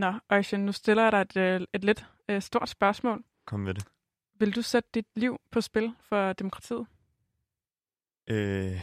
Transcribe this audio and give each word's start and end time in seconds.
Nå, 0.00 0.12
Øjsjen, 0.30 0.66
nu 0.66 0.72
stiller 0.72 1.02
jeg 1.02 1.12
dig 1.12 1.20
et, 1.20 1.36
øh, 1.36 1.66
et 1.72 1.84
lidt 1.84 2.06
øh, 2.28 2.42
stort 2.42 2.68
spørgsmål. 2.68 3.24
Kom 3.46 3.60
med 3.60 3.74
det. 3.74 3.84
Vil 4.38 4.54
du 4.54 4.62
sætte 4.62 4.88
dit 4.94 5.06
liv 5.16 5.40
på 5.50 5.60
spil 5.60 5.94
for 6.00 6.32
demokratiet? 6.32 6.86
Øh, 8.26 8.80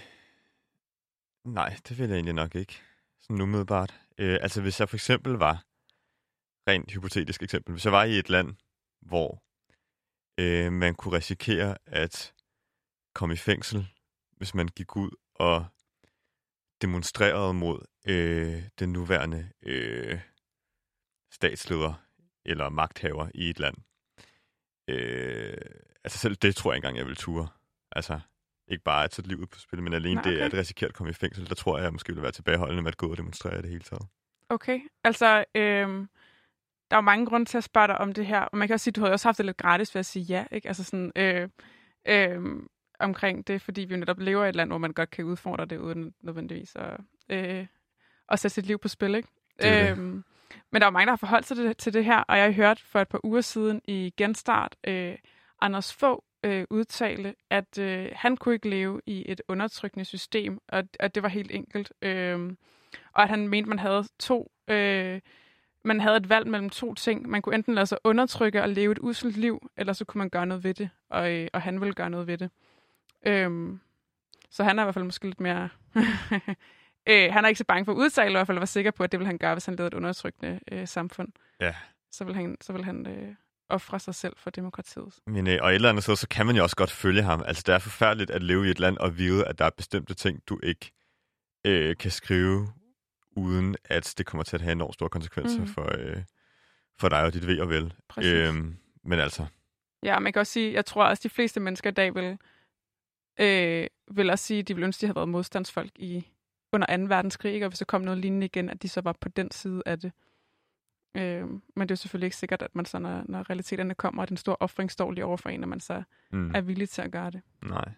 nej, 1.45 1.75
det 1.89 1.99
vil 1.99 2.07
jeg 2.07 2.15
egentlig 2.15 2.33
nok 2.33 2.55
ikke. 2.55 2.81
Sådan 3.19 3.41
umiddelbart. 3.41 3.99
Øh, 4.17 4.37
altså, 4.41 4.61
hvis 4.61 4.79
jeg 4.79 4.89
for 4.89 4.95
eksempel 4.97 5.33
var, 5.33 5.63
rent 6.67 6.91
hypotetisk 6.91 7.43
eksempel, 7.43 7.71
hvis 7.71 7.85
jeg 7.85 7.93
var 7.93 8.03
i 8.03 8.19
et 8.19 8.29
land, 8.29 8.55
hvor 9.01 9.43
øh, 10.39 10.71
man 10.71 10.95
kunne 10.95 11.17
risikere 11.17 11.77
at 11.85 12.33
komme 13.13 13.33
i 13.33 13.37
fængsel, 13.37 13.87
hvis 14.31 14.53
man 14.53 14.67
gik 14.67 14.95
ud 14.95 15.11
og 15.35 15.65
demonstrerede 16.81 17.53
mod 17.53 17.79
øh, 18.07 18.63
den 18.79 18.93
nuværende 18.93 19.49
øh, 19.63 20.19
statsleder 21.37 21.93
eller 22.45 22.69
magthaver 22.69 23.27
i 23.33 23.49
et 23.49 23.59
land. 23.59 23.75
Øh, 24.87 25.57
altså 26.03 26.19
selv 26.19 26.35
det 26.35 26.55
tror 26.55 26.71
jeg 26.71 26.75
engang, 26.75 26.97
jeg 26.97 27.05
vil 27.05 27.15
ture. 27.15 27.47
Altså, 27.91 28.19
ikke 28.67 28.83
bare 28.83 29.03
at 29.03 29.13
sætte 29.13 29.29
livet 29.29 29.49
på 29.49 29.59
spil, 29.59 29.83
men 29.83 29.93
alene 29.93 30.15
Nej, 30.15 30.23
det 30.23 30.33
okay. 30.33 30.45
at 30.45 30.53
risikere 30.53 30.87
at 30.87 30.93
komme 30.93 31.09
i 31.09 31.13
fængsel, 31.13 31.49
der 31.49 31.55
tror 31.55 31.77
jeg, 31.77 31.83
jeg 31.83 31.93
måske 31.93 32.13
vil 32.13 32.23
være 32.23 32.31
tilbageholdende 32.31 32.83
med 32.83 32.91
at 32.91 32.97
gå 32.97 33.11
og 33.11 33.17
demonstrere 33.17 33.61
det 33.61 33.69
hele 33.69 33.83
taget. 33.83 34.07
Okay, 34.49 34.79
altså, 35.03 35.45
øh, 35.55 35.87
der 36.89 36.95
er 36.95 36.97
jo 36.97 37.01
mange 37.01 37.25
grunde 37.25 37.45
til 37.45 37.57
at 37.57 37.63
spørge 37.63 37.87
dig 37.87 37.97
om 37.97 38.13
det 38.13 38.25
her, 38.25 38.39
og 38.39 38.57
man 38.57 38.67
kan 38.67 38.73
også 38.73 38.83
sige, 38.83 38.91
at 38.91 38.95
du 38.95 39.05
jo 39.05 39.11
også 39.11 39.27
haft 39.27 39.37
det 39.37 39.45
lidt 39.45 39.57
gratis 39.57 39.95
ved 39.95 39.99
at 39.99 40.05
sige 40.05 40.23
ja, 40.23 40.45
ikke? 40.51 40.67
Altså 40.67 40.83
sådan, 40.83 41.11
øh, 41.15 41.49
øh, 42.07 42.41
omkring 42.99 43.47
det, 43.47 43.61
fordi 43.61 43.81
vi 43.81 43.93
jo 43.93 43.99
netop 43.99 44.19
lever 44.19 44.45
i 44.45 44.49
et 44.49 44.55
land, 44.55 44.69
hvor 44.69 44.77
man 44.77 44.93
godt 44.93 45.09
kan 45.09 45.25
udfordre 45.25 45.65
det, 45.65 45.77
uden 45.77 46.13
nødvendigvis 46.21 46.75
at, 46.75 46.97
øh, 47.29 47.67
at 48.29 48.39
sætte 48.39 48.55
sit 48.55 48.65
liv 48.65 48.79
på 48.79 48.87
spil, 48.87 49.15
ikke? 49.15 49.29
Det 49.61 49.67
er 49.67 49.95
det. 49.95 50.23
Men 50.71 50.81
der 50.81 50.87
er 50.87 50.91
jo 50.91 50.93
mange, 50.93 51.05
der 51.05 51.11
har 51.11 51.17
forholdt 51.17 51.45
sig 51.45 51.57
til 51.57 51.65
det, 51.65 51.77
til 51.77 51.93
det 51.93 52.05
her, 52.05 52.17
og 52.17 52.37
jeg 52.37 52.45
har 52.45 52.51
hørt 52.51 52.79
for 52.79 52.99
et 52.99 53.07
par 53.07 53.19
uger 53.23 53.41
siden 53.41 53.81
i 53.87 54.13
Genstart, 54.17 54.75
øh, 54.87 55.15
Anders 55.61 55.93
Fogh 55.93 56.21
øh, 56.43 56.65
udtale, 56.69 57.35
at 57.49 57.77
øh, 57.77 58.09
han 58.15 58.37
kunne 58.37 58.55
ikke 58.55 58.69
leve 58.69 59.01
i 59.05 59.23
et 59.27 59.41
undertrykkende 59.47 60.05
system, 60.05 60.59
og 60.67 60.83
at 60.99 61.15
det 61.15 61.23
var 61.23 61.29
helt 61.29 61.51
enkelt. 61.51 61.93
Øh, 62.01 62.51
og 63.13 63.23
at 63.23 63.29
han 63.29 63.47
mente, 63.47 63.69
man 63.69 63.79
havde 63.79 64.05
to... 64.19 64.51
Øh, 64.67 65.21
man 65.83 65.99
havde 65.99 66.17
et 66.17 66.29
valg 66.29 66.47
mellem 66.47 66.69
to 66.69 66.93
ting. 66.93 67.29
Man 67.29 67.41
kunne 67.41 67.55
enten 67.55 67.75
lade 67.75 67.85
sig 67.85 67.97
undertrykke 68.03 68.61
og 68.61 68.69
leve 68.69 68.91
et 68.91 68.99
uselt 69.01 69.37
liv, 69.37 69.69
eller 69.77 69.93
så 69.93 70.05
kunne 70.05 70.19
man 70.19 70.29
gøre 70.29 70.45
noget 70.45 70.63
ved 70.63 70.73
det, 70.73 70.89
og, 71.09 71.31
øh, 71.31 71.47
og 71.53 71.61
han 71.61 71.81
ville 71.81 71.93
gøre 71.93 72.09
noget 72.09 72.27
ved 72.27 72.37
det. 72.37 72.49
Øhm, 73.25 73.79
så 74.49 74.63
han 74.63 74.79
er 74.79 74.83
i 74.83 74.85
hvert 74.85 74.93
fald 74.93 75.05
måske 75.05 75.25
lidt 75.25 75.39
mere... 75.39 75.69
øh, 77.07 77.33
han 77.33 77.43
er 77.45 77.47
ikke 77.47 77.57
så 77.57 77.65
bange 77.65 77.85
for 77.85 77.91
at 77.91 77.95
udtale, 77.95 78.29
i 78.29 78.33
hvert 78.33 78.47
fald 78.47 78.59
var 78.59 78.65
sikker 78.65 78.91
på, 78.91 79.03
at 79.03 79.11
det 79.11 79.19
ville 79.19 79.27
han 79.27 79.37
gøre, 79.37 79.55
hvis 79.55 79.65
han 79.65 79.75
levede 79.75 79.87
et 79.87 79.93
undertrykkende 79.93 80.59
øh, 80.71 80.87
samfund. 80.87 81.27
Ja. 81.61 81.75
Så 82.11 82.23
vil 82.23 82.35
han, 82.35 82.57
så 82.61 82.73
vil 82.73 82.85
han 82.85 83.07
øh, 83.07 83.35
ofre 83.69 83.99
sig 83.99 84.15
selv 84.15 84.33
for 84.37 84.49
demokratiet. 84.49 85.13
Men, 85.27 85.47
øh, 85.47 85.59
og 85.61 85.69
et 85.69 85.75
eller 85.75 85.89
andet 85.89 86.03
sted, 86.03 86.15
så 86.15 86.27
kan 86.27 86.45
man 86.45 86.55
jo 86.55 86.63
også 86.63 86.75
godt 86.75 86.91
følge 86.91 87.21
ham. 87.21 87.43
Altså, 87.45 87.63
det 87.65 87.75
er 87.75 87.79
forfærdeligt 87.79 88.31
at 88.31 88.43
leve 88.43 88.67
i 88.67 88.69
et 88.71 88.79
land 88.79 88.97
og 88.97 89.17
vide, 89.17 89.47
at 89.47 89.59
der 89.59 89.65
er 89.65 89.69
bestemte 89.69 90.13
ting, 90.13 90.41
du 90.47 90.59
ikke 90.63 90.91
øh, 91.65 91.97
kan 91.97 92.11
skrive, 92.11 92.67
uden 93.31 93.75
at 93.85 94.13
det 94.17 94.25
kommer 94.25 94.43
til 94.43 94.55
at 94.55 94.61
have 94.61 94.71
enormt 94.71 94.93
store 94.93 95.09
konsekvenser 95.09 95.59
mm. 95.59 95.67
for, 95.67 95.95
øh, 95.97 96.23
for 96.99 97.09
dig 97.09 97.23
og 97.23 97.33
dit 97.33 97.47
ved 97.47 97.59
og 97.59 97.69
vel. 97.69 97.93
Præcis. 98.09 98.31
Øhm, 98.31 98.77
men 99.03 99.19
altså, 99.19 99.45
Ja, 100.03 100.19
man 100.19 100.33
kan 100.33 100.39
også 100.39 100.53
sige, 100.53 100.73
jeg 100.73 100.85
tror 100.85 101.03
også, 101.03 101.21
de 101.23 101.29
fleste 101.29 101.59
mennesker 101.59 101.89
i 101.89 101.93
dag 101.93 102.15
vil, 102.15 102.37
øh, 103.39 103.87
vil 104.11 104.29
også 104.29 104.45
sige, 104.45 104.59
at 104.59 104.67
de 104.67 104.75
vil 104.75 104.83
ønske, 104.83 104.97
at 104.97 105.01
de 105.01 105.07
havde 105.07 105.15
været 105.15 105.29
modstandsfolk 105.29 105.91
i, 105.95 106.27
under 106.73 106.97
2. 106.97 107.03
verdenskrig, 107.03 107.53
ikke? 107.53 107.65
og 107.65 107.69
hvis 107.69 107.79
der 107.79 107.85
kom 107.85 108.01
noget 108.01 108.19
lignende 108.19 108.45
igen, 108.45 108.69
at 108.69 108.81
de 108.81 108.89
så 108.89 109.01
var 109.01 109.11
på 109.21 109.29
den 109.29 109.51
side 109.51 109.83
af 109.85 109.99
det. 109.99 110.11
Øh, 111.17 111.47
men 111.75 111.89
det 111.89 111.91
er 111.91 111.95
selvfølgelig 111.95 112.27
ikke 112.27 112.37
sikkert, 112.37 112.61
at 112.61 112.75
man 112.75 112.85
så, 112.85 112.99
når, 112.99 113.23
når 113.25 113.49
realiteterne 113.49 113.95
kommer, 113.95 114.21
og 114.21 114.29
den 114.29 114.37
store 114.37 114.55
offring 114.59 114.91
står 114.91 115.11
lige 115.11 115.25
over 115.25 115.37
for 115.37 115.49
en, 115.49 115.63
at 115.63 115.69
man 115.69 115.79
så 115.79 116.03
mm, 116.31 116.55
er 116.55 116.61
villig 116.61 116.89
til 116.89 117.01
at 117.01 117.11
gøre 117.11 117.31
det. 117.31 117.41
nej, 117.61 117.91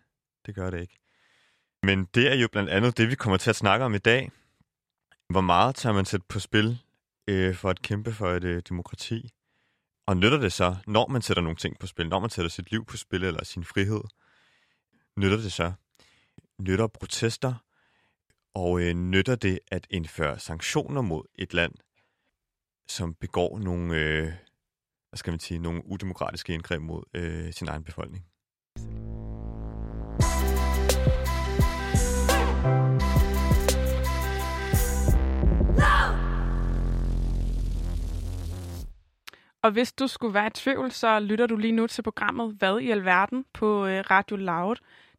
det 0.45 0.55
gør 0.55 0.69
det 0.69 0.81
ikke. 0.81 0.99
Men 1.83 2.05
det 2.05 2.31
er 2.31 2.35
jo 2.35 2.47
blandt 2.51 2.69
andet 2.69 2.97
det, 2.97 3.09
vi 3.09 3.15
kommer 3.15 3.37
til 3.37 3.49
at 3.49 3.55
snakke 3.55 3.85
om 3.85 3.93
i 3.93 3.97
dag. 3.97 4.31
Hvor 5.29 5.41
meget 5.41 5.75
tager 5.75 5.93
man 5.93 6.05
sætte 6.05 6.25
på 6.29 6.39
spil 6.39 6.79
øh, 7.27 7.55
for 7.55 7.69
at 7.69 7.81
kæmpe 7.81 8.11
for 8.11 8.29
et 8.29 8.43
øh, 8.43 8.61
demokrati? 8.69 9.29
Og 10.05 10.17
nytter 10.17 10.37
det 10.37 10.53
så, 10.53 10.75
når 10.87 11.07
man 11.07 11.21
sætter 11.21 11.43
nogle 11.43 11.55
ting 11.55 11.79
på 11.79 11.87
spil, 11.87 12.09
når 12.09 12.19
man 12.19 12.29
sætter 12.29 12.49
sit 12.49 12.71
liv 12.71 12.85
på 12.85 12.97
spil 12.97 13.23
eller 13.23 13.43
sin 13.43 13.63
frihed, 13.63 14.01
nytter 15.17 15.37
det 15.37 15.51
så? 15.51 15.73
Nytter 16.61 16.87
protester? 16.87 17.53
Og 18.61 18.81
øh, 18.81 18.93
nytter 18.93 19.35
det 19.35 19.59
at 19.71 19.87
indføre 19.89 20.39
sanktioner 20.39 21.01
mod 21.01 21.23
et 21.35 21.53
land, 21.53 21.73
som 22.87 23.13
begår 23.13 23.59
nogle, 23.59 23.95
øh, 23.95 24.23
hvad 25.09 25.17
skal 25.17 25.31
man 25.31 25.39
sige, 25.39 25.59
nogle 25.59 25.81
udemokratiske 25.85 26.53
indgreb 26.53 26.81
mod 26.81 27.03
øh, 27.13 27.53
sin 27.53 27.67
egen 27.67 27.83
befolkning? 27.83 28.25
Og 39.63 39.71
hvis 39.71 39.93
du 39.93 40.07
skulle 40.07 40.33
være 40.33 40.47
i 40.47 40.53
tvivl, 40.53 40.91
så 40.91 41.19
lytter 41.19 41.47
du 41.47 41.55
lige 41.55 41.71
nu 41.71 41.87
til 41.87 42.01
programmet 42.01 42.55
Hvad 42.59 42.79
i 42.79 42.91
alverden 42.91 43.45
på 43.53 43.85
øh, 43.85 44.03
Radio 44.11 44.35
Loud. 44.35 44.75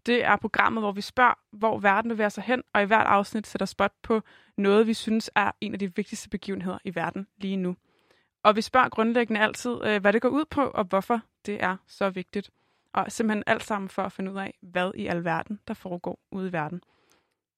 Det 0.06 0.24
er 0.24 0.36
programmet, 0.36 0.82
hvor 0.82 0.92
vi 0.92 1.00
spørger, 1.00 1.34
hvor 1.52 1.78
verden 1.78 2.08
bevæger 2.08 2.28
sig 2.28 2.44
hen, 2.44 2.62
og 2.72 2.82
i 2.82 2.84
hvert 2.84 3.06
afsnit 3.06 3.46
sætter 3.46 3.66
spot 3.66 3.92
på 4.02 4.22
noget, 4.56 4.86
vi 4.86 4.94
synes 4.94 5.30
er 5.34 5.50
en 5.60 5.72
af 5.72 5.78
de 5.78 5.96
vigtigste 5.96 6.28
begivenheder 6.28 6.78
i 6.84 6.94
verden 6.94 7.26
lige 7.38 7.56
nu. 7.56 7.76
Og 8.42 8.56
vi 8.56 8.60
spørger 8.60 8.88
grundlæggende 8.88 9.40
altid, 9.40 9.84
øh, 9.84 10.00
hvad 10.00 10.12
det 10.12 10.22
går 10.22 10.28
ud 10.28 10.44
på, 10.50 10.62
og 10.62 10.84
hvorfor 10.84 11.20
det 11.46 11.62
er 11.62 11.76
så 11.86 12.10
vigtigt. 12.10 12.50
Og 12.92 13.12
simpelthen 13.12 13.44
alt 13.46 13.64
sammen 13.64 13.88
for 13.88 14.02
at 14.02 14.12
finde 14.12 14.32
ud 14.32 14.36
af, 14.38 14.58
hvad 14.62 14.92
i 14.94 15.06
alverden, 15.06 15.60
der 15.68 15.74
foregår 15.74 16.18
ude 16.32 16.48
i 16.48 16.52
verden. 16.52 16.82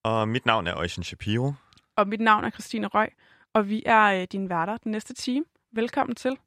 Og 0.02 0.28
mit 0.28 0.46
navn 0.46 0.66
er 0.66 0.76
Øjsen 0.76 1.02
Shapiro. 1.02 1.52
Og 1.96 2.08
mit 2.08 2.20
navn 2.20 2.44
er 2.44 2.50
Christine 2.50 2.86
Røg, 2.86 3.08
og 3.52 3.68
vi 3.68 3.82
er 3.86 4.20
øh, 4.20 4.26
dine 4.32 4.48
værter 4.48 4.76
den 4.76 4.92
næste 4.92 5.14
time. 5.14 5.44
Velkommen 5.72 6.14
til. 6.14 6.38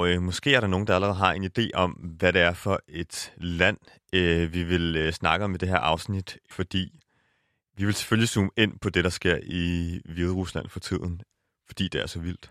Og 0.00 0.08
øh, 0.08 0.22
måske 0.22 0.54
er 0.54 0.60
der 0.60 0.66
nogen, 0.66 0.86
der 0.86 0.94
allerede 0.94 1.16
har 1.16 1.32
en 1.32 1.44
idé 1.44 1.70
om, 1.74 1.90
hvad 1.90 2.32
det 2.32 2.40
er 2.40 2.52
for 2.52 2.82
et 2.88 3.32
land, 3.36 3.78
øh, 4.12 4.52
vi 4.52 4.62
vil 4.62 4.96
øh, 4.96 5.12
snakke 5.12 5.44
om 5.44 5.54
i 5.54 5.58
det 5.58 5.68
her 5.68 5.78
afsnit, 5.78 6.38
fordi 6.50 6.92
vi 7.76 7.84
vil 7.84 7.94
selvfølgelig 7.94 8.28
zoome 8.28 8.50
ind 8.56 8.78
på 8.78 8.90
det, 8.90 9.04
der 9.04 9.10
sker 9.10 9.38
i 9.42 10.00
Hvide 10.04 10.32
Rusland 10.32 10.68
for 10.68 10.80
tiden, 10.80 11.22
fordi 11.66 11.88
det 11.88 12.00
er 12.00 12.06
så 12.06 12.20
vildt. 12.20 12.50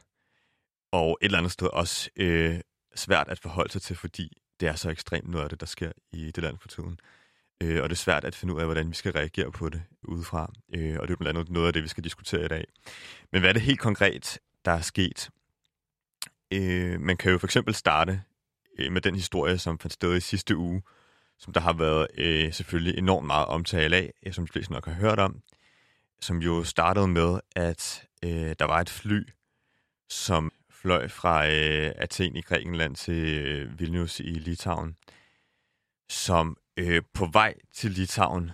Og 0.91 1.17
et 1.21 1.25
eller 1.25 1.37
andet 1.37 1.51
sted 1.51 1.67
også 1.67 2.09
øh, 2.15 2.59
svært 2.95 3.27
at 3.29 3.39
forholde 3.39 3.71
sig 3.71 3.81
til, 3.81 3.95
fordi 3.95 4.37
det 4.59 4.67
er 4.67 4.75
så 4.75 4.89
ekstremt 4.89 5.29
noget 5.29 5.43
af 5.43 5.49
det, 5.49 5.59
der 5.59 5.65
sker 5.65 5.91
i 6.11 6.31
det 6.31 6.43
land 6.43 6.57
for 6.57 6.67
tiden. 6.67 6.99
Øh, 7.63 7.83
og 7.83 7.89
det 7.89 7.95
er 7.95 7.99
svært 7.99 8.23
at 8.23 8.35
finde 8.35 8.53
ud 8.53 8.59
af, 8.59 8.65
hvordan 8.65 8.89
vi 8.89 8.95
skal 8.95 9.11
reagere 9.11 9.51
på 9.51 9.69
det 9.69 9.81
udefra. 10.03 10.53
Øh, 10.75 10.97
og 10.99 11.07
det 11.07 11.13
er 11.13 11.17
blandt 11.17 11.39
andet 11.39 11.53
noget 11.53 11.67
af 11.67 11.73
det, 11.73 11.83
vi 11.83 11.87
skal 11.87 12.03
diskutere 12.03 12.45
i 12.45 12.47
dag. 12.47 12.65
Men 13.31 13.41
hvad 13.41 13.49
er 13.49 13.53
det 13.53 13.61
helt 13.61 13.79
konkret, 13.79 14.39
der 14.65 14.71
er 14.71 14.81
sket? 14.81 15.29
Øh, 16.51 17.01
man 17.01 17.17
kan 17.17 17.31
jo 17.31 17.37
for 17.37 17.47
eksempel 17.47 17.73
starte 17.73 18.21
øh, 18.79 18.91
med 18.91 19.01
den 19.01 19.15
historie, 19.15 19.57
som 19.57 19.79
fandt 19.79 19.93
sted 19.93 20.17
i 20.17 20.19
sidste 20.19 20.57
uge, 20.57 20.81
som 21.37 21.53
der 21.53 21.61
har 21.61 21.73
været 21.73 22.07
øh, 22.17 22.53
selvfølgelig 22.53 22.97
enormt 22.97 23.27
meget 23.27 23.45
omtale 23.45 23.95
af, 23.95 24.13
øh, 24.25 24.33
som 24.33 24.47
de 24.47 24.51
fleste 24.51 24.73
nok 24.73 24.85
har 24.85 24.93
hørt 24.93 25.19
om, 25.19 25.41
som 26.21 26.37
jo 26.37 26.63
startede 26.63 27.07
med, 27.07 27.39
at 27.55 28.07
øh, 28.23 28.55
der 28.59 28.65
var 28.65 28.81
et 28.81 28.89
fly, 28.89 29.27
som 30.09 30.51
fløj 30.69 31.07
fra 31.07 31.47
øh, 31.47 31.91
Athen 31.95 32.35
i 32.35 32.41
Grækenland 32.41 32.95
til 32.95 33.37
øh, 33.37 33.79
Vilnius 33.79 34.19
i 34.19 34.23
Litauen, 34.23 34.95
som 36.09 36.57
øh, 36.77 37.01
på 37.13 37.25
vej 37.25 37.55
til 37.73 37.91
Litauen 37.91 38.51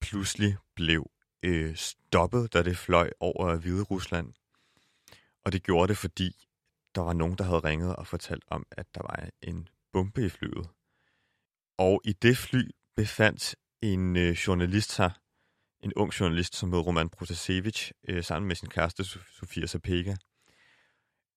pludselig 0.00 0.56
blev 0.74 1.10
øh, 1.42 1.76
stoppet, 1.76 2.52
da 2.52 2.62
det 2.62 2.76
fløj 2.76 3.10
over 3.20 3.56
Hvide 3.56 3.82
Rusland. 3.82 4.32
Og 5.44 5.52
det 5.52 5.62
gjorde 5.62 5.88
det, 5.88 5.98
fordi 5.98 6.46
der 6.94 7.02
var 7.02 7.12
nogen, 7.12 7.38
der 7.38 7.44
havde 7.44 7.58
ringet 7.60 7.96
og 7.96 8.06
fortalt 8.06 8.44
om, 8.46 8.66
at 8.70 8.86
der 8.94 9.00
var 9.02 9.28
en 9.42 9.68
bombe 9.92 10.26
i 10.26 10.28
flyet. 10.28 10.68
Og 11.78 12.00
i 12.04 12.12
det 12.12 12.36
fly 12.36 12.70
befandt 12.96 13.56
en 13.82 14.16
øh, 14.16 14.30
journalist 14.30 14.92
sig, 14.92 15.10
en 15.80 15.92
ung 15.94 16.12
journalist, 16.20 16.56
som 16.56 16.72
hed 16.72 16.80
Roman 16.80 17.08
Protasevich, 17.08 17.92
øh, 18.08 18.24
sammen 18.24 18.48
med 18.48 18.56
sin 18.56 18.68
kæreste 18.68 19.04
Sofia 19.04 19.66
Sapega. 19.66 20.14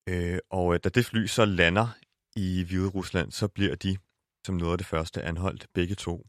Øh, 0.10 0.40
og 0.50 0.74
øh, 0.74 0.80
da 0.84 0.90
det 0.90 1.06
fly 1.06 1.25
så 1.25 1.46
lander 1.46 1.88
i 2.36 2.63
Hvide 2.63 2.90
Rusland, 2.90 3.31
så 3.31 3.48
bliver 3.48 3.75
de 3.75 3.98
som 4.46 4.56
noget 4.56 4.72
af 4.72 4.78
det 4.78 4.88
første 4.88 5.22
anholdt, 5.22 5.68
begge 5.74 5.96
to. 5.96 6.28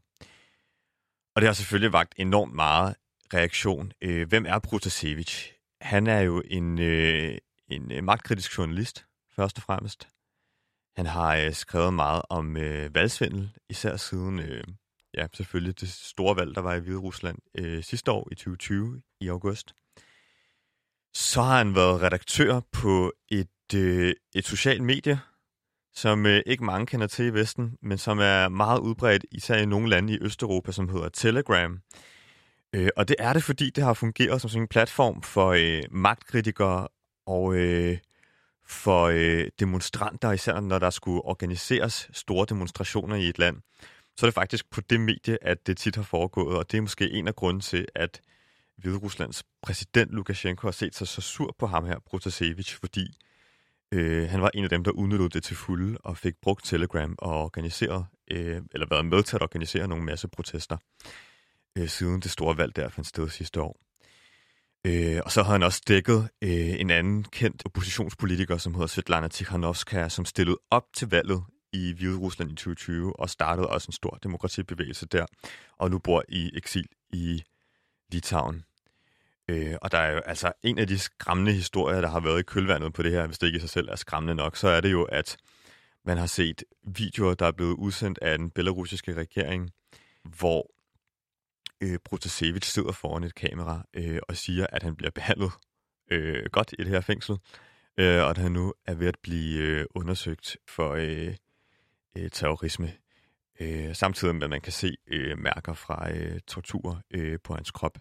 Og 1.35 1.41
det 1.41 1.47
har 1.47 1.53
selvfølgelig 1.53 1.93
vagt 1.93 2.13
enormt 2.17 2.53
meget 2.53 2.95
reaktion. 3.33 3.91
Øh, 4.01 4.27
hvem 4.27 4.45
er 4.45 4.59
Protasevich? 4.59 5.53
Han 5.81 6.07
er 6.07 6.19
jo 6.19 6.43
en, 6.45 6.79
øh, 6.79 7.37
en 7.67 7.91
øh, 7.91 8.03
magtkritisk 8.03 8.57
journalist, 8.57 9.06
først 9.37 9.57
og 9.57 9.63
fremmest. 9.63 10.07
Han 10.95 11.05
har 11.05 11.35
øh, 11.35 11.53
skrevet 11.53 11.93
meget 11.93 12.21
om 12.29 12.57
øh, 12.57 12.95
valgsvindel, 12.95 13.49
især 13.69 13.97
siden 13.97 14.39
øh, 14.39 14.63
ja, 15.13 15.27
selvfølgelig 15.33 15.79
det 15.79 15.89
store 15.89 16.35
valg, 16.35 16.55
der 16.55 16.61
var 16.61 16.73
i 16.73 16.79
Hvide 16.79 16.97
Rusland 16.97 17.37
øh, 17.57 17.83
sidste 17.83 18.11
år 18.11 18.27
i 18.31 18.35
2020 18.35 19.01
i 19.21 19.27
august. 19.27 19.73
Så 21.13 21.41
har 21.41 21.57
han 21.57 21.75
været 21.75 22.01
redaktør 22.01 22.59
på 22.71 23.13
et, 23.29 23.73
øh, 23.75 24.13
et 24.35 24.45
socialt 24.45 24.83
medie, 24.83 25.19
som 25.93 26.25
øh, 26.25 26.41
ikke 26.45 26.63
mange 26.63 26.85
kender 26.85 27.07
til 27.07 27.25
i 27.25 27.33
Vesten, 27.33 27.77
men 27.81 27.97
som 27.97 28.19
er 28.19 28.49
meget 28.49 28.79
udbredt, 28.79 29.25
især 29.31 29.55
i 29.55 29.65
nogle 29.65 29.89
lande 29.89 30.13
i 30.13 30.19
Østeuropa, 30.21 30.71
som 30.71 30.89
hedder 30.89 31.09
Telegram. 31.09 31.81
Øh, 32.73 32.89
og 32.97 33.07
det 33.07 33.15
er 33.19 33.33
det, 33.33 33.43
fordi 33.43 33.69
det 33.69 33.83
har 33.83 33.93
fungeret 33.93 34.41
som 34.41 34.49
sådan 34.49 34.61
en 34.61 34.67
platform 34.67 35.21
for 35.21 35.49
øh, 35.49 35.83
magtkritikere 35.91 36.87
og 37.25 37.55
øh, 37.55 37.97
for 38.67 39.05
øh, 39.13 39.47
demonstranter, 39.59 40.31
især 40.31 40.59
når 40.59 40.79
der 40.79 40.89
skulle 40.89 41.21
organiseres 41.21 42.09
store 42.13 42.45
demonstrationer 42.49 43.15
i 43.15 43.29
et 43.29 43.39
land. 43.39 43.57
Så 44.17 44.25
er 44.25 44.27
det 44.27 44.33
faktisk 44.33 44.69
på 44.69 44.81
det 44.81 44.99
medie, 44.99 45.37
at 45.41 45.67
det 45.67 45.77
tit 45.77 45.95
har 45.95 46.03
foregået, 46.03 46.57
og 46.57 46.71
det 46.71 46.77
er 46.77 46.81
måske 46.81 47.11
en 47.11 47.27
af 47.27 47.35
grunden 47.35 47.61
til, 47.61 47.85
at 47.95 48.21
Hvide 48.77 48.97
Ruslands 48.97 49.43
præsident 49.61 50.11
Lukashenko 50.11 50.67
har 50.67 50.71
set 50.71 50.95
sig 50.95 51.07
så 51.07 51.21
sur 51.21 51.55
på 51.59 51.67
ham 51.67 51.85
her, 51.85 51.99
Protasevich, 52.05 52.79
fordi 52.79 53.17
øh, 53.91 54.29
han 54.29 54.41
var 54.41 54.51
en 54.53 54.63
af 54.63 54.69
dem, 54.69 54.83
der 54.83 54.91
udnyttede 54.91 55.29
det 55.29 55.43
til 55.43 55.55
fulde 55.55 55.97
og 56.03 56.17
fik 56.17 56.33
brugt 56.41 56.65
Telegram 56.65 57.15
og 57.17 57.43
organiseret, 57.43 58.05
øh, 58.31 58.61
eller 58.71 58.87
været 58.89 59.05
med 59.05 59.23
til 59.23 59.35
at 59.35 59.41
organisere 59.41 59.87
nogle 59.87 60.03
masse 60.03 60.27
protester 60.27 60.77
øh, 61.77 61.87
siden 61.87 62.19
det 62.21 62.31
store 62.31 62.57
valg 62.57 62.75
der 62.75 62.89
fandt 62.89 63.07
sted 63.07 63.29
sidste 63.29 63.61
år. 63.61 63.86
Øh, 64.87 65.21
og 65.25 65.31
så 65.31 65.43
har 65.43 65.51
han 65.51 65.63
også 65.63 65.81
dækket 65.87 66.29
øh, 66.41 66.79
en 66.79 66.89
anden 66.89 67.23
kendt 67.23 67.61
oppositionspolitiker, 67.65 68.57
som 68.57 68.73
hedder 68.73 68.87
Svetlana 68.87 69.27
Tikhanovskaya, 69.27 70.09
som 70.09 70.25
stillede 70.25 70.57
op 70.71 70.83
til 70.95 71.09
valget 71.09 71.43
i 71.73 71.93
Hvide 71.97 72.17
Rusland 72.17 72.51
i 72.51 72.55
2020 72.55 73.19
og 73.19 73.29
startede 73.29 73.67
også 73.67 73.87
en 73.89 73.93
stor 73.93 74.19
demokratibevægelse 74.23 75.05
der, 75.05 75.25
og 75.77 75.91
nu 75.91 75.99
bor 75.99 76.23
i 76.29 76.51
eksil 76.53 76.87
i 77.13 77.43
Litauen. 78.11 78.63
Øh, 79.49 79.75
og 79.81 79.91
der 79.91 79.97
er 79.97 80.11
jo 80.11 80.19
altså 80.19 80.51
en 80.63 80.79
af 80.79 80.87
de 80.87 80.99
skræmmende 80.99 81.51
historier, 81.51 82.01
der 82.01 82.07
har 82.07 82.19
været 82.19 82.39
i 82.39 82.43
kølvandet 82.43 82.93
på 82.93 83.03
det 83.03 83.11
her, 83.11 83.27
hvis 83.27 83.39
det 83.39 83.47
ikke 83.47 83.57
i 83.57 83.59
sig 83.59 83.69
selv 83.69 83.89
er 83.89 83.95
skræmmende 83.95 84.35
nok, 84.35 84.55
så 84.55 84.67
er 84.67 84.81
det 84.81 84.91
jo, 84.91 85.03
at 85.03 85.37
man 86.05 86.17
har 86.17 86.25
set 86.25 86.63
videoer, 86.95 87.33
der 87.33 87.45
er 87.45 87.51
blevet 87.51 87.73
udsendt 87.73 88.19
af 88.21 88.37
den 88.37 88.49
belarusiske 88.49 89.13
regering, 89.13 89.71
hvor 90.37 90.71
øh, 91.81 91.99
Protasevich 92.05 92.71
sidder 92.71 92.91
foran 92.91 93.23
et 93.23 93.35
kamera 93.35 93.85
øh, 93.93 94.19
og 94.27 94.37
siger, 94.37 94.67
at 94.69 94.83
han 94.83 94.95
bliver 94.95 95.11
behandlet 95.11 95.51
øh, 96.11 96.45
godt 96.51 96.73
i 96.79 96.83
det 96.83 96.87
her 96.87 97.01
fængsel, 97.01 97.37
øh, 97.97 98.23
og 98.23 98.29
at 98.29 98.37
han 98.37 98.51
nu 98.51 98.73
er 98.85 98.93
ved 98.93 99.07
at 99.07 99.17
blive 99.23 99.59
øh, 99.59 99.85
undersøgt 99.95 100.57
for 100.67 100.93
øh, 100.93 101.35
øh, 102.17 102.29
terrorisme. 102.31 102.93
Øh, 103.59 103.95
samtidig 103.95 104.35
med, 104.35 104.43
at 104.43 104.49
man 104.49 104.61
kan 104.61 104.73
se 104.73 104.95
øh, 105.07 105.37
mærker 105.37 105.73
fra 105.73 106.11
øh, 106.11 106.39
tortur 106.47 107.01
øh, 107.11 107.39
på 107.43 107.53
hans 107.53 107.71
krop. 107.71 107.97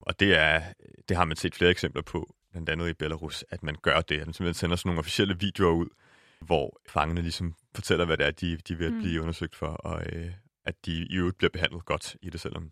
Og 0.00 0.20
det, 0.20 0.38
er, 0.38 0.62
det 1.08 1.16
har 1.16 1.24
man 1.24 1.36
set 1.36 1.54
flere 1.54 1.70
eksempler 1.70 2.02
på, 2.02 2.34
blandt 2.50 2.68
andet 2.68 2.88
i 2.88 2.92
Belarus, 2.92 3.44
at 3.50 3.62
man 3.62 3.76
gør 3.82 4.00
det. 4.00 4.20
At 4.20 4.26
man 4.26 4.34
simpelthen 4.34 4.54
sender 4.54 4.76
sådan 4.76 4.88
nogle 4.88 4.98
officielle 4.98 5.38
videoer 5.38 5.72
ud, 5.72 5.88
hvor 6.40 6.80
fangerne 6.88 7.22
ligesom 7.22 7.54
fortæller, 7.74 8.04
hvad 8.04 8.16
det 8.16 8.26
er, 8.26 8.30
de, 8.30 8.56
de 8.56 8.78
vil 8.78 8.92
mm. 8.92 8.98
blive 8.98 9.20
undersøgt 9.20 9.56
for, 9.56 9.66
og 9.66 10.02
øh, 10.12 10.32
at 10.64 10.86
de 10.86 10.92
i 10.92 11.16
øvrigt 11.16 11.38
bliver 11.38 11.50
behandlet 11.50 11.84
godt 11.84 12.16
i 12.22 12.30
det, 12.30 12.40
selvom 12.40 12.70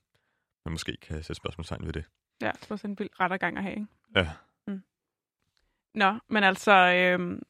man 0.65 0.73
måske 0.73 0.97
kan 0.97 1.23
sætte 1.23 1.35
spørgsmålstegn 1.35 1.87
ved 1.87 1.93
det. 1.93 2.05
Ja, 2.43 2.51
det 2.61 2.71
var 2.71 2.77
sådan 2.77 2.91
en 2.91 2.99
vild 2.99 3.21
rettergang 3.21 3.57
at 3.57 3.63
have, 3.63 3.75
ikke? 3.75 3.87
Ja. 4.17 4.31
Mm. 4.67 4.83
Nå, 5.95 6.19
men 6.29 6.45
altså, 6.45 6.73
øh, 6.73 7.41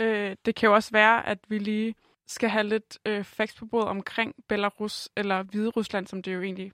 øh, 0.00 0.36
det 0.44 0.54
kan 0.54 0.66
jo 0.66 0.74
også 0.74 0.90
være, 0.92 1.26
at 1.26 1.38
vi 1.48 1.58
lige 1.58 1.94
skal 2.26 2.48
have 2.50 2.64
lidt 2.64 2.98
øh, 3.06 3.24
facts 3.24 3.54
på 3.54 3.66
bordet 3.66 3.88
omkring 3.88 4.34
Belarus, 4.48 5.08
eller 5.16 5.42
Hvide 5.42 5.68
Rusland, 5.68 6.06
som 6.06 6.22
det 6.22 6.34
jo 6.34 6.42
egentlig 6.42 6.72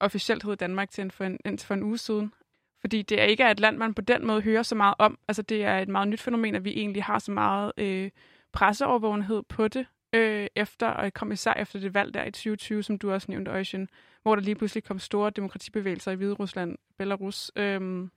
officielt 0.00 0.42
hed 0.42 0.56
Danmark 0.56 0.90
til 0.90 1.10
for 1.10 1.24
en, 1.24 1.38
indtil 1.44 1.66
for 1.66 1.74
en 1.74 1.82
uge 1.82 1.98
siden. 1.98 2.32
Fordi 2.80 3.02
det 3.02 3.20
er 3.20 3.24
ikke 3.24 3.50
et 3.50 3.60
land, 3.60 3.76
man 3.76 3.94
på 3.94 4.02
den 4.02 4.26
måde 4.26 4.42
hører 4.42 4.62
så 4.62 4.74
meget 4.74 4.94
om. 4.98 5.18
Altså 5.28 5.42
det 5.42 5.64
er 5.64 5.78
et 5.78 5.88
meget 5.88 6.08
nyt 6.08 6.20
fænomen, 6.20 6.54
at 6.54 6.64
vi 6.64 6.70
egentlig 6.70 7.04
har 7.04 7.18
så 7.18 7.32
meget 7.32 7.72
øh, 7.76 8.10
presseovervågenhed 8.52 9.42
på 9.42 9.68
det, 9.68 9.86
øh, 10.12 10.46
efter 10.56 10.88
og 10.88 11.14
kom 11.14 11.32
især 11.32 11.54
efter 11.54 11.80
det 11.80 11.94
valg 11.94 12.14
der 12.14 12.24
i 12.24 12.30
2020, 12.30 12.82
som 12.82 12.98
du 12.98 13.12
også 13.12 13.30
nævnte, 13.30 13.50
Øjsen, 13.50 13.88
hvor 14.22 14.34
der 14.34 14.42
lige 14.42 14.54
pludselig 14.54 14.84
kom 14.84 14.98
store 14.98 15.30
demokratibevægelser 15.30 16.12
i 16.12 16.14
Hvide 16.14 16.32
Rusland, 16.32 16.78
Belarus. 16.98 17.50
Øhm. 17.56 18.10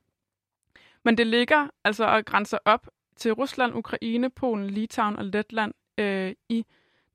Men 1.03 1.17
det 1.17 1.27
ligger 1.27 1.67
altså 1.83 2.05
og 2.05 2.25
grænser 2.25 2.57
op 2.65 2.87
til 3.15 3.33
Rusland, 3.33 3.75
Ukraine, 3.75 4.29
Polen, 4.29 4.69
Litauen 4.69 5.15
og 5.15 5.25
Letland 5.25 5.73
øh, 5.97 6.33
i 6.49 6.65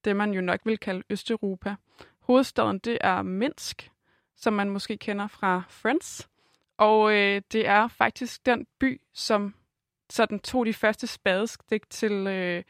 det, 0.04 0.16
man 0.16 0.32
jo 0.32 0.40
nok 0.40 0.60
vil 0.64 0.78
kalde 0.78 1.02
Østeuropa. 1.10 1.76
Hovedstaden, 2.20 2.78
det 2.78 2.98
er 3.00 3.22
Minsk, 3.22 3.90
som 4.37 4.52
man 4.52 4.70
måske 4.70 4.96
kender 4.96 5.28
fra 5.28 5.62
Friends. 5.69 6.28
Og 6.76 7.12
øh, 7.12 7.42
det 7.52 7.66
er 7.66 7.88
faktisk 7.88 8.46
den 8.46 8.66
by, 8.78 9.00
som 9.12 9.54
sådan 10.10 10.40
tog 10.40 10.66
de 10.66 10.75
første 10.75 11.06
spadestik 11.06 11.90
til 11.90 12.12
øh, 12.12 12.62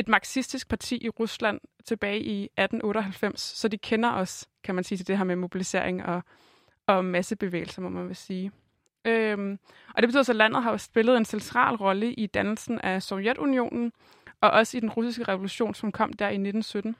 et 0.00 0.08
marxistisk 0.08 0.68
parti 0.68 0.96
i 0.96 1.08
Rusland 1.08 1.60
tilbage 1.84 2.20
i 2.20 2.42
1898. 2.44 3.40
Så 3.40 3.68
de 3.68 3.78
kender 3.78 4.12
os, 4.12 4.48
kan 4.64 4.74
man 4.74 4.84
sige, 4.84 4.98
til 4.98 5.06
det 5.06 5.18
her 5.18 5.24
med 5.24 5.36
mobilisering 5.36 6.04
og, 6.04 6.22
og 6.86 7.04
massebevægelser, 7.04 7.82
må 7.82 7.88
man 7.88 8.08
vil 8.08 8.16
sige. 8.16 8.52
Øhm, 9.04 9.58
og 9.94 10.02
det 10.02 10.08
betyder 10.08 10.22
så, 10.22 10.32
at 10.32 10.36
landet 10.36 10.62
har 10.62 10.76
spillet 10.76 11.16
en 11.16 11.24
central 11.24 11.76
rolle 11.76 12.12
i 12.14 12.26
dannelsen 12.26 12.80
af 12.80 13.02
Sovjetunionen, 13.02 13.92
og 14.40 14.50
også 14.50 14.76
i 14.76 14.80
den 14.80 14.90
russiske 14.90 15.24
revolution, 15.24 15.74
som 15.74 15.92
kom 15.92 16.12
der 16.12 16.28
i 16.28 16.34
1917, 16.34 16.96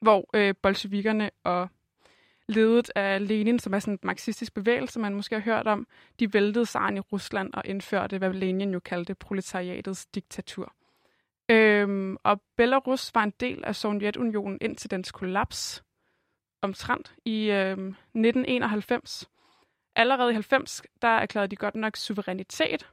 hvor 0.00 0.30
øh, 0.34 0.54
bolsjevikerne 0.62 1.30
og 1.44 1.68
ledet 2.48 2.90
af 2.94 3.28
Lenin, 3.28 3.58
som 3.58 3.74
er 3.74 3.78
sådan 3.78 3.94
en 3.94 3.98
marxistisk 4.02 4.54
bevægelse, 4.54 5.00
man 5.00 5.14
måske 5.14 5.34
har 5.34 5.42
hørt 5.42 5.66
om, 5.66 5.86
de 6.20 6.32
væltede 6.32 6.66
zaren 6.66 6.96
i 6.96 7.00
Rusland 7.00 7.54
og 7.54 7.62
indførte, 7.64 8.18
hvad 8.18 8.32
Lenin 8.32 8.72
jo 8.72 8.80
kaldte 8.80 9.14
proletariatets 9.14 10.06
diktatur. 10.06 10.72
Øhm, 11.48 12.16
og 12.22 12.40
Belarus 12.56 13.14
var 13.14 13.22
en 13.22 13.32
del 13.40 13.64
af 13.64 13.76
Sovjetunionen 13.76 14.58
indtil 14.60 14.90
dens 14.90 15.12
kollaps 15.12 15.84
omtrent 16.62 17.14
i 17.24 17.50
øhm, 17.50 17.88
1991. 17.88 19.30
Allerede 19.96 20.30
i 20.30 20.34
90 20.34 20.82
der 21.02 21.08
erklærede 21.08 21.48
de 21.48 21.56
godt 21.56 21.74
nok 21.74 21.96
suverænitet 21.96 22.90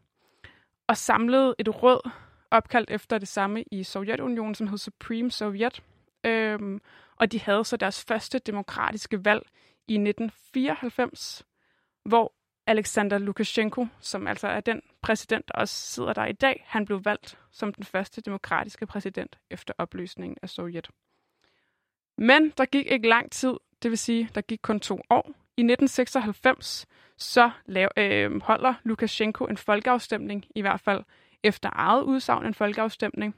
og 0.88 0.98
samlede 0.98 1.56
et 1.60 1.84
råd 1.84 2.10
opkaldt 2.52 2.90
efter 2.90 3.18
det 3.18 3.28
samme 3.28 3.64
i 3.72 3.84
Sovjetunionen, 3.84 4.56
som 4.56 4.68
hed 4.68 4.78
Supreme 4.78 5.32
Soviet. 5.32 5.84
Øhm, 6.24 6.82
og 7.16 7.32
de 7.32 7.40
havde 7.40 7.64
så 7.64 7.78
deres 7.78 8.04
første 8.04 8.40
demokratiske 8.40 9.26
valg 9.26 9.42
i 9.88 9.94
1994, 9.94 11.46
hvor 12.06 12.34
Alexander 12.68 13.18
Lukashenko, 13.18 13.88
som 14.00 14.28
altså 14.28 14.48
er 14.48 14.60
den 14.60 14.82
præsident, 15.02 15.48
der 15.48 15.54
også 15.54 15.76
sidder 15.76 16.14
der 16.14 16.26
i 16.26 16.34
dag, 16.34 16.64
han 16.68 16.86
blev 16.86 17.06
valgt 17.06 17.38
som 17.52 17.74
den 17.74 17.84
første 17.84 18.22
demokratiske 18.22 18.86
præsident 18.86 19.40
efter 19.50 19.74
opløsningen 19.78 20.38
af 20.42 20.50
Sovjet. 20.50 20.90
Men 22.18 22.50
der 22.58 22.66
gik 22.66 22.86
ikke 22.86 23.10
lang 23.10 23.32
tid, 23.32 23.54
det 23.84 23.92
vil 23.92 23.98
sige, 23.98 24.30
der 24.36 24.42
gik 24.42 24.60
kun 24.62 24.80
to 24.80 25.02
år. 25.10 25.28
I 25.58 25.62
1996 25.62 26.86
så 27.18 27.52
lav, 27.66 27.90
øh, 27.98 28.42
holder 28.42 28.74
Lukashenko 28.84 29.46
en 29.46 29.58
folkeafstemning, 29.58 30.46
i 30.56 30.62
hvert 30.62 30.80
fald 30.80 31.04
efter 31.44 31.70
eget 31.74 32.04
udsagn 32.04 32.46
en 32.46 32.54
folkeafstemning, 32.54 33.36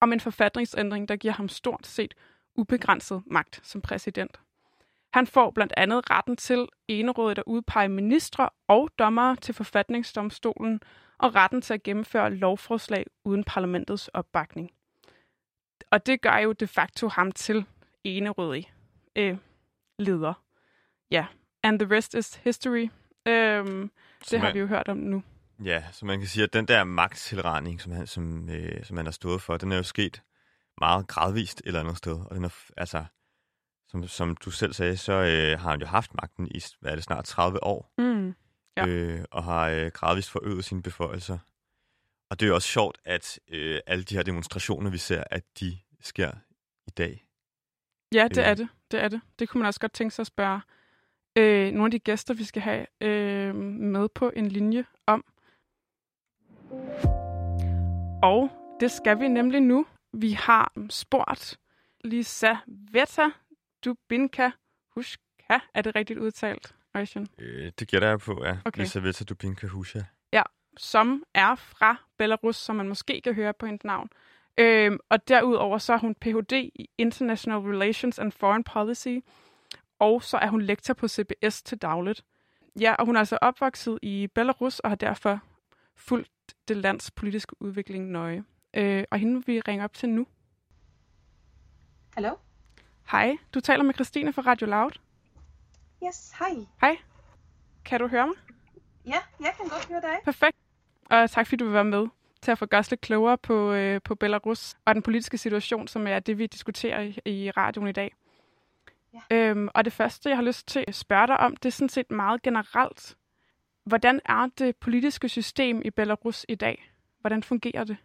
om 0.00 0.12
en 0.12 0.20
forfatningsændring, 0.20 1.08
der 1.08 1.16
giver 1.16 1.34
ham 1.34 1.48
stort 1.48 1.86
set 1.86 2.14
ubegrænset 2.54 3.22
magt 3.26 3.60
som 3.62 3.80
præsident. 3.80 4.40
Han 5.12 5.26
får 5.26 5.50
blandt 5.50 5.72
andet 5.76 6.10
retten 6.10 6.36
til 6.36 6.68
enerådet 6.88 7.38
at 7.38 7.44
udpege 7.46 7.88
ministre 7.88 8.50
og 8.68 8.88
dommere 8.98 9.36
til 9.36 9.54
forfatningsdomstolen 9.54 10.80
og 11.18 11.34
retten 11.34 11.62
til 11.62 11.74
at 11.74 11.82
gennemføre 11.82 12.34
lovforslag 12.34 13.06
uden 13.24 13.44
parlamentets 13.44 14.08
opbakning. 14.08 14.70
Og 15.90 16.06
det 16.06 16.20
gør 16.20 16.36
jo 16.36 16.52
de 16.52 16.66
facto 16.66 17.08
ham 17.08 17.32
til 17.32 17.64
enerådig 18.04 18.72
øh, 19.16 19.36
leder. 19.98 20.42
Ja, 21.10 21.26
and 21.62 21.78
the 21.78 21.96
rest 21.96 22.14
is 22.14 22.34
history. 22.34 22.88
Øhm, 23.26 23.90
det 24.30 24.40
har 24.40 24.52
vi 24.52 24.58
jo 24.58 24.66
hørt 24.66 24.88
om 24.88 24.96
nu. 24.96 25.22
Ja, 25.64 25.84
så 25.92 26.06
man 26.06 26.18
kan 26.18 26.28
sige, 26.28 26.44
at 26.44 26.52
den 26.52 26.68
der 26.68 26.84
magttilregning, 26.84 27.80
som 27.80 27.92
han, 27.92 28.06
som, 28.06 28.48
øh, 28.50 28.84
som 28.84 28.96
han 28.96 29.06
har 29.06 29.12
stået 29.12 29.42
for, 29.42 29.56
den 29.56 29.72
er 29.72 29.76
jo 29.76 29.82
sket 29.82 30.22
meget 30.80 31.06
gradvist 31.06 31.60
et 31.60 31.66
eller 31.66 31.80
andet 31.80 31.96
sted. 31.96 32.20
Og 32.30 32.36
den 32.36 32.44
er, 32.44 32.54
altså, 32.76 33.04
som, 33.88 34.08
som 34.08 34.36
du 34.36 34.50
selv 34.50 34.72
sagde, 34.72 34.96
så 34.96 35.12
øh, 35.12 35.60
har 35.60 35.70
han 35.70 35.80
jo 35.80 35.86
haft 35.86 36.14
magten 36.14 36.48
i, 36.50 36.60
hvad 36.80 36.90
er 36.90 36.94
det, 36.94 37.04
snart 37.04 37.24
30 37.24 37.64
år. 37.64 37.92
Mm. 37.98 38.34
Ja. 38.76 38.86
Øh, 38.86 39.24
og 39.30 39.44
har 39.44 39.68
øh, 39.68 39.90
gradvist 39.94 40.30
forøget 40.30 40.64
sine 40.64 40.82
beføjelser. 40.82 41.38
Og 42.30 42.40
det 42.40 42.46
er 42.46 42.48
jo 42.48 42.54
også 42.54 42.68
sjovt, 42.68 42.98
at 43.04 43.40
øh, 43.48 43.80
alle 43.86 44.04
de 44.04 44.16
her 44.16 44.22
demonstrationer, 44.22 44.90
vi 44.90 44.98
ser, 44.98 45.24
at 45.30 45.44
de 45.60 45.78
sker 46.00 46.32
i 46.86 46.90
dag. 46.90 47.24
Ja, 48.14 48.28
det 48.28 48.38
øh. 48.38 48.44
er 48.44 48.54
det. 48.54 48.68
Det 48.90 49.00
er 49.00 49.08
det. 49.08 49.20
Det 49.38 49.48
kunne 49.48 49.58
man 49.58 49.66
også 49.66 49.80
godt 49.80 49.92
tænke 49.92 50.14
sig 50.14 50.22
at 50.22 50.26
spørge 50.26 50.60
øh, 51.36 51.72
nogle 51.72 51.84
af 51.84 51.90
de 51.90 51.98
gæster, 51.98 52.34
vi 52.34 52.44
skal 52.44 52.62
have 52.62 52.86
øh, 53.00 53.54
med 53.54 54.08
på 54.08 54.32
en 54.36 54.48
linje 54.48 54.84
om. 55.06 55.24
Og 58.22 58.50
det 58.80 58.90
skal 58.90 59.20
vi 59.20 59.28
nemlig 59.28 59.60
nu. 59.60 59.86
Vi 60.12 60.32
har 60.32 60.72
spurgt 60.90 61.58
Lisa 62.04 62.56
Veta 62.66 63.30
Dubinka 63.88 64.50
Huska. 64.94 65.58
Er 65.74 65.82
det 65.82 65.96
rigtigt 65.96 66.18
udtalt, 66.18 66.74
Øjsjen? 66.94 67.28
Øh, 67.38 67.72
det 67.78 67.88
gætter 67.88 68.08
jeg 68.08 68.20
på, 68.20 68.44
ja. 68.44 68.56
Okay. 68.64 68.80
Elisaveta 68.80 69.24
Dubinka 69.24 69.66
Husha. 69.66 70.00
som 70.78 71.24
er 71.34 71.54
fra 71.54 71.96
Belarus, 72.18 72.56
som 72.56 72.76
man 72.76 72.88
måske 72.88 73.20
kan 73.20 73.34
høre 73.34 73.52
på 73.52 73.66
hendes 73.66 73.84
navn. 73.84 74.08
Øhm, 74.58 74.98
og 75.08 75.28
derudover 75.28 75.78
så 75.78 75.92
er 75.92 75.98
hun 75.98 76.14
Ph.D. 76.14 76.52
i 76.74 76.90
International 76.98 77.58
Relations 77.58 78.18
and 78.18 78.32
Foreign 78.32 78.64
Policy, 78.64 79.16
og 79.98 80.22
så 80.22 80.36
er 80.36 80.46
hun 80.48 80.62
lektor 80.62 80.94
på 80.94 81.08
CBS 81.08 81.62
til 81.62 81.78
dagligt. 81.78 82.24
Ja, 82.80 82.94
og 82.94 83.06
hun 83.06 83.16
er 83.16 83.18
altså 83.18 83.38
opvokset 83.42 83.98
i 84.02 84.28
Belarus 84.34 84.78
og 84.78 84.90
har 84.90 84.96
derfor 84.96 85.40
fulgt 85.96 86.30
det 86.68 86.76
lands 86.76 87.10
politiske 87.10 87.62
udvikling 87.62 88.10
nøje. 88.10 88.44
Øh, 88.76 89.04
og 89.10 89.18
hende 89.18 89.34
vil 89.46 89.54
vi 89.54 89.60
ringe 89.60 89.84
op 89.84 89.94
til 89.94 90.08
nu. 90.08 90.26
Hallo? 92.14 92.34
Hej, 93.10 93.36
du 93.54 93.60
taler 93.60 93.82
med 93.82 93.94
Christine 93.94 94.32
fra 94.32 94.42
Radio 94.42 94.66
Loud. 94.66 94.90
Yes, 96.06 96.32
hej. 96.38 96.66
Hej, 96.80 96.96
kan 97.84 98.00
du 98.00 98.06
høre 98.06 98.26
mig? 98.26 98.36
Ja, 99.06 99.18
jeg 99.40 99.52
kan 99.56 99.68
godt 99.68 99.88
høre 99.88 100.00
dig. 100.00 100.18
Perfekt. 100.24 100.56
Og 101.10 101.30
tak 101.30 101.46
fordi 101.46 101.56
du 101.56 101.64
vil 101.64 101.74
være 101.74 101.84
med 101.84 102.06
til 102.42 102.50
at 102.50 102.58
få 102.58 102.66
os 102.72 102.90
lidt 102.90 103.00
klogere 103.00 103.38
på, 103.38 103.72
øh, 103.72 104.00
på 104.04 104.14
Belarus 104.14 104.76
og 104.84 104.94
den 104.94 105.02
politiske 105.02 105.38
situation, 105.38 105.88
som 105.88 106.06
er 106.06 106.18
det, 106.18 106.38
vi 106.38 106.46
diskuterer 106.46 107.00
i, 107.00 107.18
i 107.24 107.50
radioen 107.50 107.88
i 107.88 107.92
dag. 107.92 108.14
Ja. 109.14 109.36
Øhm, 109.36 109.68
og 109.74 109.84
det 109.84 109.92
første, 109.92 110.28
jeg 110.28 110.38
har 110.38 110.44
lyst 110.44 110.68
til 110.68 110.84
at 110.88 110.94
spørge 110.94 111.26
dig 111.26 111.40
om, 111.40 111.56
det 111.56 111.68
er 111.68 111.72
sådan 111.72 111.88
set 111.88 112.10
meget 112.10 112.42
generelt. 112.42 113.16
Hvordan 113.84 114.20
er 114.24 114.48
det 114.58 114.76
politiske 114.76 115.28
system 115.28 115.82
i 115.84 115.90
Belarus 115.90 116.46
i 116.48 116.54
dag? 116.54 116.92
Hvordan 117.20 117.42
fungerer 117.42 117.84
det? 117.84 117.96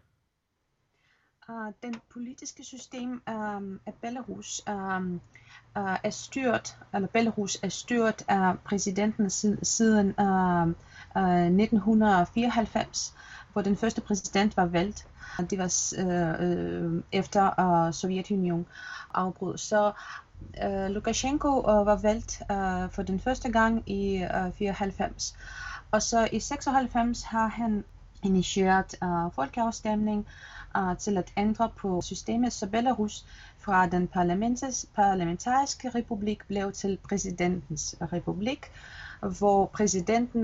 Uh, 1.49 1.73
den 1.83 1.95
politiske 2.13 2.63
system 2.63 3.21
um, 3.27 3.79
af 3.85 3.93
Belarus 4.01 4.61
um, 4.69 5.21
uh, 5.77 5.95
er 6.03 6.09
styrt, 6.09 6.77
eller 6.93 7.07
Belarus 7.07 7.57
er 7.63 7.69
styrt 7.69 8.23
af 8.27 8.59
præsidenten 8.59 9.29
siden, 9.29 9.65
siden 9.65 10.07
uh, 10.07 10.67
uh, 11.15 11.45
1994, 11.45 13.13
hvor 13.53 13.61
den 13.61 13.77
første 13.77 14.01
præsident 14.01 14.57
var 14.57 14.65
valgt. 14.65 15.07
Det 15.49 15.57
var 15.57 15.73
uh, 16.03 16.93
uh, 16.93 17.01
efter 17.11 17.51
uh, 17.87 17.93
Sovjetunionen 17.93 18.65
afbrød. 19.13 19.57
Så 19.57 19.91
uh, 20.65 20.85
Lukashenko 20.85 21.59
uh, 21.59 21.85
var 21.85 21.95
valgt 21.95 22.41
uh, 22.41 22.91
for 22.91 23.03
den 23.03 23.19
første 23.19 23.51
gang 23.51 23.89
i 23.89 24.23
uh, 24.47 24.53
94. 24.53 25.35
Og 25.91 26.01
så 26.01 26.29
i 26.31 26.39
96 26.39 27.23
har 27.23 27.47
han 27.47 27.83
initieret 28.23 28.95
uh, 29.01 29.33
folkeafstemning 29.33 30.19
uh, 30.19 30.52
til 30.99 31.17
at 31.17 31.33
ændre 31.37 31.69
på 31.77 32.01
systemet, 32.01 32.53
så 32.53 32.67
Belarus 32.69 33.25
fra 33.59 33.87
den 33.87 34.07
parlamentariske 34.95 35.89
republik 35.89 36.47
blev 36.47 36.71
til 36.71 36.97
præsidentens 37.09 37.95
republik, 38.01 38.71
hvor 39.37 39.65
præsidenten 39.65 40.43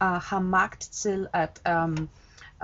uh, 0.00 0.06
har 0.06 0.38
magt 0.40 0.80
til 0.80 1.26
at 1.32 1.60
um, 1.84 2.08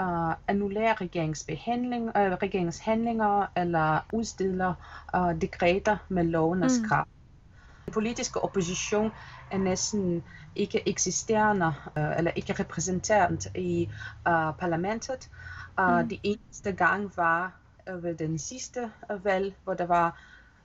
uh, 0.00 0.32
annullere 0.49 0.94
regeringsbehandling, 0.94 2.04
uh, 2.08 2.12
regeringshandlinger 2.14 3.46
eller 3.56 4.00
udstiller 4.12 4.75
uh, 5.16 5.40
dekreter 5.40 5.96
med 6.08 6.25
lovenes 6.25 6.78
Mm. 6.82 6.88
krav. 6.88 7.06
Den 7.87 7.93
politiske 7.93 8.40
opposition 8.45 9.12
er 9.50 9.59
næsten 9.59 10.23
ikke 10.57 10.88
eksisterende 10.88 11.66
uh, 11.97 12.16
eller 12.19 12.31
ikke 12.37 12.52
repræsenteret 12.52 13.47
i 13.55 13.88
uh, 14.28 14.57
parlamentet. 14.59 15.31
Uh, 15.81 16.00
Mm. 16.02 16.09
Det 16.09 16.21
eneste 16.23 16.73
gang 16.73 17.12
var 17.16 17.52
uh, 17.93 18.02
ved 18.02 18.14
den 18.14 18.38
sidste 18.38 18.90
uh, 19.14 19.25
valg, 19.25 19.55
hvor 19.64 19.75
der 19.75 19.87
var 19.87 20.21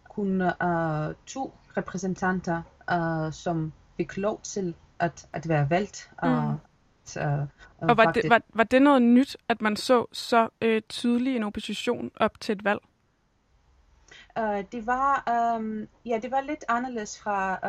kun 0.10 0.42
uh, 0.42 1.16
to 1.28 1.54
repræsentanter, 1.78 2.62
uh, 2.94 3.34
som 3.34 3.74
fik 3.98 4.18
lov 4.18 4.42
til 4.42 4.76
at, 5.00 5.28
at 5.34 5.50
være 5.50 5.70
valgt. 5.70 6.12
Uh, 6.24 6.30
Mm. 6.52 6.58
så, 7.06 7.20
uh, 7.82 7.88
Og 7.90 7.98
var 7.98 8.12
det, 8.12 8.30
var, 8.30 8.42
var 8.54 8.64
det 8.64 8.82
noget 8.82 9.02
nyt, 9.02 9.38
at 9.50 9.62
man 9.62 9.76
så 9.76 10.06
så 10.14 10.50
øh, 10.62 10.82
tydelig 10.90 11.36
en 11.36 11.44
opposition 11.44 12.12
op 12.16 12.40
til 12.40 12.54
et 12.54 12.64
valg? 12.64 12.80
Øh, 14.38 14.64
det 14.72 14.88
var 14.88 15.24
um, 15.58 15.88
ja, 16.06 16.20
det 16.22 16.32
var 16.32 16.42
lidt 16.42 16.66
anderledes 16.68 17.20
fra 17.20 17.60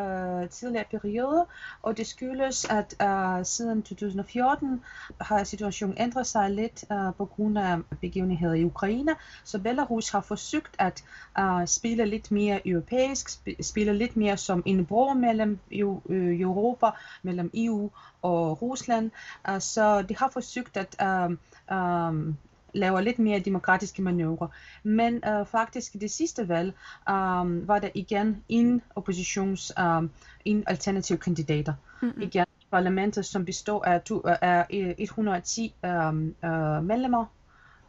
uh, 0.43 0.49
tidligere 0.49 0.85
perioder, 0.91 1.45
og 1.83 1.97
det 1.97 2.07
skyldes, 2.07 2.65
at 2.71 2.95
uh, 3.03 3.45
siden 3.45 3.83
2014 3.83 4.85
har 5.21 5.45
situationen 5.45 5.97
ændret 5.99 6.27
sig 6.27 6.51
lidt 6.51 6.85
uh, 6.91 7.15
på 7.17 7.25
grund 7.25 7.59
af 7.59 7.79
begivenheder 8.01 8.55
i 8.55 8.65
Ukraine, 8.65 9.15
så 9.45 9.59
Belarus 9.59 10.11
har 10.11 10.21
forsøgt 10.21 10.77
at 10.79 11.05
uh, 11.39 11.67
spille 11.67 12.07
lidt 12.07 12.31
mere 12.31 12.69
europæisk, 12.69 13.29
sp- 13.29 13.63
spille 13.63 13.95
lidt 13.95 14.17
mere 14.17 14.37
som 14.37 14.63
en 14.67 14.87
bro 14.87 15.15
mellem 15.15 15.59
eu, 15.71 16.03
øh, 16.09 16.41
Europa, 16.41 16.87
mellem 17.23 17.51
EU 17.55 17.91
og 18.23 18.63
Rusland, 18.63 19.11
uh, 19.49 19.59
så 19.59 20.03
de 20.03 20.17
har 20.17 20.29
forsøgt 20.29 20.77
at 20.77 20.97
um, 21.27 21.39
um, 21.77 22.37
laver 22.73 23.01
lidt 23.01 23.19
mere 23.19 23.39
demokratiske 23.39 24.03
manøvrer. 24.03 24.49
Men 24.83 25.15
uh, 25.15 25.47
faktisk 25.47 25.95
i 25.95 25.99
det 25.99 26.11
sidste 26.11 26.49
valg 26.49 26.75
um, 27.11 27.69
var 27.69 27.79
der 27.79 27.89
igen 27.95 28.45
en 28.49 28.83
oppositions, 28.95 29.73
um, 29.81 30.11
en 30.45 30.65
alternativ 30.67 31.19
kandidater. 31.19 31.75
Mm-hmm. 32.03 32.23
Igen 32.23 32.47
parlamentet, 32.73 33.27
som 33.27 33.45
består 33.45 33.85
af, 33.85 34.03
to, 34.03 34.17
uh, 34.17 34.33
af 34.41 34.67
110 34.99 35.75
um, 35.85 35.91
uh, 35.91 36.85
medlemmer, 36.85 37.25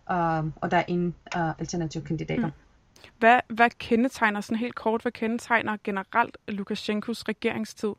um, 0.09 0.53
og 0.61 0.71
der 0.71 0.77
er 0.77 0.83
en 0.87 1.15
uh, 1.35 1.59
alternativ 1.59 2.03
kandidater. 2.03 2.47
Mm. 2.47 2.53
Hvad, 3.19 3.39
hvad 3.49 3.69
kendetegner 3.69 4.41
sådan 4.41 4.57
helt 4.57 4.75
kort, 4.75 5.01
hvad 5.01 5.11
kendetegner 5.11 5.77
generelt 5.83 6.37
Lukashenkos 6.47 7.23
regeringstid? 7.27 7.93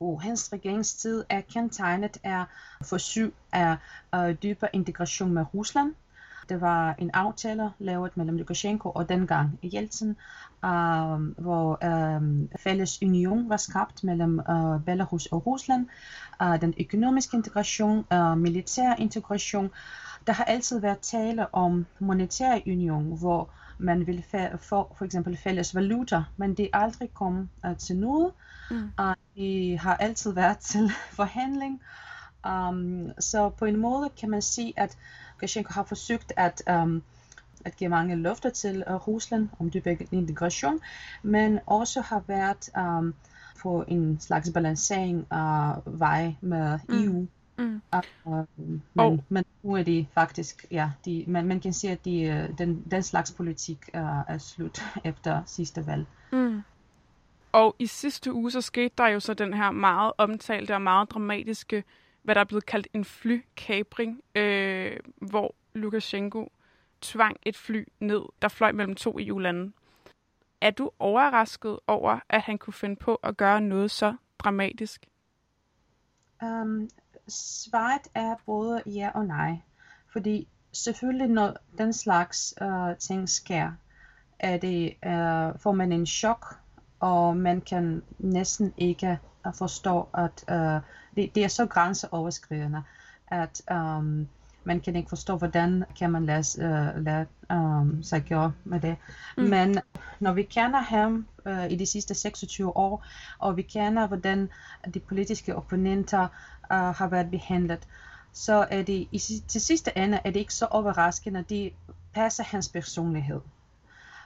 Og 0.00 0.22
hans 0.22 0.52
regeringstid 0.52 1.24
er 1.28 1.40
kendetegnet 1.40 2.16
af 2.24 2.44
forsøg 2.82 3.34
af 3.52 3.76
uh, 4.16 4.30
dybere 4.42 4.70
integration 4.72 5.32
med 5.32 5.44
Rusland. 5.54 5.94
Det 6.48 6.60
var 6.60 6.94
en 6.98 7.10
aftale 7.14 7.70
lavet 7.78 8.16
mellem 8.16 8.36
Lukashenko 8.36 8.90
og 8.90 9.08
dengang 9.08 9.58
Jeltsin, 9.62 10.08
uh, 10.64 11.20
hvor 11.38 11.78
uh, 11.84 12.48
fælles 12.60 13.02
union 13.02 13.48
var 13.48 13.56
skabt 13.56 14.04
mellem 14.04 14.40
uh, 14.48 14.84
Belarus 14.84 15.26
og 15.26 15.46
Rusland. 15.46 15.86
Uh, 16.42 16.60
den 16.60 16.74
økonomiske 16.80 17.36
integration, 17.36 18.04
uh, 18.14 18.38
militær 18.38 18.94
integration. 18.98 19.70
Der 20.26 20.32
har 20.32 20.44
altid 20.44 20.80
været 20.80 20.98
tale 20.98 21.54
om 21.54 21.86
monetær 21.98 22.58
union, 22.66 23.18
hvor 23.18 23.50
man 23.78 24.06
vil 24.06 24.24
få 24.58 24.94
for 24.98 25.04
eksempel 25.04 25.36
fælles 25.36 25.74
valuta, 25.74 26.22
men 26.36 26.54
det 26.54 26.70
er 26.72 26.78
aldrig 26.78 27.14
kommet 27.14 27.48
uh, 27.64 27.76
til 27.76 27.96
noget. 27.96 28.32
Mm. 28.70 28.90
Uh, 29.00 29.12
det 29.36 29.78
har 29.78 29.96
altid 29.96 30.32
været 30.32 30.58
til 30.58 30.90
forhandling. 31.20 31.80
Um, 32.48 33.10
så 33.18 33.48
på 33.48 33.64
en 33.64 33.76
måde 33.76 34.08
kan 34.20 34.30
man 34.30 34.42
sige, 34.42 34.72
at 34.76 34.96
Lukashenko 35.36 35.72
har 35.72 35.82
forsøgt 35.84 36.32
at, 36.36 36.62
um, 36.82 37.02
at 37.64 37.76
give 37.76 37.90
mange 37.90 38.16
løfter 38.16 38.50
til 38.50 38.84
uh, 38.90 39.08
Rusland 39.08 39.48
om 39.58 39.70
dybere 39.70 39.96
integration, 40.12 40.80
men 41.22 41.58
også 41.66 42.00
har 42.00 42.22
været 42.26 42.70
um, 42.78 43.14
på 43.62 43.84
en 43.88 44.20
slags 44.20 44.50
balancering 44.54 45.26
af 45.30 45.74
vej 45.86 46.34
med 46.40 46.78
Mm. 46.88 46.94
EU. 47.04 47.26
Mm. 47.58 47.82
Uh, 48.24 48.34
men, 48.56 48.82
Og- 48.98 49.24
men 49.28 49.44
nu 49.62 49.72
er 49.76 49.82
det 49.82 50.06
faktisk, 50.14 50.66
ja, 50.70 50.90
de, 51.04 51.24
man, 51.28 51.46
man 51.46 51.60
kan 51.60 51.72
sige, 51.72 51.90
at 51.92 52.04
de, 52.04 52.22
øh, 52.22 52.58
den, 52.58 52.84
den 52.90 53.02
slags 53.02 53.32
politik 53.32 53.78
uh, 53.94 54.00
er 54.28 54.38
slut 54.38 54.82
efter 55.04 55.42
sidste 55.46 55.86
valg. 55.86 56.06
Mm. 56.32 56.62
Og 57.52 57.76
i 57.78 57.86
sidste 57.86 58.32
uge, 58.32 58.50
så 58.50 58.60
skete 58.60 58.94
der 58.98 59.06
jo 59.06 59.20
så 59.20 59.34
den 59.34 59.54
her 59.54 59.70
meget 59.70 60.12
omtalte 60.18 60.74
og 60.74 60.82
meget 60.82 61.10
dramatiske, 61.10 61.84
hvad 62.22 62.34
der 62.34 62.40
er 62.40 62.44
blevet 62.44 62.66
kaldt 62.66 62.88
en 62.94 63.04
flykabring, 63.04 64.20
øh, 64.34 64.96
hvor 65.16 65.54
Lukashenko 65.74 66.52
tvang 67.00 67.36
et 67.42 67.56
fly 67.56 67.88
ned, 68.00 68.22
der 68.42 68.48
fløj 68.48 68.72
mellem 68.72 68.94
to 68.94 69.16
EU-lande. 69.18 69.72
Er 70.60 70.70
du 70.70 70.90
overrasket 70.98 71.78
over, 71.86 72.18
at 72.28 72.40
han 72.40 72.58
kunne 72.58 72.74
finde 72.74 72.96
på 72.96 73.14
at 73.14 73.36
gøre 73.36 73.60
noget 73.60 73.90
så 73.90 74.16
dramatisk? 74.38 75.06
Um, 76.42 76.88
svaret 77.28 78.02
er 78.14 78.34
både 78.46 78.82
ja 78.86 79.10
og 79.14 79.26
nej. 79.26 79.56
Fordi 80.12 80.48
selvfølgelig, 80.72 81.28
når 81.28 81.56
den 81.78 81.92
slags 81.92 82.54
uh, 82.60 82.96
ting 82.98 83.28
sker, 83.28 83.72
er 84.38 84.56
det, 84.56 84.94
uh, 85.06 85.60
får 85.60 85.72
man 85.72 85.92
en 85.92 86.06
chok, 86.06 86.46
og 87.00 87.36
man 87.36 87.60
kan 87.60 88.02
næsten 88.18 88.74
ikke 88.76 89.18
uh, 89.46 89.54
forstå, 89.54 90.08
at 90.14 90.44
uh, 90.50 90.82
det, 91.16 91.34
det 91.34 91.44
er 91.44 91.48
så 91.48 91.66
grænseoverskridende, 91.66 92.82
at 93.28 93.62
um, 93.70 94.28
man 94.64 94.80
kan 94.80 94.96
ikke 94.96 95.08
forstå, 95.08 95.36
hvordan 95.36 95.84
kan 95.98 96.10
man 96.10 96.26
lade, 96.26 96.44
uh, 96.58 97.04
lade 97.04 97.26
um, 97.50 98.02
sig 98.02 98.24
gøre 98.28 98.52
med 98.64 98.80
det. 98.80 98.96
Mm. 99.36 99.42
Men 99.42 99.78
når 100.20 100.32
vi 100.32 100.42
kender 100.42 100.80
ham 100.80 101.26
uh, 101.46 101.70
i 101.70 101.76
de 101.76 101.86
sidste 101.86 102.14
26 102.14 102.76
år, 102.76 103.04
og 103.38 103.56
vi 103.56 103.62
kender, 103.62 104.06
hvordan 104.06 104.48
de 104.94 105.00
politiske 105.00 105.56
opponenter 105.56 106.22
uh, 106.70 106.76
har 106.76 107.08
været 107.08 107.30
behandlet, 107.30 107.88
så 108.32 108.66
er 108.70 108.82
det 108.82 109.08
i, 109.12 109.42
til 109.48 109.60
sidste 109.60 109.98
ende 109.98 110.20
er 110.24 110.30
det 110.30 110.40
ikke 110.40 110.54
så 110.54 110.66
overraskende. 110.66 111.44
De 111.48 111.70
passer 112.14 112.44
hans 112.44 112.68
personlighed. 112.68 113.40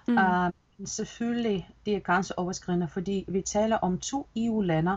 Mm. 0.09 0.17
Uh, 0.17 0.51
selvfølgelig, 0.85 1.69
det 1.87 1.97
er 1.97 2.01
grænseoverskridende, 2.01 2.89
fordi 2.89 3.25
vi 3.29 3.43
taler 3.43 3.77
om 3.77 3.99
to 3.99 4.29
EU-lander. 4.37 4.97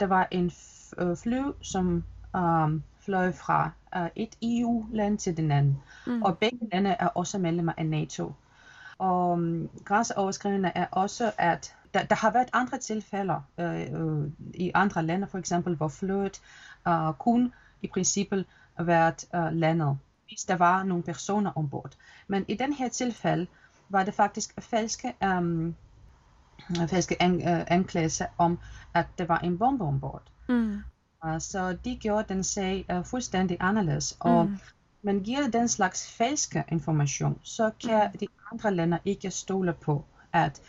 Der 0.00 0.06
var 0.06 0.28
en 0.30 0.52
øh, 0.98 1.16
fly, 1.16 1.42
som 1.62 2.04
um, 2.34 2.82
fløj 3.00 3.32
fra 3.32 3.70
uh, 3.96 4.06
et 4.16 4.36
EU-land 4.42 5.18
til 5.18 5.36
den 5.36 5.50
anden. 5.50 5.78
Mm. 6.06 6.22
Og 6.22 6.38
begge 6.38 6.68
lande 6.72 6.90
er 6.90 7.06
også 7.06 7.38
medlemmer 7.38 7.72
af 7.76 7.86
NATO. 7.86 8.32
Og 8.98 9.30
um, 9.30 9.70
grænseoverskridende 9.84 10.72
er 10.74 10.86
også, 10.90 11.32
at 11.38 11.76
der, 11.94 12.04
der 12.04 12.14
har 12.14 12.30
været 12.30 12.48
andre 12.52 12.78
tilfælde 12.78 13.34
øh, 13.58 13.80
øh, 13.80 14.30
i 14.54 14.70
andre 14.74 15.02
lande, 15.02 15.26
for 15.26 15.38
eksempel, 15.38 15.76
hvor 15.76 15.88
flyet 15.88 16.40
øh, 16.88 17.12
kun 17.18 17.52
i 17.82 17.86
princippet 17.86 18.44
været 18.78 19.24
øh, 19.34 19.52
landet, 19.52 19.98
hvis 20.28 20.44
der 20.44 20.56
var 20.56 20.82
nogle 20.82 21.02
personer 21.02 21.52
ombord. 21.56 21.92
Men 22.28 22.44
i 22.48 22.54
den 22.54 22.72
her 22.72 22.88
tilfælde 22.88 23.46
var 23.90 24.04
det 24.04 24.14
faktisk 24.14 24.62
falske, 24.62 25.14
um, 25.24 25.76
falske 26.88 27.22
an, 27.22 27.34
uh, 27.34 27.64
anklagelser 27.66 28.26
om, 28.38 28.58
at 28.94 29.06
der 29.18 29.24
var 29.24 29.38
en 29.38 29.58
bombe 29.58 29.84
ombord. 29.84 30.22
Mm. 30.48 30.82
Uh, 31.24 31.38
så 31.38 31.76
de 31.84 31.96
gjorde 31.96 32.34
den 32.34 32.44
sag 32.44 32.86
uh, 32.92 33.04
fuldstændig 33.04 33.56
anderledes. 33.60 34.16
Og 34.20 34.46
mm. 34.46 34.58
man 35.02 35.20
giver 35.20 35.48
den 35.48 35.68
slags 35.68 36.10
falske 36.10 36.64
information, 36.68 37.38
så 37.42 37.70
kan 37.80 38.10
mm. 38.12 38.18
de 38.18 38.26
andre 38.52 38.74
lande 38.74 38.98
ikke 39.04 39.30
stole 39.30 39.72
på, 39.72 40.04
at 40.32 40.62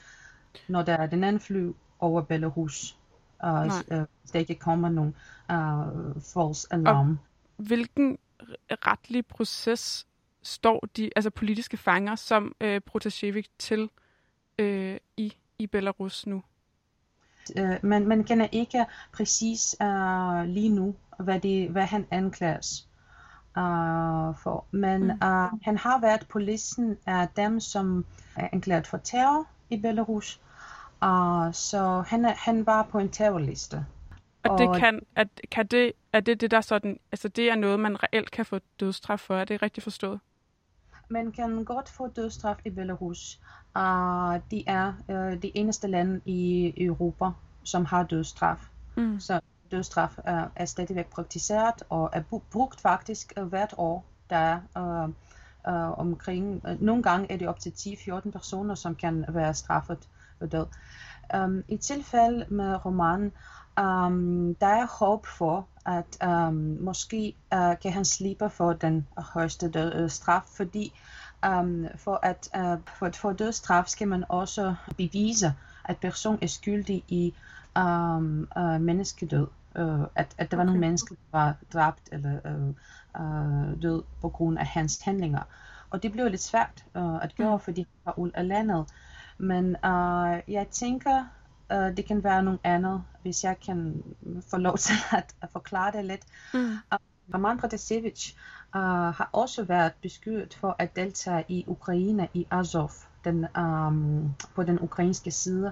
når 0.68 0.82
der 0.82 0.94
er 0.94 1.06
den 1.06 1.24
anden 1.24 1.40
fly 1.40 1.72
over 2.00 2.22
Belarus, 2.22 2.98
uh, 3.44 3.66
uh, 3.66 3.72
der 4.34 4.40
ikke 4.40 4.56
kommer 4.56 4.90
nogen 4.90 5.16
uh, 5.52 6.22
false 6.22 6.68
alarm. 6.72 7.10
Og 7.10 7.66
hvilken 7.66 8.18
retlig 8.70 9.26
proces 9.26 10.08
står 10.44 10.88
de 10.98 11.10
altså 11.16 11.30
politiske 11.30 11.78
fanger 11.78 12.16
som 12.16 12.56
øh, 12.62 12.82
Protasevich 12.82 13.50
til 13.60 13.90
øh, 14.58 14.98
i, 15.18 15.34
i 15.60 15.68
Belarus 15.68 16.28
nu? 16.28 16.44
Uh, 17.60 17.86
man, 17.86 18.08
man 18.08 18.24
kender 18.24 18.48
ikke 18.52 18.86
præcis 19.14 19.76
uh, 19.82 20.44
lige 20.46 20.70
nu, 20.70 20.96
hvad, 21.20 21.40
det, 21.40 21.70
hvad 21.70 21.86
han 21.86 22.08
anklages 22.12 22.88
uh, 23.58 24.38
for. 24.44 24.66
Men 24.72 25.04
mm. 25.04 25.10
uh, 25.10 25.62
han 25.64 25.78
har 25.78 26.02
været 26.02 26.28
på 26.28 26.40
listen 26.40 26.98
af 27.06 27.28
dem, 27.36 27.60
som 27.60 28.06
er 28.36 28.50
anklaget 28.52 28.88
for 28.88 28.98
terror 28.98 29.48
i 29.70 29.78
Belarus. 29.78 30.40
Uh, 31.04 31.54
så 31.54 32.04
han, 32.08 32.26
han 32.26 32.66
var 32.66 32.84
på 32.84 33.00
en 33.00 33.10
terrorliste. 33.10 33.86
Og, 34.44 34.52
og 34.52 34.60
det 34.60 34.80
kan, 34.80 35.02
at, 35.16 35.28
kan 35.52 35.68
det, 35.68 35.92
er 36.14 36.20
det 36.20 36.42
det, 36.42 36.52
der 36.52 36.62
sådan, 36.62 37.00
altså 37.12 37.28
det 37.28 37.50
er 37.50 37.56
noget, 37.56 37.80
man 37.80 38.04
reelt 38.04 38.32
kan 38.32 38.46
få 38.46 38.60
dødstraf 38.80 39.20
for, 39.20 39.36
er 39.36 39.46
det 39.46 39.62
rigtigt 39.62 39.84
forstået? 39.84 40.20
Man 41.12 41.32
kan 41.32 41.64
godt 41.64 41.90
få 41.90 42.08
dødstraf 42.08 42.56
i 42.66 42.70
Belarus. 42.70 43.40
Uh, 43.76 44.36
de 44.52 44.64
er 44.68 44.94
uh, 45.10 45.42
de 45.42 45.58
eneste 45.58 45.88
lande 45.88 46.22
i 46.26 46.74
Europa, 46.78 47.30
som 47.64 47.86
har 47.86 48.04
dødstraf. 48.04 48.70
Mm. 48.96 49.20
Så 49.20 49.40
dødstraf 49.72 50.18
er, 50.26 50.48
er 50.56 50.66
stadigvæk 50.66 51.10
praktiseret 51.10 51.84
og 51.90 52.10
er 52.14 52.22
brugt 52.52 52.82
faktisk 52.82 53.34
uh, 53.38 53.44
hvert 53.44 53.74
år. 53.78 54.06
Der 54.30 54.38
er 54.38 54.60
uh, 54.76 55.10
uh, 55.74 56.00
omkring, 56.00 56.62
uh, 56.70 56.82
nogle 56.82 57.04
gange 57.04 57.32
er 57.32 57.38
det 57.38 57.48
op 57.48 57.60
til 57.60 57.70
10-14 57.70 58.32
personer, 58.32 58.76
som 58.76 58.96
kan 58.96 59.26
være 59.30 59.54
straffet 59.54 60.08
ved 60.40 60.48
død. 60.48 60.66
Um, 61.36 61.64
I 61.68 61.78
tilfælde 61.78 62.46
med 62.50 62.86
romanen, 62.86 63.32
um, 63.80 64.56
der 64.56 64.68
er 64.68 64.88
håb 65.00 65.26
for, 65.26 65.68
at 65.86 66.28
um, 66.28 66.78
måske 66.82 67.36
uh, 67.56 67.74
kan 67.82 67.92
han 67.94 68.06
slippe 68.06 68.50
for 68.50 68.74
den 68.74 69.08
højeste 69.18 69.70
død, 69.70 70.04
uh, 70.04 70.10
straf, 70.10 70.44
fordi 70.44 70.94
um, 71.48 71.86
for, 71.96 72.20
at, 72.24 72.50
uh, 72.58 72.80
for 72.98 73.06
at 73.06 73.16
få 73.16 73.34
dødsstraf 73.34 73.88
skal 73.88 74.08
man 74.08 74.24
også 74.30 74.76
bevise, 74.98 75.54
at 75.86 75.98
personen 75.98 76.40
er 76.42 76.48
skyldig 76.48 77.04
i 77.08 77.34
um, 77.80 78.48
uh, 78.58 78.82
menneskedød. 78.82 79.48
Uh, 79.80 80.02
at, 80.16 80.36
at 80.38 80.52
der 80.52 80.58
var 80.58 80.64
okay. 80.64 80.66
nogle 80.66 80.80
mennesker, 80.80 81.16
der 81.16 81.38
var 81.38 81.56
dræbt 81.74 82.10
eller 82.12 82.40
uh, 82.46 82.70
uh, 83.22 83.82
død 83.82 84.04
på 84.22 84.30
grund 84.30 84.58
af 84.58 84.66
hans 84.66 85.02
handlinger. 85.02 85.42
Og 85.90 86.04
det 86.04 86.12
blev 86.12 86.30
lidt 86.30 86.42
svært 86.42 86.86
uh, 86.96 87.24
at 87.24 87.36
gøre, 87.36 87.56
mm. 87.56 87.60
fordi 87.60 87.82
han 87.82 87.88
var 88.06 88.20
ud 88.20 88.32
af 88.34 88.48
landet. 88.48 88.86
Men 89.38 89.66
uh, 89.66 90.54
jeg 90.54 90.68
tænker, 90.72 91.26
uh, 91.74 91.98
det 91.98 92.06
kan 92.06 92.24
være 92.24 92.44
noget 92.44 92.60
andet, 92.64 93.04
hvis 93.22 93.44
jeg 93.44 93.60
kan 93.66 94.04
få 94.50 94.58
lov 94.58 94.78
til 94.78 94.96
at, 95.18 95.36
at 95.42 95.50
forklare 95.52 95.92
det 95.92 96.06
lidt. 96.06 96.22
Mm. 96.54 96.76
Roman 97.34 97.58
Protasevich 97.58 98.36
uh, 98.76 98.82
har 98.82 99.30
også 99.34 99.64
været 99.64 99.92
beskyldt 100.02 100.54
for 100.54 100.76
at 100.80 100.96
deltage 100.96 101.46
i 101.48 101.64
Ukraine 101.68 102.28
i 102.34 102.48
Azov, 102.52 102.92
den, 103.24 103.46
um, 103.58 104.34
på 104.56 104.64
den 104.64 104.80
ukrainske 104.82 105.32
side. 105.32 105.72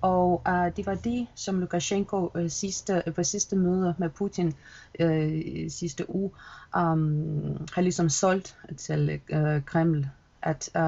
Og 0.00 0.42
uh, 0.48 0.76
det 0.76 0.86
var 0.86 0.94
det, 0.94 1.26
som 1.34 1.60
Lukashenko 1.60 2.30
uh, 2.34 2.48
sidste, 2.48 3.02
på 3.14 3.22
sidste 3.22 3.56
møde 3.56 3.94
med 3.98 4.10
Putin 4.10 4.54
uh, 5.00 5.70
sidste 5.70 6.14
uge 6.14 6.30
um, 6.76 7.66
har 7.74 7.80
ligesom 7.80 8.08
solgt 8.08 8.58
til 8.76 9.20
uh, 9.32 9.64
Kreml 9.64 10.08
at 10.44 10.70
uh, 10.74 10.80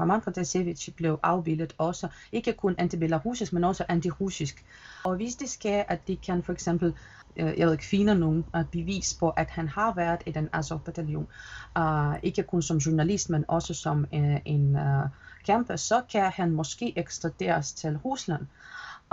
Roman 0.00 0.20
Protasevich 0.20 0.92
blev 0.96 1.18
afbildet 1.22 1.74
også, 1.78 2.08
ikke 2.32 2.52
kun 2.52 2.74
anti-belarusisk, 2.78 3.52
men 3.52 3.64
også 3.64 3.84
anti-russisk. 3.88 4.64
Og 5.04 5.16
hvis 5.16 5.34
det 5.34 5.50
sker, 5.50 5.82
at 5.88 6.08
de 6.08 6.16
kan 6.16 6.42
for 6.42 6.52
eksempel 6.52 6.94
uh, 7.40 7.58
jeg 7.58 7.66
ved 7.66 7.72
ikke, 7.72 7.84
finde 7.84 8.14
nogle 8.14 8.44
uh, 8.54 8.64
bevis 8.72 9.14
på, 9.14 9.30
at 9.30 9.50
han 9.50 9.68
har 9.68 9.94
været 9.94 10.22
i 10.26 10.32
den 10.32 10.48
Azov-bataljon, 10.52 11.28
uh, 11.78 12.14
ikke 12.22 12.42
kun 12.42 12.62
som 12.62 12.76
journalist, 12.76 13.30
men 13.30 13.44
også 13.48 13.74
som 13.74 14.06
uh, 14.12 14.36
en 14.44 14.76
uh, 14.76 15.08
kæmpe, 15.44 15.76
så 15.76 16.02
kan 16.12 16.30
han 16.34 16.50
måske 16.50 16.98
ekstraderes 16.98 17.72
til 17.72 17.96
Rusland. 17.96 18.46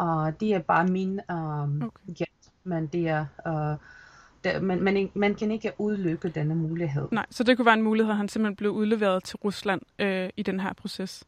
Uh, 0.01 0.31
det 0.39 0.53
er 0.53 0.60
bare 0.60 0.88
min 0.88 1.19
um, 1.29 1.81
okay. 1.81 2.13
gæt, 2.15 2.51
men 2.63 2.88
det 2.88 3.10
er... 3.10 3.25
Uh, 3.45 3.77
der, 4.43 4.62
man, 4.62 4.84
man, 4.84 5.12
man 5.13 5.36
kan 5.36 5.52
ikke 5.52 5.71
udlykke 5.78 6.30
denne 6.30 6.56
mulighed. 6.56 7.08
Nej, 7.12 7.26
så 7.30 7.43
det 7.43 7.58
kunne 7.58 7.65
være 7.65 7.73
en 7.73 7.82
mulighed, 7.82 8.12
at 8.12 8.17
han 8.17 8.30
simpelthen 8.30 8.56
blev 8.56 8.71
udleveret 8.71 9.23
til 9.23 9.38
Rusland 9.38 9.82
øh, 10.00 10.30
i 10.38 10.43
den 10.43 10.60
her 10.60 10.73
proces. 10.73 11.23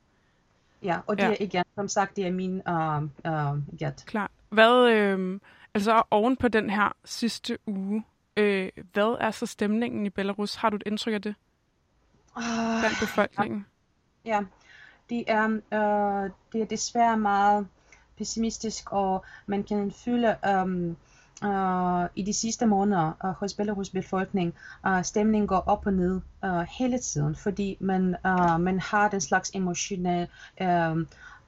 Ja, 0.83 0.99
og 1.07 1.17
det 1.17 1.23
ja. 1.23 1.29
er 1.29 1.35
igen, 1.39 1.63
som 1.75 1.87
sagt, 1.87 2.15
det 2.15 2.27
er 2.27 2.31
min 2.31 2.61
uh, 2.69 3.03
uh, 3.03 3.77
gæt. 3.77 4.03
Klar. 4.07 4.31
Hvad, 4.49 4.89
øh, 4.91 5.39
altså 5.73 6.03
oven 6.11 6.37
på 6.37 6.47
den 6.47 6.69
her 6.69 6.95
sidste 7.05 7.57
uge, 7.65 8.03
øh, 8.37 8.69
hvad 8.93 9.17
er 9.19 9.31
så 9.31 9.45
stemningen 9.45 10.05
i 10.05 10.09
Belarus? 10.09 10.55
Har 10.55 10.69
du 10.69 10.75
et 10.75 10.83
indtryk 10.85 11.13
af 11.13 11.21
det? 11.21 11.35
Uh, 12.37 12.43
Blandt 12.81 12.99
befolkningen? 12.99 13.65
Ja, 14.25 14.35
ja. 14.35 14.43
Det, 15.09 15.23
er, 15.27 15.45
uh, 15.47 16.31
det 16.53 16.61
er 16.61 16.65
desværre 16.65 17.17
meget 17.17 17.67
pessimistisk, 18.17 18.91
og 18.91 19.25
man 19.45 19.63
kan 19.63 19.91
føle... 19.91 20.35
Um, 20.63 20.97
uh, 21.45 22.05
i 22.15 22.23
de 22.23 22.33
sidste 22.33 22.65
måneder 22.65 23.11
uh, 23.23 23.29
hos 23.29 23.53
Belarus 23.53 23.89
befolkning, 23.89 24.53
uh, 24.87 25.03
stemningen 25.03 25.47
går 25.47 25.63
op 25.67 25.85
og 25.85 25.93
ned 25.93 26.21
uh, 26.43 26.61
hele 26.79 26.99
tiden, 26.99 27.35
fordi 27.35 27.77
man, 27.79 28.15
uh, 28.25 28.61
man 28.61 28.79
har 28.79 29.09
den 29.09 29.21
slags 29.21 29.51
emotionel 29.53 30.27
uh, 30.61 30.97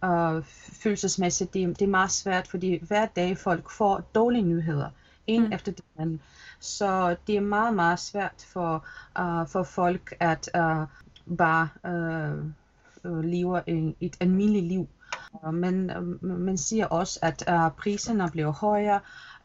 uh, 0.09 0.43
følelsesmæssigt. 0.83 1.53
Det, 1.53 1.79
det 1.79 1.85
er 1.85 1.89
meget 1.89 2.11
svært, 2.11 2.47
fordi 2.47 2.83
hver 2.87 3.05
dag 3.05 3.37
folk 3.37 3.69
får 3.69 4.01
dårlige 4.15 4.45
nyheder, 4.45 4.89
en 5.27 5.45
mm. 5.45 5.53
efter 5.53 5.71
den 5.71 5.83
anden. 5.97 6.21
Så 6.59 7.15
det 7.27 7.37
er 7.37 7.41
meget, 7.41 7.73
meget 7.73 7.99
svært 7.99 8.45
for, 8.53 8.85
uh, 9.19 9.47
for 9.47 9.63
folk 9.63 10.13
at 10.19 10.49
uh, 10.57 10.87
bare 11.37 11.69
uh, 11.83 13.11
uh, 13.11 13.23
leve 13.23 13.69
et, 13.69 13.95
et 13.99 14.17
almindeligt 14.19 14.65
liv. 14.65 14.87
Men 15.53 15.91
uh, 15.97 16.23
man 16.23 16.57
siger 16.57 16.85
også, 16.85 17.19
at 17.21 17.43
uh, 17.51 17.71
priserne 17.77 18.29
bliver 18.31 18.51
højere, 18.51 18.99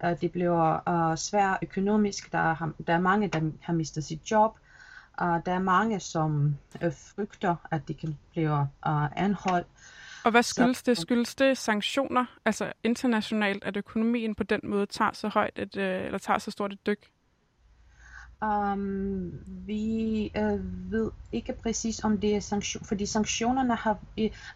Uh, 0.05 0.21
det 0.21 0.33
bliver 0.33 0.89
uh, 1.11 1.17
svært 1.17 1.59
økonomisk. 1.63 2.33
Der 2.33 2.39
er, 2.39 2.73
der 2.87 2.95
er 2.95 3.01
mange, 3.01 3.29
der 3.29 3.51
har 3.61 3.73
mistet 3.73 4.05
sit 4.05 4.31
job. 4.31 4.59
Uh, 5.23 5.27
der 5.47 5.53
er 5.53 5.59
mange, 5.59 6.01
som 6.01 6.57
uh, 6.85 6.93
frygter, 6.93 7.57
at 7.71 7.89
de 7.89 7.95
kan 7.95 8.19
blive 8.31 8.69
uh, 8.87 9.19
anholdt. 9.19 9.67
Og 10.25 10.31
hvad 10.31 10.43
skyldes 10.43 10.83
det? 10.83 10.99
Skyldes 10.99 11.35
det 11.35 11.59
sanktioner, 11.59 12.25
altså 12.45 12.73
internationalt, 12.85 13.65
at 13.65 13.77
økonomien 13.77 14.35
på 14.35 14.43
den 14.43 14.61
måde 14.65 14.87
tager 14.87 15.13
så 15.13 15.29
højt 15.29 15.59
et, 15.59 15.77
eller 15.77 16.19
tager 16.19 16.39
så 16.39 16.51
stort 16.51 16.73
et 16.73 16.87
dyk? 16.87 17.11
Um, 18.43 19.33
vi 19.47 20.33
uh, 20.39 20.93
ved 20.93 21.11
ikke 21.33 21.53
præcis 21.63 22.05
om 22.05 22.21
det 22.21 22.37
er 22.37 22.41
sanktion, 22.41 22.85
fordi 22.85 23.07
sanktionerne 23.07 23.75
har 23.75 23.99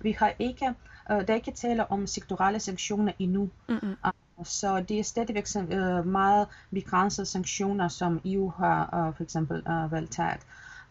vi 0.00 0.12
har 0.12 0.32
ikke, 0.38 0.74
uh, 1.10 1.16
der 1.16 1.24
er 1.28 1.34
ikke 1.34 1.52
tale 1.52 1.90
om 1.90 2.06
sektorale 2.06 2.60
sanktioner 2.60 3.12
endnu. 3.18 3.50
Mm-hmm. 3.68 3.96
Uh, 4.04 4.10
så 4.44 4.80
det 4.80 4.98
er 4.98 5.04
stadigvæk 5.04 5.46
uh, 5.56 6.06
meget 6.06 6.46
begrænsede 6.70 7.26
sanktioner, 7.26 7.88
som 7.88 8.20
EU 8.24 8.52
har 8.56 9.08
uh, 9.08 9.16
for 9.16 9.22
eksempel 9.22 9.62
uh, 9.68 9.92
valgt 9.92 10.12
taget 10.12 10.40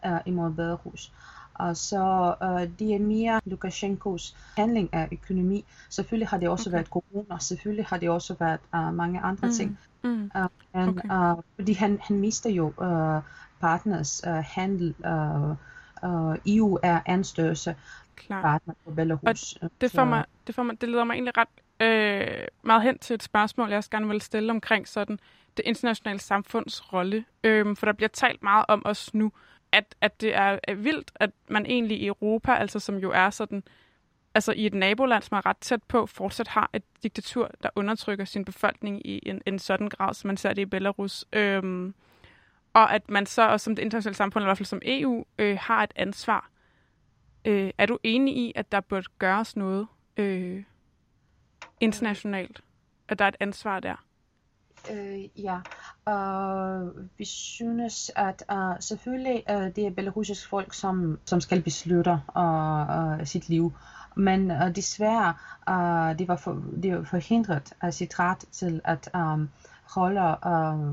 uh, 0.06 0.18
imod 0.26 0.50
Belarus. 0.50 1.12
Og 1.54 1.76
så 1.76 2.34
uh, 2.42 2.78
det 2.78 2.94
er 2.94 2.98
mere 2.98 3.40
Lukashenkos 3.44 4.36
handling 4.56 4.94
af 4.94 5.08
økonomi. 5.12 5.64
Selvfølgelig 5.88 6.28
har 6.28 6.38
det 6.38 6.48
også 6.48 6.70
okay. 6.70 6.76
været 6.76 6.86
corona, 6.86 7.38
selvfølgelig 7.38 7.86
har 7.86 7.96
det 7.96 8.10
også 8.10 8.34
været 8.34 8.60
uh, 8.74 8.94
mange 8.94 9.20
andre 9.20 9.48
mm. 9.48 9.54
ting. 9.54 9.78
Mm. 10.02 10.30
Uh, 10.34 10.46
men, 10.74 10.88
okay. 10.88 11.32
uh, 11.36 11.42
fordi 11.54 11.72
han, 11.72 11.98
han 12.02 12.18
mister 12.18 12.50
jo 12.50 12.66
uh, 12.66 13.22
partners 13.60 14.22
uh, 14.26 14.32
handel 14.32 14.94
uh, 15.04 15.50
uh, 16.10 16.36
EU 16.46 16.78
er 16.82 17.00
anstørrelse 17.06 17.74
partner 18.28 18.74
på 18.84 18.90
Belarus. 18.90 19.58
Og 19.62 19.70
det 19.80 19.90
får, 19.90 20.04
mig, 20.04 20.24
det, 20.46 20.54
får 20.54 20.62
mig, 20.62 20.80
det 20.80 20.88
leder 20.88 21.04
mig 21.04 21.14
egentlig 21.14 21.36
ret 21.36 21.48
øh, 21.80 22.46
meget 22.62 22.82
hen 22.82 22.98
til 22.98 23.14
et 23.14 23.22
spørgsmål, 23.22 23.68
jeg 23.68 23.76
også 23.76 23.90
gerne 23.90 24.08
vil 24.08 24.20
stille 24.20 24.50
omkring 24.50 24.88
sådan 24.88 25.18
det 25.56 25.62
internationale 25.66 26.20
samfunds 26.20 26.92
rolle. 26.92 27.24
Øh, 27.44 27.76
for 27.76 27.86
der 27.86 27.92
bliver 27.92 28.08
talt 28.08 28.42
meget 28.42 28.64
om 28.68 28.82
os 28.84 29.14
nu, 29.14 29.32
at, 29.72 29.94
at 30.00 30.20
det 30.20 30.34
er, 30.34 30.58
er 30.62 30.74
vildt, 30.74 31.12
at 31.14 31.30
man 31.48 31.66
egentlig 31.66 32.00
i 32.00 32.06
Europa, 32.06 32.52
altså 32.52 32.78
som 32.78 32.96
jo 32.96 33.10
er 33.10 33.30
sådan, 33.30 33.62
altså 34.34 34.52
i 34.52 34.66
et 34.66 34.74
naboland, 34.74 35.22
som 35.22 35.36
er 35.36 35.46
ret 35.46 35.56
tæt 35.56 35.82
på, 35.82 36.06
fortsat 36.06 36.48
har 36.48 36.70
et 36.72 36.82
diktatur, 37.02 37.50
der 37.62 37.68
undertrykker 37.76 38.24
sin 38.24 38.44
befolkning 38.44 39.06
i 39.06 39.20
en, 39.26 39.42
en 39.46 39.58
sådan 39.58 39.88
grad, 39.88 40.14
som 40.14 40.28
man 40.28 40.36
ser 40.36 40.52
det 40.52 40.62
i 40.62 40.66
Belarus. 40.66 41.24
Øh, 41.32 41.92
og 42.72 42.94
at 42.94 43.10
man 43.10 43.26
så, 43.26 43.48
også 43.48 43.64
som 43.64 43.76
det 43.76 43.82
internationale 43.82 44.16
samfund, 44.16 44.42
i 44.42 44.46
hvert 44.46 44.58
fald 44.58 44.66
som 44.66 44.82
EU, 44.84 45.24
øh, 45.38 45.58
har 45.60 45.82
et 45.82 45.92
ansvar. 45.96 46.50
Øh, 47.44 47.70
er 47.78 47.86
du 47.86 47.98
enig 48.02 48.36
i, 48.36 48.52
at 48.56 48.72
der 48.72 48.80
burde 48.80 49.06
gøres 49.18 49.56
noget 49.56 49.86
øh, 50.16 50.62
internationalt? 51.80 52.60
At 53.08 53.18
der 53.18 53.24
er 53.24 53.28
et 53.28 53.36
ansvar 53.40 53.80
der? 53.80 54.04
Øh, 54.90 55.44
ja, 55.44 55.58
uh, 56.10 56.88
vi 57.18 57.24
synes, 57.24 58.10
at 58.16 58.44
uh, 58.52 58.76
selvfølgelig 58.80 59.44
uh, 59.50 59.62
det 59.62 59.86
er 59.86 59.90
belarusisk 59.90 60.48
folk, 60.48 60.74
som, 60.74 61.18
som 61.24 61.40
skal 61.40 61.62
beslutte 61.62 62.20
uh, 62.36 63.18
uh, 63.18 63.26
sit 63.26 63.48
liv. 63.48 63.72
Men 64.16 64.50
uh, 64.50 64.74
desværre, 64.74 65.34
uh, 65.70 66.18
de, 66.18 66.28
var 66.28 66.36
for, 66.36 66.62
de 66.82 66.96
var 66.96 67.02
forhindret 67.02 67.72
af 67.80 67.94
sit 67.94 68.18
ret 68.18 68.44
til 68.52 68.80
at 68.84 69.10
um, 69.14 69.48
holde 69.94 70.36
uh, 70.46 70.90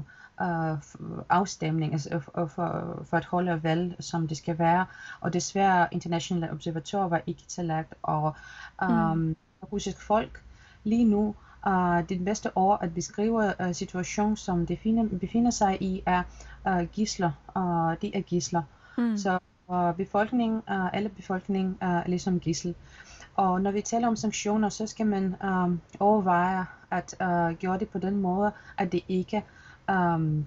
uh, 0.48 1.24
afstemning, 1.30 1.94
altså 1.94 2.20
for, 2.20 2.46
for, 2.46 3.04
for 3.10 3.18
at 3.18 3.26
holde 3.26 3.64
valg, 3.64 3.96
som 4.00 4.28
det 4.28 4.38
skal 4.38 4.60
være. 4.60 4.86
Og 5.20 5.34
desværre, 5.34 5.88
internationale 5.92 6.52
observatører 6.52 7.08
var 7.08 7.22
ikke 7.28 7.44
tilladt, 7.48 7.96
og 8.02 8.36
um, 8.82 9.18
mm. 9.18 9.36
russisk 9.72 10.02
folk 10.02 10.44
lige 10.88 11.06
nu 11.06 11.36
Uh, 11.68 12.10
det 12.10 12.26
bedste 12.26 12.58
ord 12.58 12.80
at 12.82 12.94
beskrive 12.94 13.54
uh, 13.60 13.72
situationen, 13.74 14.36
som 14.36 14.66
det 14.66 14.80
finder, 14.80 15.18
befinder 15.20 15.52
sig 15.52 15.78
i, 15.82 16.04
er 16.06 16.24
uh, 16.70 16.88
gisler. 16.88 17.32
Uh, 17.56 17.96
de 18.02 18.16
er 18.16 18.22
gisler. 18.22 18.62
Mm. 18.98 19.18
Så 19.18 19.40
uh, 19.68 19.96
befolkningen, 19.96 20.58
uh, 20.58 20.94
alle 20.94 21.10
befolkningen 21.10 21.78
er 21.82 22.04
ligesom 22.06 22.40
gissel. 22.40 22.76
Og 23.36 23.62
når 23.62 23.72
vi 23.72 23.82
taler 23.82 24.08
om 24.08 24.16
sanktioner, 24.16 24.70
så 24.70 24.88
skal 24.88 25.06
man 25.06 25.36
um, 25.44 25.82
overveje 26.00 26.66
at 26.92 27.16
uh, 27.22 27.60
gøre 27.60 27.80
det 27.80 27.90
på 27.90 28.00
den 28.00 28.18
måde, 28.22 28.52
at 28.78 28.92
det 28.92 29.02
ikke 29.08 29.44
um, 29.92 30.46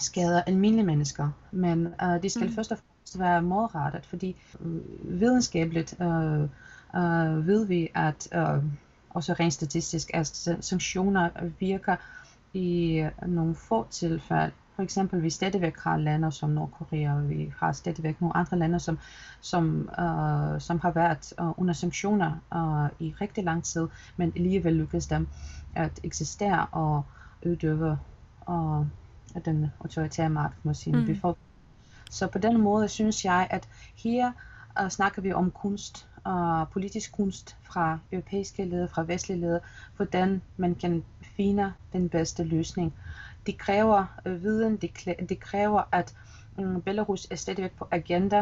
skader 0.00 0.42
almindelige 0.42 0.86
mennesker. 0.86 1.30
Men 1.50 1.86
uh, 1.86 2.22
det 2.22 2.32
skal 2.32 2.46
mm. 2.46 2.54
først 2.54 2.72
og 2.72 2.78
fremmest 2.78 3.18
være 3.18 3.42
målrettet, 3.42 4.06
fordi 4.06 4.36
uh, 4.60 5.20
videnskabeligt 5.20 5.94
uh, 6.00 6.06
uh, 6.06 7.46
ved 7.46 7.66
vi, 7.66 7.88
at 7.94 8.28
uh, 8.36 8.64
også 9.14 9.32
rent 9.32 9.52
statistisk, 9.52 10.10
at 10.14 10.26
sanktioner 10.60 11.30
virker 11.60 11.96
i 12.52 13.06
nogle 13.26 13.54
få 13.54 13.86
tilfælde. 13.90 14.52
For 14.76 14.82
eksempel, 14.82 15.22
vi 15.22 15.30
stadigvæk 15.30 15.78
har 15.78 15.96
lande 15.96 16.32
som 16.32 16.50
Nordkorea, 16.50 17.14
og 17.14 17.28
vi 17.28 17.52
har 17.58 17.72
stadigvæk 17.72 18.20
nogle 18.20 18.36
andre 18.36 18.58
lande, 18.58 18.80
som, 18.80 18.98
som, 19.40 19.88
uh, 19.98 20.60
som 20.60 20.80
har 20.80 20.90
været 20.90 21.32
uh, 21.40 21.58
under 21.58 21.74
sanktioner 21.74 22.30
uh, 22.54 23.06
i 23.06 23.14
rigtig 23.20 23.44
lang 23.44 23.64
tid, 23.64 23.88
men 24.16 24.32
alligevel 24.36 24.72
lykkedes 24.72 25.06
dem 25.06 25.28
at 25.74 26.00
eksistere 26.02 26.66
og 26.72 27.02
udøve 27.46 27.98
uh, 28.48 28.86
den 29.44 29.66
autoritære 29.80 30.30
magt 30.30 30.64
mod 30.64 30.74
sin 30.74 30.96
mm. 30.96 31.06
befolkning. 31.06 31.48
Så 32.10 32.26
på 32.26 32.38
den 32.38 32.60
måde 32.60 32.88
synes 32.88 33.24
jeg, 33.24 33.46
at 33.50 33.68
her 33.96 34.32
uh, 34.82 34.88
snakker 34.88 35.22
vi 35.22 35.32
om 35.32 35.50
kunst, 35.50 36.06
uh, 36.26 36.68
politisk 36.72 37.12
kunst 37.12 37.56
fra 37.62 37.98
europæiske 38.12 38.64
ledere, 38.64 38.88
fra 38.88 39.02
vestlige 39.02 39.40
ledere, 39.40 39.60
hvordan 39.96 40.42
man 40.56 40.74
kan 40.74 41.04
finde 41.36 41.72
den 41.92 42.08
bedste 42.08 42.44
løsning. 42.44 42.94
Det 43.46 43.58
kræver 43.58 44.06
uh, 44.26 44.42
viden, 44.42 44.76
det, 44.76 44.90
det 45.28 45.40
kræver, 45.40 45.82
at 45.92 46.14
um, 46.56 46.82
Belarus 46.82 47.26
er 47.30 47.36
stadigvæk 47.36 47.72
på 47.72 47.88
agenda, 47.90 48.40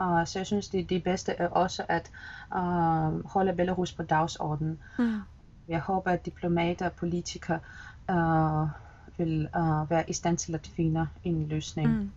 uh, 0.00 0.26
så 0.26 0.38
jeg 0.38 0.46
synes, 0.46 0.68
det, 0.68 0.90
det 0.90 1.04
bedste 1.04 1.32
er 1.32 1.48
også 1.48 1.84
at 1.88 2.10
uh, 2.56 3.30
holde 3.30 3.52
Belarus 3.56 3.92
på 3.92 4.02
dagsordenen. 4.02 4.78
Mm. 4.98 5.20
Jeg 5.68 5.80
håber, 5.80 6.10
at 6.10 6.26
diplomater 6.26 6.86
og 6.86 6.92
politikere 6.92 7.60
uh, 8.08 8.68
vil 9.18 9.48
uh, 9.56 9.90
være 9.90 10.10
i 10.10 10.12
stand 10.12 10.38
til 10.38 10.54
at 10.54 10.70
finde 10.76 11.08
en 11.24 11.48
løsning. 11.48 11.88
Mm. 11.88 12.10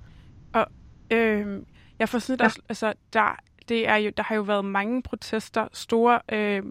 Og 0.53 0.67
øh, 1.11 1.63
jeg 1.99 2.09
får 2.09 2.19
sådan, 2.19 2.45
ja. 2.45 2.47
der, 2.47 2.61
altså, 2.69 2.93
der 3.13 3.35
det 3.71 3.87
er 3.87 3.95
jo, 3.95 4.11
der 4.17 4.23
har 4.23 4.35
jo 4.35 4.41
været 4.41 4.65
mange 4.65 5.01
protester, 5.01 5.67
store 5.73 6.19
øh, 6.31 6.63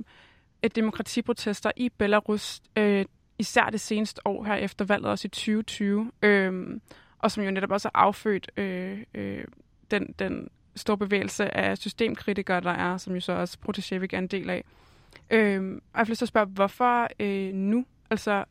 øh, 0.62 0.70
demokratiprotester 0.74 1.70
i 1.76 1.88
Belarus, 1.88 2.60
øh, 2.76 3.04
især 3.38 3.64
det 3.64 3.80
seneste 3.80 4.26
år 4.26 4.44
her 4.44 4.54
efter 4.54 4.84
valget, 4.84 5.10
også 5.10 5.26
i 5.26 5.28
2020, 5.28 6.12
øh, 6.22 6.80
og 7.18 7.30
som 7.30 7.44
jo 7.44 7.50
netop 7.50 7.70
også 7.70 7.90
har 7.94 8.02
affødt 8.02 8.50
øh, 8.56 8.98
øh, 9.14 9.44
den, 9.90 10.14
den 10.18 10.48
store 10.76 10.98
bevægelse 10.98 11.56
af 11.56 11.78
systemkritikere, 11.78 12.60
der 12.60 12.70
er, 12.70 12.96
som 12.96 13.14
jo 13.14 13.20
så 13.20 13.32
også 13.32 13.58
Protashevik 13.58 14.14
er 14.14 14.18
en 14.18 14.26
del 14.26 14.50
af. 14.50 14.64
Øh, 15.30 15.80
og 15.92 15.98
jeg 15.98 16.08
vil 16.08 16.16
så 16.16 16.26
spørge, 16.26 16.46
hvorfor 16.46 17.08
øh, 17.20 17.54
nu? 17.54 17.84
Altså, 18.10 18.44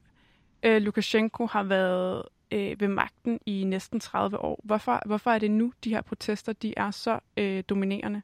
øh, 0.64 0.82
Lukashenko 0.82 1.46
har 1.46 1.64
været 1.64 2.24
øh, 2.52 2.80
ved 2.82 2.88
magten 2.88 3.40
i 3.46 3.64
næsten 3.64 4.00
30 4.00 4.38
år. 4.38 4.60
Hvorfor, 4.64 5.02
hvorfor 5.06 5.32
er 5.32 5.40
det 5.40 5.52
nu, 5.52 5.74
de 5.84 5.90
her 5.90 6.02
protester 6.02 6.54
de 6.54 6.74
er 6.78 6.92
så 6.92 7.20
øh, 7.38 7.64
dominerende? 7.70 8.22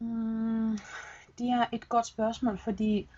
Mm, 0.00 0.78
det 1.38 1.48
er 1.48 1.66
et 1.72 1.88
godt 1.88 2.06
spørgsmål, 2.06 2.58
fordi 2.58 3.08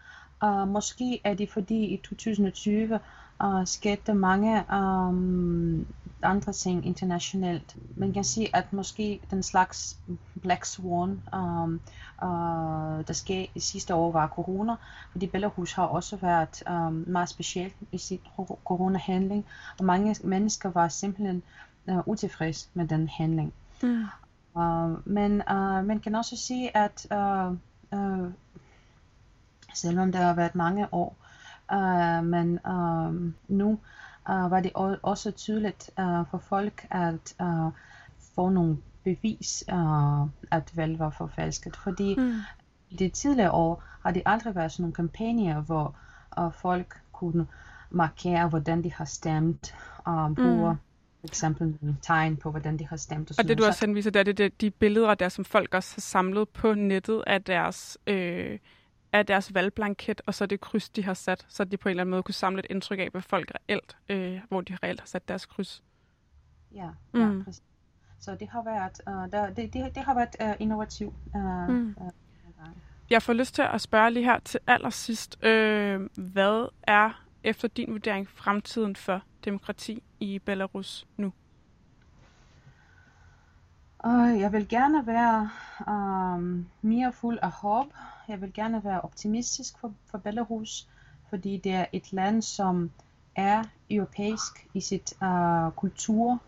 uh, 0.44 0.68
måske 0.68 1.20
er 1.24 1.34
det 1.34 1.50
fordi 1.50 1.84
i 1.84 1.96
2020 1.96 3.00
uh, 3.44 3.60
øh, 3.60 3.66
skete 3.66 4.14
mange 4.14 4.64
um, 4.72 5.86
andre 6.22 6.52
ting 6.52 6.86
internationalt. 6.86 7.76
Man 7.96 8.12
kan 8.12 8.24
sige, 8.24 8.56
at 8.56 8.72
måske 8.72 9.20
den 9.30 9.42
slags 9.42 9.96
Black 10.42 10.64
Swan, 10.64 11.22
um, 11.32 11.80
uh, 12.22 13.06
der 13.06 13.12
skete 13.12 13.48
i 13.54 13.60
sidste 13.60 13.94
år, 13.94 14.12
var 14.12 14.28
corona, 14.28 14.74
fordi 15.12 15.26
Belarus 15.26 15.72
har 15.72 15.84
også 15.84 16.16
været 16.16 16.62
um, 16.70 17.04
meget 17.06 17.28
specielt 17.28 17.74
i 17.92 17.98
sit 17.98 18.22
corona-handling, 18.64 19.46
og 19.78 19.84
mange 19.84 20.16
mennesker 20.24 20.70
var 20.70 20.88
simpelthen 20.88 21.42
uh, 21.88 22.08
utilfredse 22.08 22.68
med 22.74 22.88
den 22.88 23.08
handling. 23.08 23.52
Mm. 23.82 24.04
Uh, 24.56 25.08
men 25.08 25.32
uh, 25.50 25.84
man 25.84 26.00
kan 26.00 26.14
også 26.14 26.36
sige, 26.36 26.76
at 26.76 27.06
uh, 27.10 27.56
uh, 27.98 28.32
selvom 29.74 30.12
der 30.12 30.18
har 30.18 30.34
været 30.34 30.54
mange 30.54 30.94
år, 30.94 31.16
uh, 31.72 32.24
men 32.24 32.58
uh, 32.66 33.14
nu 33.48 33.70
uh, 34.28 34.50
var 34.50 34.60
det 34.60 34.72
også 35.02 35.30
tydeligt 35.30 35.90
uh, 35.98 36.26
for 36.30 36.38
folk 36.38 36.86
at 36.90 37.34
uh, 37.42 37.72
få 38.34 38.48
nogle 38.48 38.76
bevis, 39.04 39.64
uh, 39.72 40.28
at 40.50 40.76
valg 40.76 40.98
var 40.98 41.10
forfalsket. 41.10 41.76
Fordi 41.76 42.14
mm. 42.18 42.40
i 42.90 42.96
de 42.96 43.08
tidligere 43.08 43.50
år 43.52 43.82
har 44.02 44.10
det 44.10 44.22
aldrig 44.26 44.54
været 44.54 44.72
sådan 44.72 44.82
nogle 44.82 44.94
kampagner, 44.94 45.60
hvor 45.60 45.94
uh, 46.40 46.52
folk 46.52 47.00
kunne 47.12 47.46
markere, 47.90 48.48
hvordan 48.48 48.84
de 48.84 48.92
har 48.92 49.04
stemt, 49.04 49.74
og 50.04 50.34
bruger 50.34 50.72
mm 50.72 50.78
eksempel 51.26 51.96
tegn 52.02 52.36
på, 52.36 52.50
hvordan 52.50 52.78
de 52.78 52.86
har 52.86 52.96
stemt. 52.96 53.30
Og, 53.30 53.36
og 53.38 53.48
det 53.48 53.58
du 53.58 53.64
også 53.64 53.86
henviser, 53.86 54.10
det 54.10 54.20
er 54.20 54.24
det, 54.24 54.38
det, 54.38 54.60
de 54.60 54.70
billeder, 54.70 55.14
der 55.14 55.28
som 55.28 55.44
folk 55.44 55.74
også 55.74 55.94
har 55.96 56.00
samlet 56.00 56.48
på 56.48 56.74
nettet 56.74 57.24
af 57.26 57.42
deres, 57.42 57.98
øh, 58.06 58.58
af 59.12 59.26
deres 59.26 59.54
valgblanket, 59.54 60.22
og 60.26 60.34
så 60.34 60.46
det 60.46 60.60
kryds, 60.60 60.88
de 60.88 61.04
har 61.04 61.14
sat, 61.14 61.46
så 61.48 61.64
de 61.64 61.76
på 61.76 61.88
en 61.88 61.90
eller 61.90 62.00
anden 62.00 62.10
måde 62.10 62.22
kunne 62.22 62.34
samle 62.34 62.58
et 62.58 62.66
indtryk 62.70 62.98
af, 62.98 63.08
hvad 63.10 63.22
folk 63.22 63.52
reelt, 63.54 63.96
øh, 64.08 64.40
hvor 64.48 64.60
de 64.60 64.76
reelt 64.82 65.00
har 65.00 65.06
sat 65.06 65.28
deres 65.28 65.46
kryds. 65.46 65.82
Ja, 66.74 66.88
ja 67.14 67.26
mm. 67.26 67.44
præcis. 67.44 67.62
Så 68.20 68.36
det 68.40 68.48
har 68.48 68.62
været, 68.64 69.00
uh, 69.06 69.32
der, 69.32 69.54
det, 69.54 69.72
det, 69.72 69.94
det 69.94 70.02
har 70.02 70.14
været 70.14 70.54
uh, 70.54 70.62
innovativt. 70.62 71.14
Uh, 71.34 71.68
mm. 71.68 71.96
uh, 72.00 72.10
jeg 73.10 73.22
får 73.22 73.32
lyst 73.32 73.54
til 73.54 73.62
at 73.62 73.80
spørge 73.80 74.10
lige 74.10 74.24
her 74.24 74.38
til 74.38 74.60
allersidst, 74.66 75.44
øh, 75.44 76.00
hvad 76.16 76.68
er 76.82 77.25
efter 77.46 77.68
din 77.68 77.92
vurdering 77.92 78.28
fremtiden 78.28 78.96
for 78.96 79.22
demokrati 79.44 80.02
i 80.20 80.38
Belarus 80.38 81.06
nu? 81.16 81.32
Uh, 84.04 84.40
jeg 84.40 84.52
vil 84.52 84.68
gerne 84.68 85.06
være 85.06 85.50
um, 85.86 86.66
mere 86.82 87.12
fuld 87.12 87.38
af 87.42 87.50
håb. 87.50 87.86
Jeg 88.28 88.40
vil 88.40 88.52
gerne 88.52 88.84
være 88.84 89.00
optimistisk 89.00 89.78
for, 89.78 89.92
for 90.10 90.18
Belarus, 90.18 90.88
fordi 91.30 91.56
det 91.56 91.72
er 91.72 91.86
et 91.92 92.12
land, 92.12 92.42
som 92.42 92.90
er 93.36 93.64
europæisk 93.90 94.68
i 94.74 94.80
sit 94.80 95.12
uh, 95.22 95.72
kultur, 95.76 96.38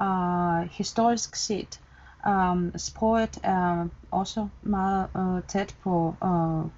uh, 0.00 0.60
historisk 0.70 1.36
set. 1.36 1.80
Um, 2.26 2.72
sproget 2.76 3.38
er 3.42 3.88
også 4.10 4.48
meget 4.62 5.08
uh, 5.14 5.42
tæt 5.48 5.76
på 5.82 6.14
uh, 6.22 6.70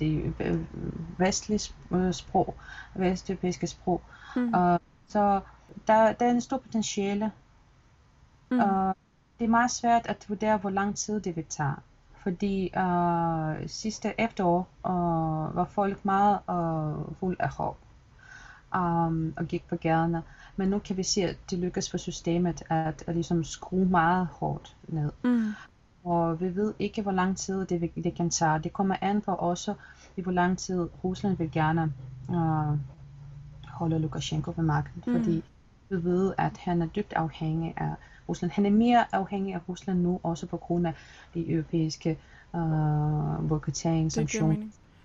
det 0.00 0.34
vestlige 1.18 1.58
sprog, 2.12 2.54
vesteuropæiske 2.94 3.66
sprog. 3.66 4.02
Mm. 4.36 4.54
Uh, 4.54 4.78
så 5.08 5.40
der, 5.86 6.12
der 6.12 6.26
er 6.26 6.30
en 6.30 6.40
stor 6.40 6.56
potentiale 6.56 7.32
Mm. 8.50 8.58
Uh, 8.58 8.94
det 9.38 9.44
er 9.44 9.48
meget 9.48 9.70
svært 9.70 10.06
at 10.06 10.24
vurdere, 10.28 10.56
hvor 10.56 10.70
lang 10.70 10.96
tid 10.96 11.20
det 11.20 11.36
vil 11.36 11.44
tage. 11.44 11.74
Fordi 12.22 12.72
uh, 12.76 13.68
sidste 13.68 14.14
efterår 14.18 14.68
uh, 14.84 15.56
var 15.56 15.68
folk 15.70 16.04
meget 16.04 16.38
uh, 16.48 17.16
fuld 17.16 17.36
af 17.40 17.48
håb 17.48 17.76
um, 18.74 19.34
og 19.36 19.46
gik 19.46 19.68
på 19.68 19.76
gaderne. 19.76 20.22
Men 20.56 20.68
nu 20.68 20.78
kan 20.78 20.96
vi 20.96 21.02
se, 21.02 21.22
at 21.22 21.36
det 21.50 21.58
lykkes 21.58 21.90
for 21.90 21.98
systemet 21.98 22.62
at, 22.68 23.04
at 23.06 23.14
ligesom 23.14 23.44
skrue 23.44 23.86
meget 23.86 24.28
hårdt 24.32 24.76
ned. 24.88 25.12
Mm. 25.24 25.52
Og 26.04 26.40
vi 26.40 26.56
ved 26.56 26.74
ikke, 26.78 27.02
hvor 27.02 27.12
lang 27.12 27.36
tid 27.36 27.66
det, 27.66 27.90
det 28.04 28.14
kan 28.14 28.30
tage. 28.30 28.58
Det 28.58 28.72
kommer 28.72 28.96
an 29.00 29.20
på 29.20 29.32
også, 29.32 29.74
i 30.16 30.22
hvor 30.22 30.32
lang 30.32 30.58
tid 30.58 30.88
Rusland 31.04 31.36
vil 31.36 31.50
gerne 31.52 31.92
uh, 32.28 32.78
holde 33.68 33.98
Lukashenko 33.98 34.52
ved 34.56 34.64
magten. 34.64 35.02
Mm. 35.06 35.12
Fordi 35.12 35.44
vi 35.88 36.04
ved, 36.04 36.32
at 36.38 36.56
han 36.58 36.82
er 36.82 36.86
dybt 36.86 37.12
afhængig 37.12 37.74
af 37.76 37.94
Rusland. 38.28 38.52
Han 38.52 38.66
er 38.66 38.70
mere 38.70 39.04
afhængig 39.12 39.54
af 39.54 39.60
Rusland 39.68 40.00
nu, 40.00 40.20
også 40.22 40.46
på 40.46 40.56
grund 40.56 40.86
af 40.86 40.94
de 41.34 41.52
europæiske 41.52 42.18
uh, 42.52 43.48
boykottering, 43.48 44.12
sanktioner. 44.12 44.56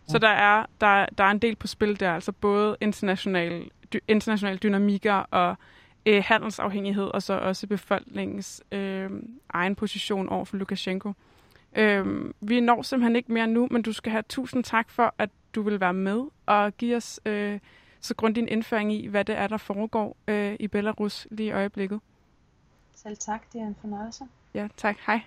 Så 0.08 0.17
der 0.17 0.29
er, 0.29 0.65
der, 0.81 1.05
der 1.17 1.23
er 1.23 1.31
en 1.31 1.39
del 1.39 1.55
på 1.55 1.67
spil 1.67 1.99
der, 1.99 2.13
altså 2.13 2.31
både 2.31 2.77
international, 2.81 3.69
dy, 3.93 3.97
internationale 4.08 4.58
dynamikker 4.58 5.13
og 5.13 5.58
øh, 6.05 6.23
handelsafhængighed, 6.25 7.03
og 7.03 7.23
så 7.23 7.33
også 7.33 7.67
befolkningens 7.67 8.63
øh, 8.71 9.09
egen 9.49 9.75
position 9.75 10.29
over 10.29 10.45
for 10.45 10.57
Lukashenko. 10.57 11.13
Øh, 11.75 12.33
vi 12.41 12.59
når 12.59 12.81
simpelthen 12.81 13.15
ikke 13.15 13.31
mere 13.31 13.47
nu, 13.47 13.67
men 13.71 13.81
du 13.81 13.93
skal 13.93 14.11
have 14.11 14.23
tusind 14.29 14.63
tak 14.63 14.89
for, 14.89 15.15
at 15.17 15.29
du 15.55 15.61
vil 15.61 15.79
være 15.79 15.93
med 15.93 16.21
og 16.45 16.77
give 16.77 16.95
os 16.95 17.19
øh, 17.25 17.59
så 17.99 18.15
grundig 18.15 18.41
en 18.41 18.47
indføring 18.47 18.93
i, 18.93 19.07
hvad 19.07 19.25
det 19.25 19.37
er, 19.37 19.47
der 19.47 19.57
foregår 19.57 20.17
øh, 20.27 20.55
i 20.59 20.67
Belarus 20.67 21.27
lige 21.31 21.47
i 21.47 21.51
øjeblikket. 21.51 21.99
Selv 22.95 23.17
tak, 23.17 23.53
det 23.53 23.61
er 23.61 23.65
en 23.65 23.75
fornøjelse. 23.81 24.23
Ja, 24.53 24.67
tak. 24.77 24.97
Hej. 25.05 25.21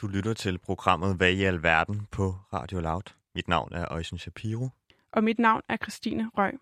Du 0.00 0.06
lytter 0.06 0.34
til 0.34 0.58
programmet 0.58 1.16
Hvad 1.16 1.32
i 1.32 1.42
alverden 1.42 2.06
på 2.10 2.34
Radio 2.52 2.80
Loud. 2.80 3.12
Mit 3.34 3.48
navn 3.48 3.72
er 3.72 3.92
Øjsen 3.92 4.18
Shapiro. 4.18 4.68
Og 5.12 5.24
mit 5.24 5.38
navn 5.38 5.62
er 5.68 5.76
Christine 5.76 6.30
Røg. 6.38 6.58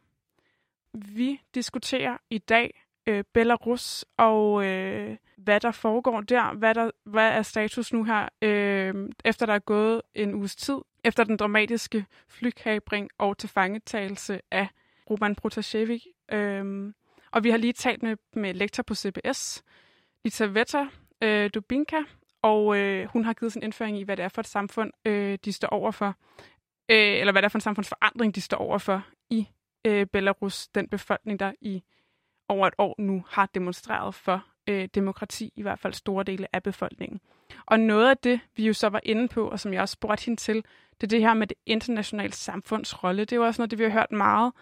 Vi 0.94 1.40
diskuterer 1.54 2.16
i 2.30 2.38
dag 2.38 2.84
øh, 3.06 3.24
Belarus 3.34 4.04
og 4.16 4.66
øh, 4.66 5.16
hvad 5.36 5.60
der 5.60 5.70
foregår 5.70 6.20
der. 6.20 6.54
Hvad, 6.54 6.74
der, 6.74 6.90
hvad 7.04 7.28
er 7.28 7.42
status 7.42 7.92
nu 7.92 8.04
her, 8.04 8.28
øh, 8.42 9.08
efter 9.24 9.46
der 9.46 9.54
er 9.54 9.58
gået 9.58 10.02
en 10.14 10.34
uges 10.34 10.56
tid, 10.56 10.78
efter 11.04 11.24
den 11.24 11.36
dramatiske 11.36 12.06
flykabring 12.28 13.10
og 13.18 13.38
tilfangetagelse 13.38 14.40
af 14.50 14.68
Roman 15.10 15.34
Protasevich. 15.34 16.06
Øh, 16.32 16.92
og 17.32 17.44
vi 17.44 17.50
har 17.50 17.56
lige 17.56 17.72
talt 17.72 18.02
med, 18.02 18.16
med 18.32 18.54
lektor 18.54 18.82
på 18.82 18.94
CBS, 18.94 19.64
Lita 20.24 20.86
øh, 21.22 21.50
Dubinka, 21.54 22.02
og 22.42 22.76
øh, 22.76 23.06
hun 23.06 23.24
har 23.24 23.32
givet 23.32 23.52
sin 23.52 23.62
indføring 23.62 23.98
i, 23.98 24.02
hvad 24.02 24.16
det 24.16 24.24
er 24.24 24.28
for 24.28 24.40
et 24.40 24.46
samfund, 24.46 24.92
øh, 25.04 25.38
de 25.44 25.52
står 25.52 25.68
overfor, 25.68 26.14
øh, 26.90 27.20
eller 27.20 27.32
hvad 27.32 27.42
det 27.42 27.46
er 27.46 27.50
for 27.50 27.58
en 27.58 27.62
samfundsforandring, 27.62 28.34
de 28.34 28.40
står 28.40 28.56
overfor 28.56 29.06
i 29.30 29.48
øh, 29.86 30.06
Belarus, 30.06 30.68
den 30.68 30.88
befolkning, 30.88 31.40
der 31.40 31.52
i 31.60 31.82
over 32.48 32.66
et 32.66 32.74
år 32.78 32.94
nu 32.98 33.24
har 33.28 33.46
demonstreret 33.54 34.14
for 34.14 34.44
øh, 34.66 34.88
demokrati, 34.94 35.52
i 35.56 35.62
hvert 35.62 35.78
fald 35.78 35.92
store 35.92 36.24
dele 36.24 36.46
af 36.52 36.62
befolkningen. 36.62 37.20
Og 37.66 37.80
noget 37.80 38.10
af 38.10 38.16
det, 38.16 38.40
vi 38.56 38.66
jo 38.66 38.72
så 38.72 38.88
var 38.88 39.00
inde 39.02 39.28
på, 39.28 39.48
og 39.48 39.60
som 39.60 39.72
jeg 39.72 39.82
også 39.82 39.92
spurgte 39.92 40.24
hende 40.24 40.40
til, 40.40 40.64
det 41.00 41.06
er 41.06 41.08
det 41.08 41.20
her 41.20 41.34
med 41.34 41.46
det 41.46 41.56
internationale 41.66 42.32
samfunds 42.32 43.04
rolle. 43.04 43.20
Det 43.20 43.32
er 43.32 43.36
jo 43.36 43.44
også 43.44 43.62
noget, 43.62 43.70
det 43.70 43.78
vi 43.78 43.84
har 43.84 43.90
hørt 43.90 44.12
meget. 44.12 44.52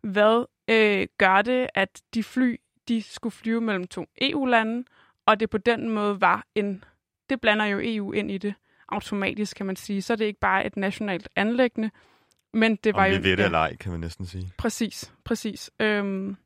Hvad 0.00 0.44
øh, 0.68 1.06
gør 1.18 1.42
det, 1.42 1.68
at 1.74 2.02
de 2.14 2.22
fly, 2.22 2.60
de 2.88 3.02
skulle 3.02 3.32
flyve 3.32 3.60
mellem 3.60 3.86
to 3.86 4.06
EU-lande, 4.20 4.84
og 5.26 5.40
det 5.40 5.50
på 5.50 5.58
den 5.58 5.88
måde 5.88 6.20
var 6.20 6.46
en 6.54 6.84
det 7.30 7.40
blander 7.40 7.64
jo 7.64 7.80
EU 7.82 8.12
ind 8.12 8.30
i 8.30 8.38
det 8.38 8.54
automatisk, 8.88 9.56
kan 9.56 9.66
man 9.66 9.76
sige. 9.76 10.02
Så 10.02 10.12
er 10.12 10.16
det 10.16 10.24
ikke 10.24 10.40
bare 10.40 10.66
et 10.66 10.76
nationalt 10.76 11.28
anlæggende, 11.36 11.90
men 12.52 12.76
det 12.76 12.94
var 12.94 13.04
Om 13.04 13.10
vi 13.10 13.16
jo... 13.16 13.22
ved 13.22 13.36
det 13.36 13.44
eller 13.44 13.58
ej, 13.58 13.76
kan 13.76 13.90
man 13.90 14.00
næsten 14.00 14.26
sige. 14.26 14.52
Præcis, 14.58 15.12
præcis. 15.24 15.70
Øhm, 15.80 16.36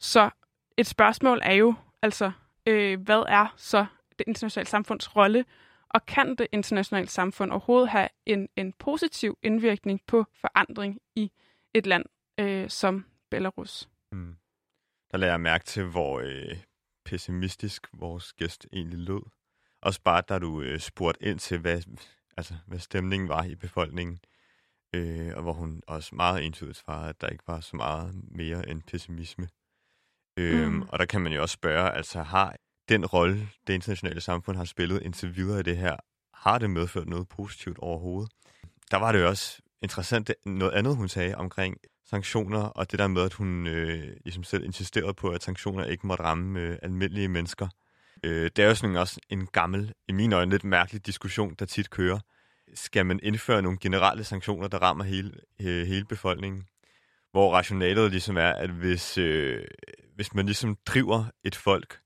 så 0.00 0.30
et 0.76 0.86
spørgsmål 0.86 1.40
er 1.42 1.52
jo, 1.52 1.74
altså, 2.02 2.32
øh, 2.66 3.00
hvad 3.00 3.24
er 3.28 3.54
så 3.56 3.86
det 4.18 4.24
internationale 4.26 4.68
samfunds 4.68 5.16
rolle, 5.16 5.44
og 5.88 6.06
kan 6.06 6.34
det 6.34 6.46
internationale 6.52 7.08
samfund 7.08 7.50
overhovedet 7.50 7.88
have 7.88 8.08
en, 8.26 8.48
en 8.56 8.72
positiv 8.72 9.38
indvirkning 9.42 10.00
på 10.06 10.26
forandring 10.40 10.98
i 11.16 11.32
et 11.74 11.86
land 11.86 12.04
øh, 12.40 12.68
som 12.68 13.04
Belarus? 13.30 13.88
Mm. 14.12 14.36
Der 15.10 15.18
lader 15.18 15.32
jeg 15.32 15.40
mærke 15.40 15.64
til, 15.64 15.84
hvor 15.84 16.20
øh, 16.20 16.56
pessimistisk 17.04 17.86
vores 17.92 18.32
gæst 18.32 18.66
egentlig 18.72 18.98
lød. 18.98 19.22
Også 19.82 20.00
bare, 20.02 20.22
da 20.28 20.38
du 20.38 20.60
øh, 20.60 20.80
spurgte 20.80 21.24
ind 21.24 21.38
til, 21.38 21.58
hvad, 21.58 21.82
altså, 22.36 22.54
hvad 22.66 22.78
stemningen 22.78 23.28
var 23.28 23.44
i 23.44 23.54
befolkningen, 23.54 24.18
øh, 24.94 25.32
og 25.36 25.42
hvor 25.42 25.52
hun 25.52 25.82
også 25.86 26.14
meget 26.14 26.44
entydigt 26.44 26.76
svarede, 26.76 27.08
at 27.08 27.20
der 27.20 27.28
ikke 27.28 27.44
var 27.46 27.60
så 27.60 27.76
meget 27.76 28.14
mere 28.30 28.68
end 28.68 28.82
pessimisme. 28.82 29.48
Øh, 30.36 30.68
mm. 30.68 30.82
Og 30.82 30.98
der 30.98 31.04
kan 31.04 31.20
man 31.20 31.32
jo 31.32 31.42
også 31.42 31.52
spørge, 31.52 31.90
altså 31.90 32.22
har 32.22 32.56
den 32.88 33.06
rolle, 33.06 33.48
det 33.66 33.74
internationale 33.74 34.20
samfund 34.20 34.56
har 34.56 34.64
spillet 34.64 35.02
indtil 35.02 35.36
videre 35.36 35.60
i 35.60 35.62
det 35.62 35.76
her, 35.76 35.96
har 36.34 36.58
det 36.58 36.70
medført 36.70 37.08
noget 37.08 37.28
positivt 37.28 37.78
overhovedet? 37.78 38.32
Der 38.90 38.96
var 38.96 39.12
det 39.12 39.20
jo 39.20 39.28
også 39.28 39.62
interessant 39.82 40.30
noget 40.46 40.72
andet, 40.72 40.96
hun 40.96 41.08
sagde 41.08 41.34
omkring 41.34 41.76
sanktioner, 42.10 42.62
og 42.62 42.90
det 42.90 42.98
der 42.98 43.08
med, 43.08 43.22
at 43.22 43.32
hun 43.32 43.66
øh, 43.66 44.16
ligesom 44.24 44.44
selv 44.44 44.64
insisterede 44.64 45.14
på, 45.14 45.28
at 45.30 45.42
sanktioner 45.42 45.84
ikke 45.84 46.06
måtte 46.06 46.24
ramme 46.24 46.60
øh, 46.60 46.78
almindelige 46.82 47.28
mennesker. 47.28 47.68
Øh, 48.24 48.50
det 48.56 48.58
er 48.64 48.68
jo 48.68 48.74
sådan 48.74 48.96
også 48.96 49.20
en 49.28 49.46
gammel, 49.46 49.92
i 50.08 50.12
mine 50.12 50.36
øjne 50.36 50.50
lidt 50.50 50.64
mærkelig 50.64 51.06
diskussion, 51.06 51.54
der 51.58 51.64
tit 51.64 51.90
kører. 51.90 52.18
Skal 52.74 53.06
man 53.06 53.20
indføre 53.22 53.62
nogle 53.62 53.78
generelle 53.80 54.24
sanktioner, 54.24 54.68
der 54.68 54.78
rammer 54.78 55.04
hele, 55.04 55.32
øh, 55.60 55.86
hele 55.86 56.04
befolkningen? 56.04 56.64
Hvor 57.32 57.54
rationalet 57.54 58.10
ligesom 58.10 58.36
er, 58.36 58.50
at 58.50 58.70
hvis, 58.70 59.18
øh, 59.18 59.64
hvis 60.14 60.34
man 60.34 60.46
ligesom 60.46 60.76
driver 60.86 61.24
et 61.44 61.56
folk 61.56 62.00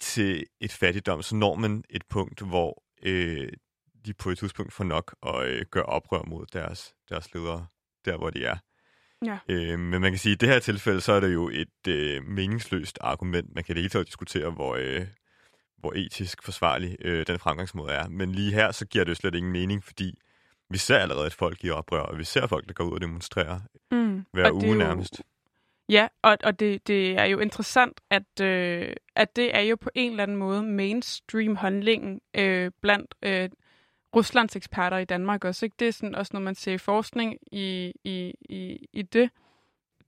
til 0.00 0.46
et 0.60 0.72
fattigdom, 0.72 1.22
så 1.22 1.36
når 1.36 1.54
man 1.54 1.84
et 1.90 2.02
punkt, 2.10 2.40
hvor 2.40 2.82
øh, 3.02 3.48
de 4.06 4.14
på 4.14 4.30
et 4.30 4.38
tidspunkt 4.38 4.72
får 4.72 4.84
nok 4.84 5.16
og 5.20 5.48
øh, 5.48 5.64
gør 5.70 5.82
oprør 5.82 6.22
mod 6.22 6.46
deres, 6.52 6.94
deres 7.08 7.34
ledere, 7.34 7.66
der 8.04 8.16
hvor 8.16 8.30
de 8.30 8.44
er. 8.44 8.56
Ja. 9.24 9.38
Øh, 9.48 9.78
men 9.78 10.00
man 10.00 10.12
kan 10.12 10.18
sige, 10.18 10.32
at 10.32 10.42
i 10.42 10.46
det 10.46 10.54
her 10.54 10.58
tilfælde, 10.58 11.00
så 11.00 11.12
er 11.12 11.20
det 11.20 11.34
jo 11.34 11.48
et 11.48 11.88
øh, 11.88 12.24
meningsløst 12.24 12.98
argument. 13.00 13.54
Man 13.54 13.64
kan 13.64 13.74
det 13.74 13.82
hele 13.82 13.90
taget 13.90 14.06
diskutere, 14.06 14.50
hvor, 14.50 14.76
øh, 14.80 15.06
hvor 15.78 15.92
etisk 15.96 16.42
forsvarlig 16.42 16.96
øh, 17.00 17.26
den 17.26 17.38
fremgangsmåde 17.38 17.92
er. 17.92 18.08
Men 18.08 18.32
lige 18.32 18.52
her, 18.52 18.72
så 18.72 18.86
giver 18.86 19.04
det 19.04 19.10
jo 19.10 19.14
slet 19.14 19.34
ingen 19.34 19.52
mening, 19.52 19.84
fordi 19.84 20.18
vi 20.70 20.78
ser 20.78 20.98
allerede 20.98 21.26
et 21.26 21.34
folk 21.34 21.64
i 21.64 21.70
oprør, 21.70 22.00
og 22.00 22.18
vi 22.18 22.24
ser 22.24 22.46
folk, 22.46 22.68
der 22.68 22.72
går 22.72 22.84
ud 22.84 22.92
og 22.92 23.00
demonstrerer 23.00 23.60
mm. 23.90 24.24
hver 24.32 24.52
uge 24.52 24.66
jo... 24.66 24.74
nærmest. 24.74 25.22
Ja, 25.88 26.08
og, 26.22 26.38
og 26.44 26.60
det, 26.60 26.86
det 26.86 27.18
er 27.18 27.24
jo 27.24 27.38
interessant, 27.38 28.00
at, 28.10 28.40
øh, 28.40 28.92
at 29.14 29.36
det 29.36 29.56
er 29.56 29.60
jo 29.60 29.76
på 29.76 29.90
en 29.94 30.10
eller 30.10 30.22
anden 30.22 30.36
måde 30.36 30.62
mainstream 30.62 31.56
håndlingen 31.56 32.20
øh, 32.34 32.70
blandt 32.80 33.14
øh, 33.22 33.50
Ruslands 34.16 34.56
eksperter 34.56 34.96
i 34.96 35.04
Danmark 35.04 35.44
også. 35.44 35.66
Ikke? 35.66 35.76
Det 35.78 35.88
er 35.88 35.92
sådan 35.92 36.14
også, 36.14 36.30
når 36.32 36.40
man 36.40 36.54
ser 36.54 36.78
forskning 36.78 37.36
i, 37.52 37.92
i, 38.04 38.34
i, 38.48 38.88
i 38.92 39.02
det, 39.02 39.30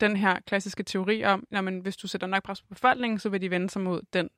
den 0.00 0.16
her 0.16 0.40
klassiske 0.46 0.82
teori 0.82 1.24
om, 1.24 1.46
at 1.50 1.74
hvis 1.74 1.96
du 1.96 2.08
sætter 2.08 2.26
nok 2.26 2.42
pres 2.42 2.62
på 2.62 2.68
befolkningen, 2.68 3.18
så 3.18 3.28
vil 3.28 3.40
de 3.40 3.50
vende 3.50 3.70
sig 3.70 3.82
mod 3.82 4.00
den 4.12 4.30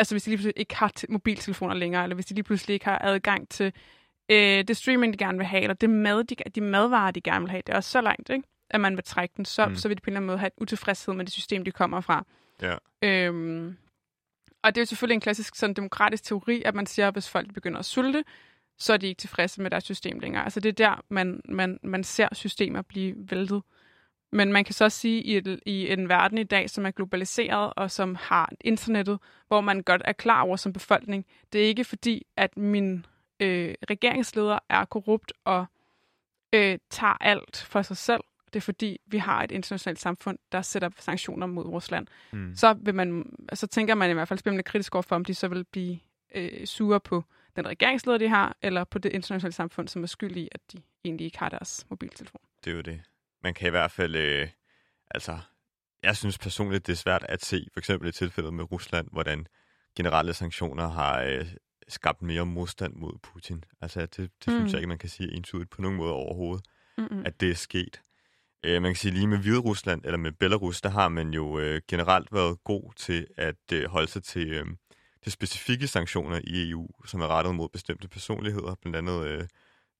altså 0.00 0.14
hvis 0.14 0.22
de 0.22 0.30
lige 0.30 0.38
pludselig 0.38 0.54
ikke 0.56 0.76
har 0.76 0.92
mobiltelefoner 1.08 1.74
længere, 1.74 2.02
eller 2.02 2.14
hvis 2.14 2.26
de 2.26 2.34
lige 2.34 2.44
pludselig 2.44 2.74
ikke 2.74 2.86
har 2.86 2.98
adgang 3.04 3.48
til 3.48 3.72
øh, 4.28 4.64
det 4.64 4.76
streaming, 4.76 5.12
de 5.12 5.18
gerne 5.18 5.38
vil 5.38 5.46
have, 5.46 5.62
eller 5.62 5.74
det 5.74 5.90
mad, 5.90 6.24
de, 6.24 6.36
de 6.54 6.60
madvarer, 6.60 7.10
de 7.10 7.20
gerne 7.20 7.40
vil 7.40 7.50
have, 7.50 7.62
det 7.66 7.72
er 7.72 7.76
også 7.76 7.90
så 7.90 8.00
langt, 8.00 8.30
ikke? 8.30 8.48
at 8.70 8.80
man 8.80 8.96
vil 8.96 9.04
trække 9.04 9.34
den, 9.36 9.44
så, 9.44 9.66
mm. 9.66 9.76
så 9.76 9.88
vil 9.88 9.96
de 9.96 10.00
på 10.00 10.10
en 10.10 10.12
eller 10.12 10.18
anden 10.18 10.26
måde 10.26 10.38
have 10.38 10.46
et 10.46 10.52
utilfredshed 10.56 11.14
med 11.14 11.24
det 11.24 11.32
system, 11.32 11.64
de 11.64 11.70
kommer 11.70 12.00
fra. 12.00 12.26
Ja. 12.62 12.76
Øhm, 13.02 13.76
og 14.62 14.74
det 14.74 14.80
er 14.80 14.82
jo 14.82 14.86
selvfølgelig 14.86 15.14
en 15.14 15.20
klassisk 15.20 15.54
sådan, 15.54 15.74
demokratisk 15.74 16.24
teori, 16.24 16.62
at 16.62 16.74
man 16.74 16.86
siger, 16.86 17.08
at 17.08 17.14
hvis 17.14 17.28
folk 17.28 17.54
begynder 17.54 17.78
at 17.78 17.84
sulte, 17.84 18.24
så 18.78 18.92
er 18.92 18.96
de 18.96 19.06
ikke 19.06 19.18
tilfredse 19.18 19.62
med 19.62 19.70
deres 19.70 19.84
system 19.84 20.18
længere. 20.18 20.44
Altså 20.44 20.60
det 20.60 20.68
er 20.68 20.72
der, 20.72 21.04
man, 21.08 21.40
man, 21.48 21.78
man 21.82 22.04
ser 22.04 22.28
systemer 22.32 22.82
blive 22.82 23.14
væltet. 23.30 23.62
Men 24.32 24.52
man 24.52 24.64
kan 24.64 24.74
så 24.74 24.84
også 24.84 24.98
sige, 24.98 25.22
i, 25.22 25.36
et, 25.36 25.60
i 25.66 25.92
en 25.92 26.08
verden 26.08 26.38
i 26.38 26.42
dag, 26.42 26.70
som 26.70 26.86
er 26.86 26.90
globaliseret 26.90 27.72
og 27.76 27.90
som 27.90 28.14
har 28.14 28.52
internettet, 28.60 29.18
hvor 29.48 29.60
man 29.60 29.82
godt 29.82 30.02
er 30.04 30.12
klar 30.12 30.42
over 30.42 30.56
som 30.56 30.72
befolkning, 30.72 31.26
det 31.52 31.62
er 31.62 31.66
ikke 31.66 31.84
fordi, 31.84 32.26
at 32.36 32.56
min 32.56 33.06
øh, 33.40 33.74
regeringsleder 33.90 34.58
er 34.68 34.84
korrupt 34.84 35.32
og 35.44 35.66
øh, 36.52 36.78
tager 36.90 37.16
alt 37.20 37.66
for 37.68 37.82
sig 37.82 37.96
selv. 37.96 38.20
Det 38.46 38.56
er 38.56 38.60
fordi, 38.60 39.00
vi 39.06 39.18
har 39.18 39.42
et 39.42 39.50
internationalt 39.50 40.00
samfund, 40.00 40.38
der 40.52 40.62
sætter 40.62 40.90
sanktioner 40.98 41.46
mod 41.46 41.64
Rusland. 41.64 42.06
Mm. 42.32 42.54
Så, 42.56 42.72
vil 42.72 42.94
man, 42.94 43.36
så 43.54 43.66
tænker 43.66 43.94
man 43.94 44.10
i 44.10 44.12
hvert 44.12 44.28
fald 44.28 44.38
spændende 44.38 44.62
kritisk 44.62 44.94
over 44.94 45.02
for, 45.02 45.16
om 45.16 45.24
de 45.24 45.34
så 45.34 45.48
vil 45.48 45.64
blive 45.64 45.98
øh, 46.34 46.66
sure 46.66 47.00
på 47.00 47.24
den 47.56 47.66
regeringsleder, 47.66 48.18
de 48.18 48.28
har, 48.28 48.56
eller 48.62 48.84
på 48.84 48.98
det 48.98 49.12
internationale 49.12 49.52
samfund, 49.52 49.88
som 49.88 50.02
er 50.02 50.06
skyld 50.06 50.36
i, 50.36 50.48
at 50.52 50.60
de 50.72 50.82
egentlig 51.04 51.24
ikke 51.24 51.38
har 51.38 51.48
deres 51.48 51.86
mobiltelefon. 51.90 52.40
Det 52.64 52.70
er 52.70 52.74
jo 52.74 52.80
det 52.80 53.00
man 53.42 53.54
kan 53.54 53.66
i 53.66 53.70
hvert 53.70 53.90
fald, 53.90 54.16
øh, 54.16 54.48
altså, 55.10 55.38
jeg 56.02 56.16
synes 56.16 56.38
personligt, 56.38 56.86
det 56.86 56.92
er 56.92 56.96
svært 56.96 57.26
at 57.28 57.44
se, 57.44 57.66
for 57.72 57.80
eksempel 57.80 58.08
i 58.08 58.12
tilfældet 58.12 58.54
med 58.54 58.72
Rusland, 58.72 59.08
hvordan 59.12 59.46
generelle 59.96 60.34
sanktioner 60.34 60.88
har 60.88 61.22
øh, 61.22 61.46
skabt 61.88 62.22
mere 62.22 62.46
modstand 62.46 62.94
mod 62.94 63.18
Putin. 63.22 63.64
Altså, 63.80 64.00
det, 64.00 64.16
det 64.16 64.30
mm. 64.46 64.52
synes 64.52 64.72
jeg 64.72 64.78
ikke, 64.78 64.88
man 64.88 64.98
kan 64.98 65.08
sige 65.08 65.32
entydigt 65.32 65.70
på 65.70 65.82
nogen 65.82 65.96
måde 65.96 66.12
overhovedet, 66.12 66.64
Mm-mm. 66.98 67.22
at 67.26 67.40
det 67.40 67.50
er 67.50 67.54
sket. 67.54 68.00
Øh, 68.64 68.82
man 68.82 68.90
kan 68.90 68.96
sige 68.96 69.12
lige 69.12 69.26
med 69.26 69.38
Hvide 69.38 69.58
Rusland, 69.58 70.04
eller 70.04 70.18
med 70.18 70.32
Belarus, 70.32 70.80
der 70.80 70.88
har 70.88 71.08
man 71.08 71.30
jo 71.30 71.58
øh, 71.58 71.80
generelt 71.88 72.32
været 72.32 72.64
god 72.64 72.92
til 72.96 73.26
at 73.36 73.72
øh, 73.72 73.88
holde 73.88 74.08
sig 74.08 74.22
til, 74.22 74.48
øh, 74.48 74.66
til 75.22 75.32
specifikke 75.32 75.86
sanktioner 75.86 76.40
i 76.44 76.70
EU, 76.70 76.88
som 77.06 77.20
er 77.20 77.26
rettet 77.26 77.54
mod 77.54 77.68
bestemte 77.68 78.08
personligheder, 78.08 78.74
blandt 78.82 78.96
andet 78.96 79.26
øh, 79.26 79.46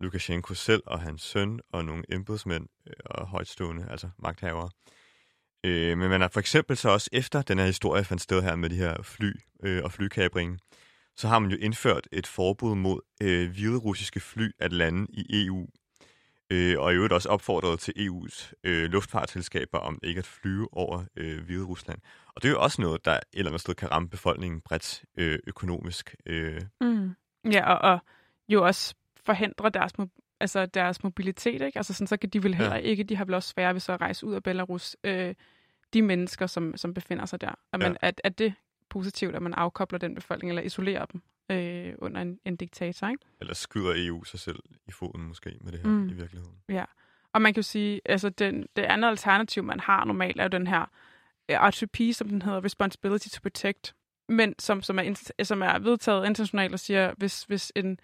Lukashenko 0.01 0.55
selv 0.55 0.83
og 0.87 1.01
hans 1.01 1.23
søn 1.23 1.61
og 1.73 1.85
nogle 1.85 2.05
embedsmænd 2.09 2.67
øh, 2.87 2.93
og 3.05 3.27
højtstående, 3.27 3.87
altså 3.91 4.09
magthavere. 4.19 4.71
Øh, 5.65 5.99
men 5.99 6.11
man 6.11 6.21
har 6.21 6.29
for 6.29 6.41
eksempel 6.41 6.77
så 6.77 6.89
også 6.89 7.11
efter 7.13 7.43
den 7.43 7.59
her 7.59 7.67
historie 7.67 8.05
fandt 8.05 8.23
sted 8.23 8.43
her 8.43 8.57
med 8.57 8.71
de 8.71 8.77
her 8.77 9.03
fly 9.03 9.33
øh, 9.63 9.85
og 9.85 9.93
flykabringen, 9.93 10.59
så 11.17 11.29
har 11.29 11.39
man 11.39 11.51
jo 11.51 11.57
indført 11.61 12.09
et 12.13 12.27
forbud 12.27 12.75
mod 12.75 13.01
øh, 13.23 13.51
hvide 13.51 13.77
russiske 13.77 14.21
fly 14.21 14.51
at 14.59 14.73
lande 14.73 15.07
i 15.09 15.47
EU. 15.47 15.67
Øh, 16.53 16.79
og 16.79 16.93
i 16.93 16.95
øvrigt 16.95 17.13
også 17.13 17.29
opfordret 17.29 17.81
til 17.81 17.93
EU's 17.99 18.53
øh, 18.65 18.91
luftfartsselskaber 18.91 19.79
om 19.79 19.99
ikke 20.03 20.19
at 20.19 20.27
flyve 20.27 20.69
over 20.73 21.05
øh, 21.17 21.45
Hvide 21.45 21.65
Rusland. 21.65 21.99
Og 22.35 22.43
det 22.43 22.49
er 22.49 22.53
jo 22.53 22.61
også 22.61 22.83
noget, 22.83 23.05
der 23.05 23.13
et 23.13 23.23
eller 23.33 23.51
andet 23.51 23.61
sted 23.61 23.75
kan 23.75 23.91
ramme 23.91 24.09
befolkningen 24.09 24.61
bredt 24.61 25.05
øh, 25.17 25.39
økonomisk. 25.47 26.15
Øh. 26.27 26.61
Mm. 26.81 27.15
Ja, 27.53 27.75
og, 27.75 27.93
og 27.93 27.99
jo 28.49 28.67
også 28.67 28.95
forhindre 29.25 29.71
deres, 29.71 29.93
altså 30.41 30.67
deres 30.67 31.03
mobilitet. 31.03 31.63
Ikke? 31.63 31.79
Altså 31.79 31.95
sådan, 31.95 32.07
så 32.07 32.17
kan 32.17 32.31
de 32.31 32.43
vel 32.43 32.55
heller 32.55 32.75
ja. 32.75 32.81
ikke, 32.81 33.05
de 33.05 33.17
har 33.17 33.25
vel 33.25 33.35
også 33.35 33.49
svære 33.49 33.75
ved 33.75 33.81
så 33.81 33.93
at 33.93 34.01
rejse 34.01 34.27
ud 34.27 34.35
af 34.35 34.43
Belarus, 34.43 34.97
øh, 35.05 35.35
de 35.95 36.03
mennesker, 36.03 36.47
som, 36.47 36.77
som 36.77 36.95
befinder 36.95 37.27
sig 37.27 37.41
der. 37.41 37.55
At, 37.73 37.81
man, 37.81 37.93
ja. 37.93 38.09
at, 38.09 38.21
at 38.25 38.39
det 38.39 38.55
positivt, 38.89 39.35
at 39.35 39.43
man 39.43 39.55
afkobler 39.55 39.99
den 39.99 40.15
befolkning, 40.15 40.51
eller 40.51 40.63
isolerer 40.63 41.05
dem 41.05 41.23
øh, 41.51 41.95
under 41.99 42.23
en, 42.23 42.39
en 42.45 42.57
diktator. 42.57 43.09
Ikke? 43.09 43.25
Eller 43.41 43.55
skyder 43.55 43.93
EU 43.97 44.25
sig 44.25 44.41
selv 44.41 44.59
i 44.89 44.93
foden 44.93 45.23
måske 45.23 45.57
med 45.61 45.73
det 45.73 45.81
her 45.81 45.89
mm. 45.89 46.09
i 46.09 46.13
virkeligheden. 46.13 46.57
Ja, 46.69 46.85
og 47.33 47.43
man 47.43 47.55
kan 47.55 47.59
jo 47.59 47.63
sige, 47.63 48.01
altså 48.05 48.29
den, 48.29 48.67
det 48.77 48.83
andet 48.83 49.09
alternativ, 49.09 49.63
man 49.63 49.81
har 49.81 50.05
normalt, 50.05 50.41
er 50.41 50.45
jo 50.45 50.49
den 50.49 50.67
her 50.67 50.91
øh, 51.49 51.57
RTP, 51.57 52.17
som 52.17 52.29
den 52.29 52.43
hedder, 52.43 52.65
Responsibility 52.65 53.29
to 53.29 53.41
Protect, 53.43 53.95
men 54.29 54.55
som, 54.59 54.83
som, 54.83 54.99
er, 54.99 55.33
som 55.43 55.63
er 55.63 55.79
vedtaget 55.79 56.27
internationalt 56.27 56.73
og 56.73 56.81
siger, 56.81 57.15
hvis, 57.17 57.43
hvis 57.43 57.73
en, 57.77 57.99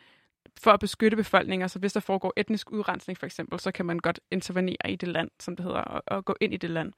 for 0.61 0.71
at 0.71 0.81
beskytte 0.81 1.17
befolkninger, 1.17 1.67
så 1.67 1.79
hvis 1.79 1.93
der 1.93 2.01
foregår 2.01 2.33
etnisk 2.37 2.71
udrensning 2.71 3.19
for 3.19 3.27
eksempel, 3.27 3.61
så 3.61 3.73
kan 3.73 3.87
man 3.87 3.99
godt 3.99 4.21
intervenere 4.31 4.91
i 4.91 4.97
det 4.97 5.09
land, 5.09 5.31
som 5.41 5.57
det 5.57 5.65
hedder, 5.65 5.81
og, 5.81 6.03
og 6.07 6.25
gå 6.25 6.37
ind 6.41 6.55
i 6.55 6.57
det 6.57 6.71
land. 6.71 6.93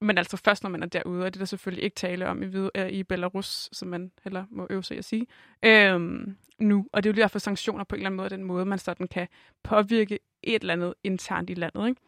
Men 0.00 0.18
altså 0.18 0.36
først, 0.36 0.62
når 0.62 0.70
man 0.70 0.82
er 0.82 0.86
derude, 0.86 1.24
og 1.24 1.34
det 1.34 1.36
er 1.36 1.40
der 1.40 1.46
selvfølgelig 1.46 1.84
ikke 1.84 1.94
tale 1.94 2.28
om 2.28 2.42
i, 2.42 2.46
øh, 2.74 2.88
i 2.88 3.02
Belarus, 3.02 3.68
som 3.72 3.88
man 3.88 4.12
heller 4.24 4.44
må 4.50 4.66
øve 4.70 4.82
sig 4.82 4.98
at 4.98 5.04
sige, 5.04 5.26
øhm, 5.64 6.36
nu. 6.58 6.86
Og 6.92 7.02
det 7.02 7.08
er 7.08 7.12
jo 7.12 7.14
lige 7.14 7.22
derfor 7.22 7.38
sanktioner 7.38 7.84
på 7.84 7.94
en 7.94 7.98
eller 7.98 8.06
anden 8.06 8.16
måde, 8.16 8.30
den 8.30 8.44
måde, 8.44 8.64
man 8.64 8.78
sådan 8.78 9.08
kan 9.08 9.28
påvirke 9.62 10.18
et 10.42 10.60
eller 10.60 10.72
andet 10.72 10.94
internt 11.04 11.50
i 11.50 11.54
landet. 11.54 11.88
Ikke? 11.88 12.00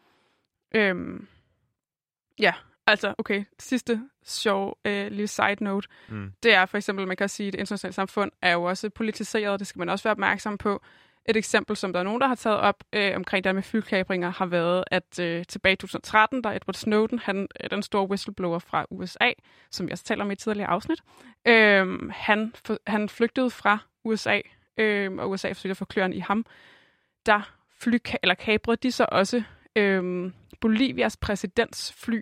Øhm, 0.75 1.27
ja, 2.39 2.53
altså, 2.87 3.13
okay, 3.17 3.43
sidste 3.59 4.01
sjov 4.25 4.77
øh, 4.85 5.07
lille 5.07 5.27
side 5.27 5.63
note, 5.63 5.87
mm. 6.09 6.31
det 6.43 6.53
er 6.53 6.65
for 6.65 6.77
eksempel, 6.77 7.07
man 7.07 7.17
kan 7.17 7.29
sige, 7.29 7.47
at 7.47 7.53
det 7.53 7.59
internationale 7.59 7.93
samfund 7.93 8.31
er 8.41 8.53
jo 8.53 8.63
også 8.63 8.89
politiseret, 8.89 9.59
det 9.59 9.67
skal 9.67 9.79
man 9.79 9.89
også 9.89 10.03
være 10.03 10.11
opmærksom 10.11 10.57
på. 10.57 10.81
Et 11.29 11.37
eksempel, 11.37 11.75
som 11.77 11.93
der 11.93 11.99
er 11.99 12.03
nogen, 12.03 12.21
der 12.21 12.27
har 12.27 12.35
taget 12.35 12.57
op 12.57 12.83
øh, 12.93 13.15
omkring 13.15 13.43
det 13.43 13.55
med 13.55 13.63
flykabringer, 13.63 14.29
har 14.29 14.45
været, 14.45 14.83
at 14.91 15.19
øh, 15.19 15.45
tilbage 15.45 15.73
i 15.73 15.75
2013, 15.75 16.41
da 16.41 16.49
Edward 16.49 16.73
Snowden, 16.73 17.19
han, 17.19 17.47
øh, 17.63 17.69
den 17.69 17.83
store 17.83 18.09
whistleblower 18.09 18.59
fra 18.59 18.85
USA, 18.89 19.31
som 19.71 19.85
jeg 19.85 19.91
også 19.91 20.03
taler 20.03 20.23
om 20.23 20.29
i 20.29 20.33
et 20.33 20.39
tidligere 20.39 20.69
afsnit, 20.69 20.99
øh, 21.47 22.09
han, 22.09 22.53
han 22.87 23.09
flygtede 23.09 23.49
fra 23.49 23.77
USA, 24.03 24.41
øh, 24.77 25.13
og 25.13 25.29
USA 25.29 25.49
forsøgte 25.49 25.71
at 25.71 25.77
få 25.77 25.85
kløren 25.85 26.13
i 26.13 26.19
ham. 26.19 26.45
Der 27.25 27.53
fly, 27.79 27.97
eller 28.23 28.35
kabrede 28.35 28.79
de 28.83 28.91
så 28.91 29.05
også 29.11 29.43
øh, 29.75 30.31
Bolivias 30.61 31.17
præsidentsfly 31.17 32.21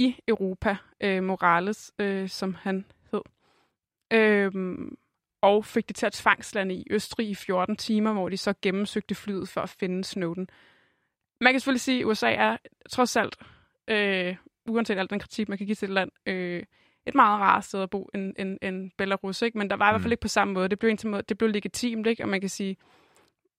i 0.00 0.16
Europa, 0.28 0.76
øh, 1.00 1.22
Morales, 1.22 1.92
øh, 1.98 2.28
som 2.28 2.54
han 2.54 2.84
hed. 3.12 3.22
Øh, 4.12 4.52
og 5.42 5.64
fik 5.64 5.88
det 5.88 5.96
til 5.96 6.06
at 6.06 6.12
tvangslande 6.12 6.74
i 6.74 6.86
Østrig 6.90 7.28
i 7.28 7.34
14 7.34 7.76
timer, 7.76 8.12
hvor 8.12 8.28
de 8.28 8.36
så 8.36 8.54
gennemsøgte 8.62 9.14
flyet 9.14 9.48
for 9.48 9.60
at 9.60 9.68
finde 9.68 10.04
Snowden. 10.04 10.48
Man 11.40 11.52
kan 11.52 11.60
selvfølgelig 11.60 11.80
sige, 11.80 12.00
at 12.00 12.06
USA 12.06 12.32
er 12.32 12.56
trods 12.90 13.16
alt, 13.16 13.36
øh, 13.90 14.36
uanset 14.68 14.98
al 14.98 15.10
den 15.10 15.20
kritik, 15.20 15.48
man 15.48 15.58
kan 15.58 15.66
give 15.66 15.74
til 15.74 15.86
et 15.86 15.94
land, 15.94 16.10
øh, 16.26 16.62
et 17.06 17.14
meget 17.14 17.40
rart 17.40 17.64
sted 17.64 17.82
at 17.82 17.90
bo 17.90 18.10
end, 18.14 18.34
end, 18.38 18.58
end 18.62 18.90
Belarus, 18.98 19.42
ikke? 19.42 19.58
men 19.58 19.70
der 19.70 19.76
var 19.76 19.90
i 19.90 19.92
hvert 19.92 20.00
fald 20.00 20.10
mm. 20.10 20.12
ikke 20.12 20.20
på 20.20 20.28
samme 20.28 20.54
måde. 20.54 20.68
Det 20.68 20.78
blev, 20.78 20.96
måde, 21.04 21.22
det 21.22 21.38
blev 21.38 21.50
legitimt, 21.50 22.06
ikke? 22.06 22.22
og 22.22 22.28
man 22.28 22.40
kan 22.40 22.50
sige, 22.50 22.76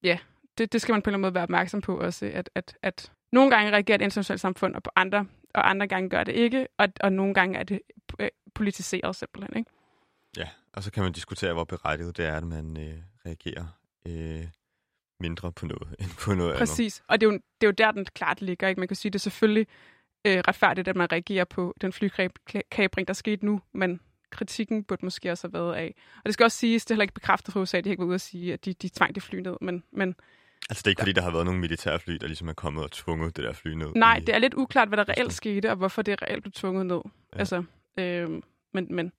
ja, 0.04 0.18
det, 0.58 0.74
det 0.74 0.82
skal 0.82 0.94
man 0.94 1.02
på 1.02 1.10
en 1.10 1.12
eller 1.12 1.18
anden 1.18 1.22
måde 1.22 1.34
være 1.34 1.44
opmærksom 1.44 1.82
på 1.82 2.00
også, 2.00 2.32
at, 2.34 2.50
at, 2.56 2.78
at 2.82 3.12
nogle 3.32 3.52
gange 3.52 3.72
reagerer 3.72 3.98
det 3.98 4.06
internationale 4.06 4.40
samfund, 4.40 4.76
og 4.76 4.84
på 4.84 4.92
andre, 4.96 5.26
og 5.54 5.70
andre 5.70 5.88
gange 5.88 6.10
gør 6.10 6.24
det 6.24 6.36
ikke, 6.36 6.68
og, 6.78 6.88
og 7.00 7.12
nogle 7.12 7.34
gange 7.34 7.60
er 7.60 7.64
det 7.64 7.80
øh, 8.20 8.30
politiseret 8.54 9.16
simpelthen. 9.16 9.58
Ikke? 9.58 9.72
Ja, 10.38 10.48
og 10.74 10.84
så 10.84 10.92
kan 10.92 11.04
man 11.04 11.12
diskutere, 11.12 11.54
hvor 11.54 11.64
berettiget 11.64 12.18
det 12.18 12.26
er, 12.26 12.38
at 12.38 12.44
man 12.44 12.78
øh, 12.78 12.98
reagerer 13.26 13.66
øh, 14.08 14.48
mindre 15.20 15.52
på 15.52 15.66
noget 15.66 15.96
end 16.02 16.10
på 16.20 16.34
noget 16.34 16.58
Præcis. 16.58 16.80
andet. 16.80 16.92
Præcis, 16.92 17.04
og 17.08 17.22
det 17.22 17.28
er, 17.28 17.32
jo, 17.32 17.34
det 17.34 17.68
er 17.68 17.68
jo 17.68 17.72
der, 17.72 17.92
den 17.92 18.06
klart 18.06 18.42
ligger. 18.42 18.68
Ikke? 18.68 18.82
Man 18.82 18.88
kan 18.88 18.96
sige, 18.96 19.10
det 19.10 19.20
er 19.20 19.20
selvfølgelig 19.20 19.68
øh, 20.26 20.38
retfærdigt, 20.48 20.88
at 20.88 20.96
man 20.96 21.12
reagerer 21.12 21.46
på 21.46 21.74
den 21.82 21.94
flykabring, 21.94 23.08
der 23.08 23.14
skete 23.14 23.46
nu, 23.46 23.62
men 23.74 24.00
kritikken 24.32 24.84
burde 24.84 25.06
måske 25.06 25.32
også 25.32 25.48
have 25.48 25.54
været 25.54 25.76
af. 25.76 25.96
Og 26.18 26.26
det 26.26 26.34
skal 26.34 26.44
også 26.44 26.58
siges, 26.58 26.86
det 26.86 26.92
er 26.92 26.96
heller 26.96 27.04
ikke 27.04 27.14
bekræftet 27.14 27.54
fra 27.54 27.60
USA, 27.60 27.78
de 27.78 27.90
har 27.90 27.92
ikke 27.92 28.02
været 28.02 28.08
ude 28.08 28.16
at 28.16 28.22
sige, 28.22 28.54
at 28.54 28.66
de, 28.66 28.74
de 28.74 28.90
tvang 28.90 29.16
det 29.16 29.24
fly 29.24 29.40
ned, 29.40 29.56
men, 29.62 29.84
men 29.92 30.16
Altså 30.70 30.82
det 30.82 30.88
er 30.88 30.90
ikke, 30.90 31.00
ja. 31.00 31.04
fordi 31.04 31.14
der 31.14 31.22
har 31.22 31.32
været 31.32 31.46
nogle 31.46 31.60
militære 31.60 32.00
fly, 32.00 32.14
der 32.14 32.28
ligesom 32.28 32.48
er 32.48 32.54
kommet 32.54 32.84
og 32.84 32.92
tvunget 32.92 33.38
det 33.38 33.44
der 33.44 33.54
fly 33.54 33.74
ned? 33.74 33.92
Nej, 33.96 34.18
i... 34.18 34.20
det 34.20 34.36
er 34.36 34.40
lidt 34.40 34.54
uklart, 34.54 34.88
hvad 34.88 34.98
der 34.98 35.10
reelt 35.10 35.34
skete, 35.34 35.70
og 35.72 35.76
hvorfor 35.76 36.02
det 36.02 36.22
reelt 36.22 36.44
blev 36.44 36.52
tvunget 36.52 36.86
ned. 36.86 37.02
Ja. 37.34 37.40
Altså, 37.40 37.64
øh, 38.00 38.30
men, 38.74 38.96
men 38.96 39.12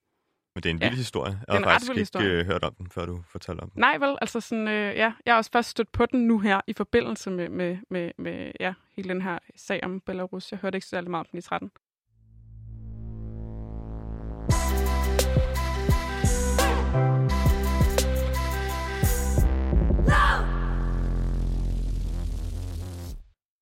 men 0.54 0.62
det 0.62 0.68
er 0.68 0.74
en 0.74 0.80
vild 0.80 0.90
ja. 0.90 0.96
historie. 0.96 1.40
Jeg 1.48 1.56
har 1.56 1.64
faktisk 1.64 1.90
ikke 1.90 2.00
historie. 2.00 2.28
Øh, 2.28 2.46
hørt 2.46 2.64
om 2.64 2.74
den, 2.74 2.88
før 2.90 3.06
du 3.06 3.22
fortalte 3.28 3.60
om 3.60 3.70
den. 3.70 3.80
Nej, 3.80 3.98
vel? 3.98 4.18
Altså 4.20 4.40
sådan, 4.40 4.68
øh, 4.68 4.96
ja, 4.96 5.12
jeg 5.26 5.34
har 5.34 5.36
også 5.36 5.50
først 5.52 5.68
stødt 5.68 5.92
på 5.92 6.06
den 6.06 6.26
nu 6.26 6.38
her 6.38 6.60
i 6.66 6.72
forbindelse 6.72 7.30
med, 7.30 7.48
med, 7.48 7.78
med, 7.90 8.10
med 8.18 8.52
ja, 8.60 8.74
hele 8.96 9.08
den 9.08 9.22
her 9.22 9.38
sag 9.56 9.84
om 9.84 10.00
Belarus. 10.00 10.52
Jeg 10.52 10.58
hørte 10.58 10.76
ikke 10.76 10.86
særlig 10.86 11.10
meget 11.10 11.20
om 11.20 11.28
den 11.30 11.38
i 11.38 11.42
13. 11.42 11.70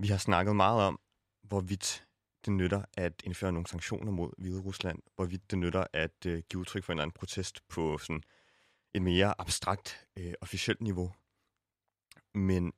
Vi 0.03 0.09
har 0.09 0.19
snakket 0.19 0.57
meget 0.57 0.83
om, 0.83 1.01
hvorvidt 1.43 2.07
det 2.45 2.53
nytter 2.53 2.85
at 2.97 3.23
indføre 3.25 3.53
nogle 3.53 3.67
sanktioner 3.67 4.13
mod 4.13 4.33
Hvide 4.39 4.61
Rusland, 4.61 4.99
hvorvidt 5.17 5.51
det 5.51 5.59
nytter 5.59 5.85
at 5.93 6.27
øh, 6.27 6.43
give 6.51 6.61
udtryk 6.61 6.85
for 6.85 6.93
en 6.93 6.97
eller 6.97 7.03
anden 7.03 7.19
protest 7.19 7.69
på 7.69 7.99
sådan 7.99 8.23
et 8.95 9.03
mere 9.03 9.41
abstrakt 9.41 10.07
øh, 10.17 10.35
officielt 10.41 10.81
niveau. 10.81 11.13
Men 12.35 12.73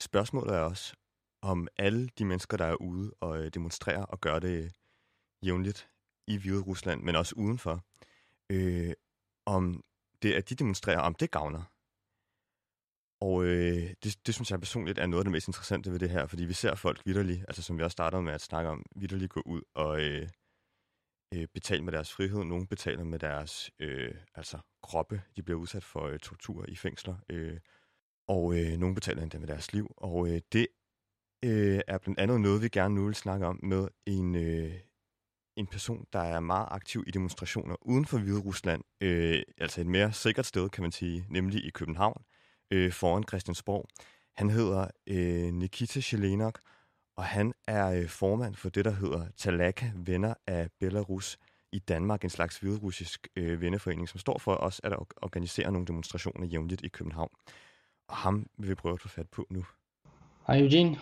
spørgsmålet 0.00 0.54
er 0.54 0.60
også, 0.60 0.94
om 1.42 1.68
alle 1.78 2.08
de 2.18 2.24
mennesker, 2.24 2.56
der 2.56 2.64
er 2.64 2.74
ude 2.74 3.14
og 3.20 3.44
øh, 3.44 3.50
demonstrerer 3.54 4.04
og 4.04 4.20
gør 4.20 4.38
det 4.38 4.64
øh, 4.64 4.70
jævnligt 5.42 5.88
i 6.26 6.36
Hvide 6.36 6.60
Rusland, 6.60 7.02
men 7.02 7.16
også 7.16 7.34
udenfor, 7.36 7.84
øh, 8.50 8.92
om 9.46 9.84
det, 10.22 10.32
at 10.32 10.48
de 10.48 10.54
demonstrerer, 10.54 11.00
om 11.00 11.14
det 11.14 11.30
gavner 11.30 11.62
og 13.24 13.44
øh, 13.44 13.94
det, 14.02 14.26
det 14.26 14.34
synes 14.34 14.50
jeg 14.50 14.60
personligt 14.60 14.98
er 14.98 15.06
noget 15.06 15.20
af 15.20 15.24
det 15.24 15.32
mest 15.32 15.48
interessante 15.48 15.92
ved 15.92 15.98
det 15.98 16.10
her, 16.10 16.26
fordi 16.26 16.44
vi 16.44 16.52
ser 16.52 16.74
folk 16.74 17.02
vidderligt, 17.04 17.44
altså 17.48 17.62
som 17.62 17.78
vi 17.78 17.82
også 17.82 17.92
startede 17.92 18.22
med 18.22 18.32
at 18.32 18.40
snakke 18.40 18.70
om, 18.70 18.86
vidderligt 18.96 19.32
gå 19.32 19.42
ud 19.46 19.62
og 19.74 20.00
øh, 20.00 20.28
øh, 21.34 21.46
betale 21.54 21.84
med 21.84 21.92
deres 21.92 22.12
frihed. 22.12 22.44
Nogle 22.44 22.66
betaler 22.66 23.04
med 23.04 23.18
deres 23.18 23.70
øh, 23.78 24.14
altså 24.34 24.58
kroppe. 24.82 25.22
De 25.36 25.42
bliver 25.42 25.60
udsat 25.60 25.84
for 25.84 26.02
øh, 26.06 26.18
tortur 26.18 26.64
i 26.68 26.76
fængsler. 26.76 27.16
Øh, 27.28 27.58
og 28.28 28.58
øh, 28.58 28.78
nogle 28.78 28.94
betaler 28.94 29.22
endda 29.22 29.38
med 29.38 29.48
deres 29.48 29.72
liv. 29.72 29.94
Og 29.96 30.28
øh, 30.28 30.40
det 30.52 30.66
øh, 31.44 31.80
er 31.86 31.98
blandt 31.98 32.20
andet 32.20 32.40
noget, 32.40 32.62
vi 32.62 32.68
gerne 32.68 32.94
nu 32.94 33.04
vil 33.04 33.14
snakke 33.14 33.46
om 33.46 33.60
med 33.62 33.88
en, 34.06 34.34
øh, 34.34 34.74
en 35.56 35.66
person, 35.66 36.06
der 36.12 36.20
er 36.20 36.40
meget 36.40 36.68
aktiv 36.70 37.04
i 37.06 37.10
demonstrationer 37.10 37.76
uden 37.80 38.06
for 38.06 38.18
Hvide 38.18 38.40
Rusland. 38.40 38.82
Øh, 39.00 39.42
altså 39.58 39.80
et 39.80 39.86
mere 39.86 40.12
sikkert 40.12 40.46
sted, 40.46 40.68
kan 40.68 40.82
man 40.82 40.92
sige, 40.92 41.26
nemlig 41.28 41.64
i 41.64 41.70
København 41.70 42.24
øh, 42.74 42.92
foran 42.92 43.24
Christiansborg. 43.28 43.88
Han 44.36 44.50
hedder 44.50 44.86
øh, 45.06 45.52
Nikita 45.52 46.00
Shelenok, 46.00 46.60
og 47.16 47.24
han 47.24 47.52
er 47.68 47.90
øh, 47.90 48.08
formand 48.08 48.54
for 48.54 48.68
det, 48.68 48.84
der 48.84 48.90
hedder 48.90 49.26
Talaka 49.36 49.90
Venner 49.96 50.34
af 50.46 50.68
Belarus 50.80 51.38
i 51.72 51.78
Danmark, 51.78 52.24
en 52.24 52.30
slags 52.30 52.58
hviderussisk 52.58 53.28
øh, 53.36 53.60
venneforening, 53.60 54.08
som 54.08 54.18
står 54.18 54.38
for 54.38 54.54
os 54.54 54.80
at 54.84 54.92
organisere 55.22 55.72
nogle 55.72 55.86
demonstrationer 55.86 56.46
jævnligt 56.46 56.84
i 56.84 56.88
København. 56.88 57.30
Og 58.08 58.16
ham 58.16 58.46
vil 58.58 58.68
vi 58.68 58.74
prøve 58.74 58.92
at 58.92 59.00
få 59.00 59.08
fat 59.08 59.28
på 59.28 59.46
nu. 59.50 59.64
Hej 60.46 60.58
Eugene. 60.58 60.98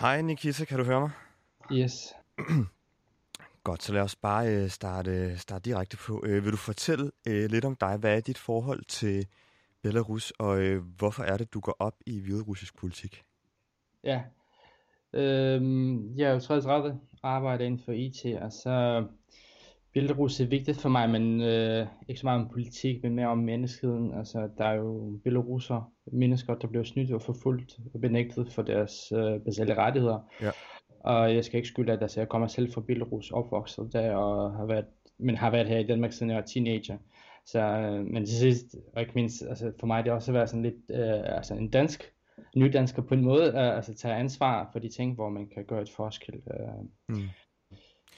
Hej 0.00 0.22
Nikita, 0.22 0.64
kan 0.64 0.78
du 0.78 0.84
høre 0.84 1.00
mig? 1.00 1.10
Yes. 1.72 1.92
Godt, 3.64 3.82
så 3.82 3.92
lad 3.92 4.02
os 4.02 4.16
bare 4.16 4.48
øh, 4.48 4.70
starte, 4.70 5.38
starte 5.38 5.70
direkte 5.70 5.96
på. 5.96 6.22
Øh, 6.26 6.44
vil 6.44 6.52
du 6.52 6.56
fortælle 6.56 7.10
øh, 7.26 7.50
lidt 7.50 7.64
om 7.64 7.76
dig? 7.76 7.96
Hvad 7.96 8.16
er 8.16 8.20
dit 8.20 8.38
forhold 8.38 8.84
til 8.84 9.26
Belarus, 9.84 10.30
og 10.30 10.62
øh, 10.62 10.82
hvorfor 10.98 11.22
er 11.22 11.36
det, 11.36 11.54
du 11.54 11.60
går 11.60 11.76
op 11.78 11.94
i 12.06 12.20
hviderussisk 12.20 12.78
politik? 12.78 13.22
Ja, 14.04 14.22
øhm, 15.12 16.16
jeg 16.16 16.28
er 16.28 16.32
jo 16.32 16.40
33, 16.40 17.00
arbejder 17.22 17.64
inden 17.64 17.80
for 17.84 17.92
IT, 17.92 18.24
altså 18.24 19.04
Belarus 19.94 20.40
er 20.40 20.46
vigtigt 20.46 20.80
for 20.80 20.88
mig, 20.88 21.10
men 21.10 21.42
øh, 21.42 21.86
ikke 22.08 22.20
så 22.20 22.26
meget 22.26 22.40
om 22.40 22.48
politik, 22.48 23.02
men 23.02 23.14
mere 23.14 23.26
om 23.26 23.38
menneskeheden. 23.38 24.14
Altså, 24.14 24.48
der 24.58 24.64
er 24.64 24.74
jo 24.74 25.20
belaruser, 25.24 25.92
mennesker, 26.12 26.54
der 26.54 26.68
bliver 26.68 26.84
snydt 26.84 27.12
og 27.12 27.22
forfulgt 27.22 27.78
og 27.94 28.00
benægtet 28.00 28.52
for 28.52 28.62
deres 28.62 29.12
øh, 29.12 29.40
basale 29.40 29.74
rettigheder. 29.74 30.18
Ja. 30.42 30.50
Og 31.00 31.34
jeg 31.34 31.44
skal 31.44 31.56
ikke 31.56 31.68
skylde, 31.68 31.92
at 31.92 32.02
altså, 32.02 32.20
jeg 32.20 32.28
kommer 32.28 32.48
selv 32.48 32.72
fra 32.72 32.80
Belarus, 32.80 33.30
opvokset 33.30 33.92
der, 33.92 34.14
og 34.14 34.52
har 34.52 34.66
været, 34.66 34.86
men 35.18 35.36
har 35.36 35.50
været 35.50 35.68
her 35.68 35.78
i 35.78 35.86
Danmark 35.86 36.12
siden 36.12 36.30
jeg 36.30 36.36
var 36.36 36.46
teenager. 36.46 36.98
Så, 37.46 37.60
øh, 37.60 38.04
men 38.06 38.26
til 38.26 38.36
sidst, 38.36 38.76
og 38.92 39.00
ikke 39.00 39.12
mindst, 39.14 39.42
altså, 39.48 39.72
for 39.80 39.86
mig 39.86 40.04
det 40.04 40.10
har 40.10 40.16
også 40.16 40.32
været 40.32 40.48
sådan 40.48 40.62
lidt 40.62 40.90
øh, 40.90 41.36
altså 41.36 41.54
en 41.54 41.70
dansk, 41.70 42.12
nydansker 42.56 43.02
på 43.02 43.14
en 43.14 43.24
måde, 43.24 43.46
øh, 43.48 43.76
altså 43.76 43.94
tage 43.94 44.14
ansvar 44.14 44.68
for 44.72 44.78
de 44.78 44.88
ting, 44.88 45.14
hvor 45.14 45.28
man 45.28 45.48
kan 45.48 45.64
gøre 45.64 45.82
et 45.82 45.90
forskel. 45.90 46.34
Øh. 46.34 46.84
Mm. 47.08 47.28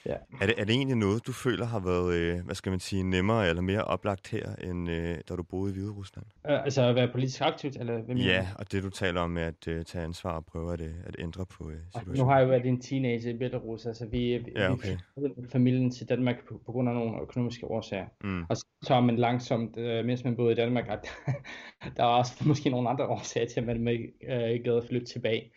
Ja. 0.07 0.15
Er, 0.41 0.47
det, 0.47 0.55
er 0.59 0.65
det 0.65 0.75
egentlig 0.75 0.97
noget, 0.97 1.27
du 1.27 1.33
føler 1.33 1.67
har 1.67 1.81
været, 1.81 2.15
øh, 2.15 2.45
hvad 2.45 2.55
skal 2.55 2.71
man 2.71 2.81
sige, 2.81 3.03
nemmere 3.03 3.49
eller 3.49 3.63
mere 3.63 3.85
oplagt 3.85 4.29
her, 4.29 4.55
end 4.55 4.91
øh, 4.91 5.19
da 5.29 5.37
du 5.37 5.43
boede 5.43 5.71
i 5.71 5.75
Hvide 5.75 5.91
Rusland? 5.91 6.27
Uh, 6.45 6.65
altså 6.65 6.83
at 6.83 6.95
være 6.95 7.09
politisk 7.09 7.41
aktivt, 7.41 7.77
eller 7.77 7.93
hvad 7.93 8.03
mener 8.05 8.25
Ja, 8.25 8.49
og 8.59 8.73
det 8.73 8.83
du 8.83 8.91
taler 8.91 9.21
om 9.21 9.31
med 9.31 9.43
at 9.43 9.69
uh, 9.69 9.83
tage 9.83 10.05
ansvar 10.05 10.33
og 10.33 10.47
prøve 10.47 10.73
at, 10.73 10.81
at 10.81 11.17
ændre 11.19 11.47
på 11.47 11.65
uh, 11.65 11.73
situationen. 11.87 12.19
Nu 12.19 12.25
har 12.25 12.37
jeg 12.39 12.45
jo 12.45 12.49
været 12.49 12.67
en 12.67 12.81
teenager 12.81 13.31
i 13.31 13.39
Belarus, 13.39 13.87
altså 13.87 14.07
vi, 14.07 14.33
ja, 14.57 14.73
okay. 14.73 14.97
vi 15.17 15.49
familien 15.53 15.91
til 15.91 16.09
Danmark 16.09 16.37
på, 16.49 16.61
på 16.67 16.73
grund 16.73 16.89
af 16.89 16.95
nogle 16.95 17.21
økonomiske 17.23 17.67
årsager. 17.67 18.07
Mm. 18.25 18.45
Og 18.49 18.57
så 18.57 18.67
tager 18.87 19.01
man 19.01 19.17
langsomt, 19.17 19.77
uh, 19.77 19.83
mens 19.83 20.25
man 20.25 20.37
boede 20.37 20.53
i 20.53 20.57
Danmark, 20.57 20.89
at 20.89 21.09
der 21.97 22.03
var 22.03 22.19
også 22.19 22.45
måske 22.47 22.71
nogle 22.71 22.89
andre 22.89 23.07
årsager 23.07 23.47
til, 23.47 23.61
at 23.61 23.67
man 23.67 23.89
ikke 23.89 24.13
uh, 24.23 24.65
gad 24.65 24.77
at 24.77 24.85
flytte 24.89 25.07
tilbage, 25.07 25.53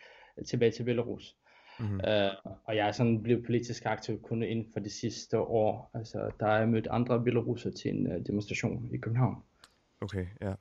tilbage 0.47 0.71
til 0.71 0.83
Belarus. 0.83 1.35
Mm-hmm. 1.79 1.99
Uh, 2.07 2.53
og 2.63 2.75
jeg 2.75 2.87
er 2.87 2.91
sådan 2.91 3.23
blevet 3.23 3.45
politisk 3.45 3.85
aktiv 3.85 4.21
kun 4.21 4.43
inden 4.43 4.65
for 4.73 4.79
de 4.79 4.89
sidste 4.89 5.39
år. 5.39 5.91
Altså, 5.93 6.31
der 6.39 6.47
er 6.47 6.57
jeg 6.59 6.69
mødt 6.69 6.87
andre 6.91 7.23
belaruser 7.23 7.71
til 7.71 7.91
en 7.95 8.07
uh, 8.07 8.25
demonstration 8.27 8.89
i 8.93 8.97
København. 8.97 9.43
Okay, 10.01 10.25
ja. 10.41 10.53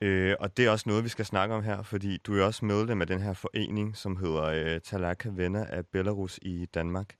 Øh, 0.00 0.36
og 0.40 0.56
det 0.56 0.66
er 0.66 0.70
også 0.70 0.88
noget, 0.88 1.04
vi 1.04 1.08
skal 1.08 1.24
snakke 1.24 1.54
om 1.54 1.62
her, 1.62 1.82
fordi 1.82 2.16
du 2.16 2.34
er 2.34 2.44
også 2.44 2.64
medlem 2.64 3.00
af 3.00 3.06
den 3.06 3.20
her 3.20 3.32
forening, 3.32 3.96
som 3.96 4.16
hedder 4.16 4.44
øh, 4.44 4.80
Talaka 4.80 5.28
Venner 5.32 5.64
af 5.64 5.86
Belarus 5.86 6.38
i 6.42 6.66
Danmark. 6.74 7.16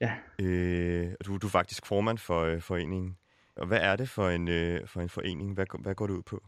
Ja. 0.00 0.12
Øh, 0.38 1.12
du, 1.26 1.36
du 1.36 1.46
er 1.46 1.50
faktisk 1.50 1.86
formand 1.86 2.18
for 2.18 2.40
øh, 2.40 2.60
foreningen. 2.60 3.16
Og 3.56 3.66
hvad 3.66 3.78
er 3.80 3.96
det 3.96 4.08
for 4.08 4.28
en, 4.28 4.48
øh, 4.48 4.86
for 4.86 5.00
en 5.00 5.08
forening? 5.08 5.54
Hvad, 5.54 5.66
hvad 5.78 5.94
går 5.94 6.06
det 6.06 6.14
ud 6.14 6.22
på? 6.22 6.42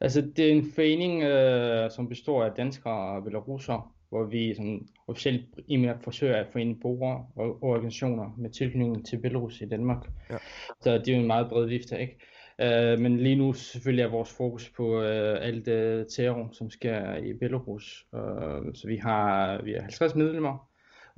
Altså, 0.00 0.32
det 0.36 0.44
er 0.44 0.52
en 0.52 0.72
forening, 0.74 1.22
øh, 1.22 1.90
som 1.90 2.08
består 2.08 2.44
af 2.44 2.52
danskere 2.52 3.16
og 3.16 3.24
belarusere, 3.24 3.82
hvor 4.08 4.24
vi 4.24 4.54
sådan 4.54 4.88
officielt 5.06 5.44
primært 5.54 5.96
forsøger 6.02 6.36
at 6.36 6.46
forene 6.52 6.74
borgere 6.74 7.26
og 7.36 7.62
organisationer 7.62 8.34
med 8.38 8.50
tilknytning 8.50 9.06
til 9.06 9.18
Belarus 9.18 9.60
i 9.60 9.66
Danmark. 9.66 10.10
Ja. 10.30 10.36
Så 10.80 10.98
det 10.98 11.08
er 11.08 11.12
jo 11.12 11.20
en 11.20 11.26
meget 11.26 11.48
bred 11.48 11.66
vifte, 11.66 12.00
ikke? 12.00 12.18
Uh, 12.62 13.00
men 13.00 13.18
lige 13.18 13.36
nu 13.36 13.52
selvfølgelig 13.52 14.02
er 14.02 14.08
vores 14.08 14.30
fokus 14.30 14.70
på 14.76 14.98
uh, 14.98 15.46
alt 15.46 15.66
det 15.66 16.06
terror, 16.08 16.48
som 16.52 16.70
sker 16.70 17.16
i 17.16 17.32
Belarus. 17.32 18.06
Uh, 18.12 18.74
så 18.74 18.82
vi 18.86 18.96
har, 18.96 19.62
vi 19.62 19.72
har 19.72 19.80
50 19.80 20.14
medlemmer, 20.14 20.68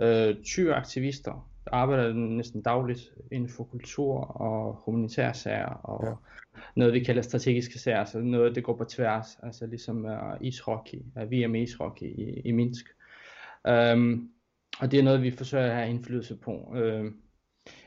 uh, 0.02 0.42
20 0.44 0.74
aktivister, 0.74 1.49
arbejder 1.66 2.12
næsten 2.12 2.62
dagligt 2.62 3.12
inden 3.32 3.48
for 3.48 3.64
kultur 3.64 4.14
og 4.20 4.82
humanitære 4.84 5.34
sager 5.34 5.66
og 5.66 6.06
ja. 6.06 6.12
noget 6.76 6.94
vi 6.94 7.00
kalder 7.00 7.22
strategiske 7.22 7.78
sager, 7.78 7.98
altså 7.98 8.20
noget 8.20 8.54
det 8.54 8.64
går 8.64 8.76
på 8.76 8.84
tværs, 8.84 9.38
altså 9.42 9.66
ligesom 9.66 10.04
uh, 10.04 10.46
ishockey, 10.46 10.98
uh, 11.16 11.32
VM 11.32 11.54
ishockey 11.54 12.06
i, 12.06 12.40
i 12.44 12.52
Minsk. 12.52 12.86
Um, 13.68 14.30
og 14.80 14.90
det 14.90 14.98
er 14.98 15.02
noget 15.02 15.22
vi 15.22 15.30
forsøger 15.30 15.66
at 15.66 15.74
have 15.74 15.90
indflydelse 15.90 16.36
på. 16.36 16.52
Uh, 16.52 17.06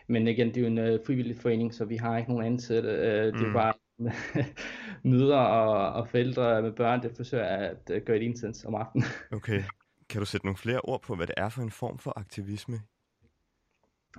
men 0.07 0.27
igen, 0.27 0.47
det 0.47 0.57
er 0.57 0.61
jo 0.61 0.67
en 0.67 0.77
uh, 0.77 1.05
frivillig 1.05 1.37
forening, 1.37 1.73
så 1.73 1.85
vi 1.85 1.95
har 1.95 2.17
ikke 2.17 2.31
nogen 2.31 2.45
ansatte. 2.45 2.89
Uh, 2.89 3.39
det 3.39 3.41
er 3.41 3.47
mm. 3.47 3.53
bare 3.53 3.73
mødre 5.11 5.47
og, 5.47 5.93
og 5.93 6.07
forældre 6.07 6.61
med 6.61 6.71
børn, 6.71 7.03
der 7.03 7.09
forsøger 7.15 7.45
at 7.45 7.91
uh, 7.95 7.97
gøre 8.05 8.17
et 8.17 8.23
indsats 8.23 8.65
om 8.65 8.75
aftenen. 8.75 9.05
Okay. 9.31 9.63
Kan 10.09 10.19
du 10.19 10.25
sætte 10.25 10.45
nogle 10.45 10.57
flere 10.57 10.81
ord 10.81 11.01
på, 11.01 11.15
hvad 11.15 11.27
det 11.27 11.35
er 11.37 11.49
for 11.49 11.61
en 11.61 11.71
form 11.71 11.97
for 11.97 12.13
aktivisme 12.19 12.79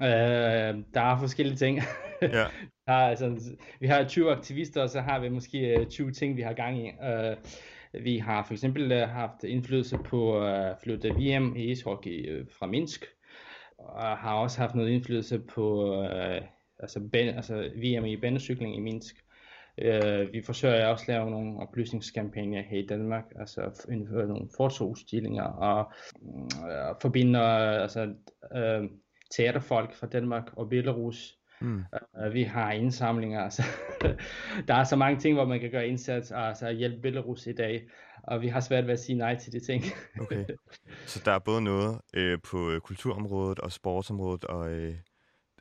Øh, 0.01 0.85
der 0.95 1.01
er 1.01 1.19
forskellige 1.19 1.57
ting. 1.57 1.81
Ja. 2.23 2.45
der 2.87 2.93
er, 2.93 3.09
altså, 3.09 3.57
vi 3.81 3.87
har 3.87 4.05
20 4.05 4.33
aktivister, 4.33 4.83
og 4.83 4.91
så 4.91 5.01
har 5.01 5.19
vi 5.19 5.29
måske 5.29 5.87
20 5.91 6.07
øh, 6.07 6.13
ting, 6.13 6.37
vi 6.37 6.43
har 6.43 6.53
gang 6.53 6.87
i. 6.87 6.91
Uh, 6.91 7.37
vi 8.05 8.19
har 8.19 8.43
for 8.43 8.53
eksempel 8.53 8.93
uh, 8.93 9.09
haft 9.09 9.45
indflydelse 9.45 9.99
på 9.99 10.43
at 10.43 10.71
uh, 10.71 10.77
flytte 10.83 11.11
VM 11.11 11.57
i 11.57 11.71
ishockey 11.71 12.41
uh, 12.41 12.47
fra 12.59 12.67
Minsk, 12.67 13.05
og 13.79 14.19
har 14.19 14.35
også 14.35 14.61
haft 14.61 14.75
noget 14.75 14.91
indflydelse 14.91 15.39
på 15.39 15.99
uh, 16.01 16.47
altså, 16.79 17.01
ben, 17.13 17.29
altså 17.29 17.71
VM 17.77 18.05
i 18.05 18.17
banecykling 18.17 18.77
i 18.77 18.81
Minsk. 18.81 19.17
Uh, 19.79 20.33
vi 20.33 20.43
forsøger 20.43 20.87
også 20.87 21.03
at 21.03 21.09
lave 21.09 21.31
nogle 21.31 21.61
oplysningskampagner 21.61 22.63
her 22.63 22.79
i 22.79 22.87
Danmark, 22.87 23.25
altså 23.39 23.87
indføre 23.91 24.29
nogle 24.29 24.49
fotoudstillinger 24.57 25.45
og 25.45 25.93
uh, 26.23 27.01
forbinde 27.03 27.41
altså, 27.41 28.15
uh, 28.55 28.91
teaterfolk 29.37 29.95
fra 29.95 30.07
Danmark 30.07 30.45
og 30.53 30.69
Belarus. 30.69 31.39
Mm. 31.61 31.85
Uh, 32.27 32.35
vi 32.35 32.43
har 32.43 32.73
indsamlinger. 32.73 33.41
Altså. 33.41 33.63
der 34.69 34.75
er 34.75 34.85
så 34.85 34.97
mange 34.97 35.21
ting, 35.21 35.35
hvor 35.35 35.45
man 35.45 35.61
kan 35.61 35.71
gøre 35.71 35.89
indsats 35.89 36.31
og 36.31 36.49
altså 36.49 36.71
hjælpe 36.71 37.01
Belarus 37.01 37.47
i 37.47 37.53
dag. 37.53 37.89
Og 38.23 38.43
vi 38.43 38.49
har 38.49 38.61
svært 38.61 38.87
ved 38.87 38.93
at 38.93 39.01
sige 39.01 39.19
nej 39.19 39.39
til 39.39 39.53
de 39.53 39.61
ting. 39.61 39.85
okay. 40.23 40.45
Så 41.07 41.23
der 41.25 41.33
er 41.33 41.39
både 41.39 41.63
noget 41.63 42.01
øh, 42.15 42.39
på 42.43 42.71
øh, 42.71 42.81
kulturområdet 42.81 43.59
og 43.59 43.73
sportsområdet, 43.73 44.45
og, 44.45 44.71
øh, 44.71 44.95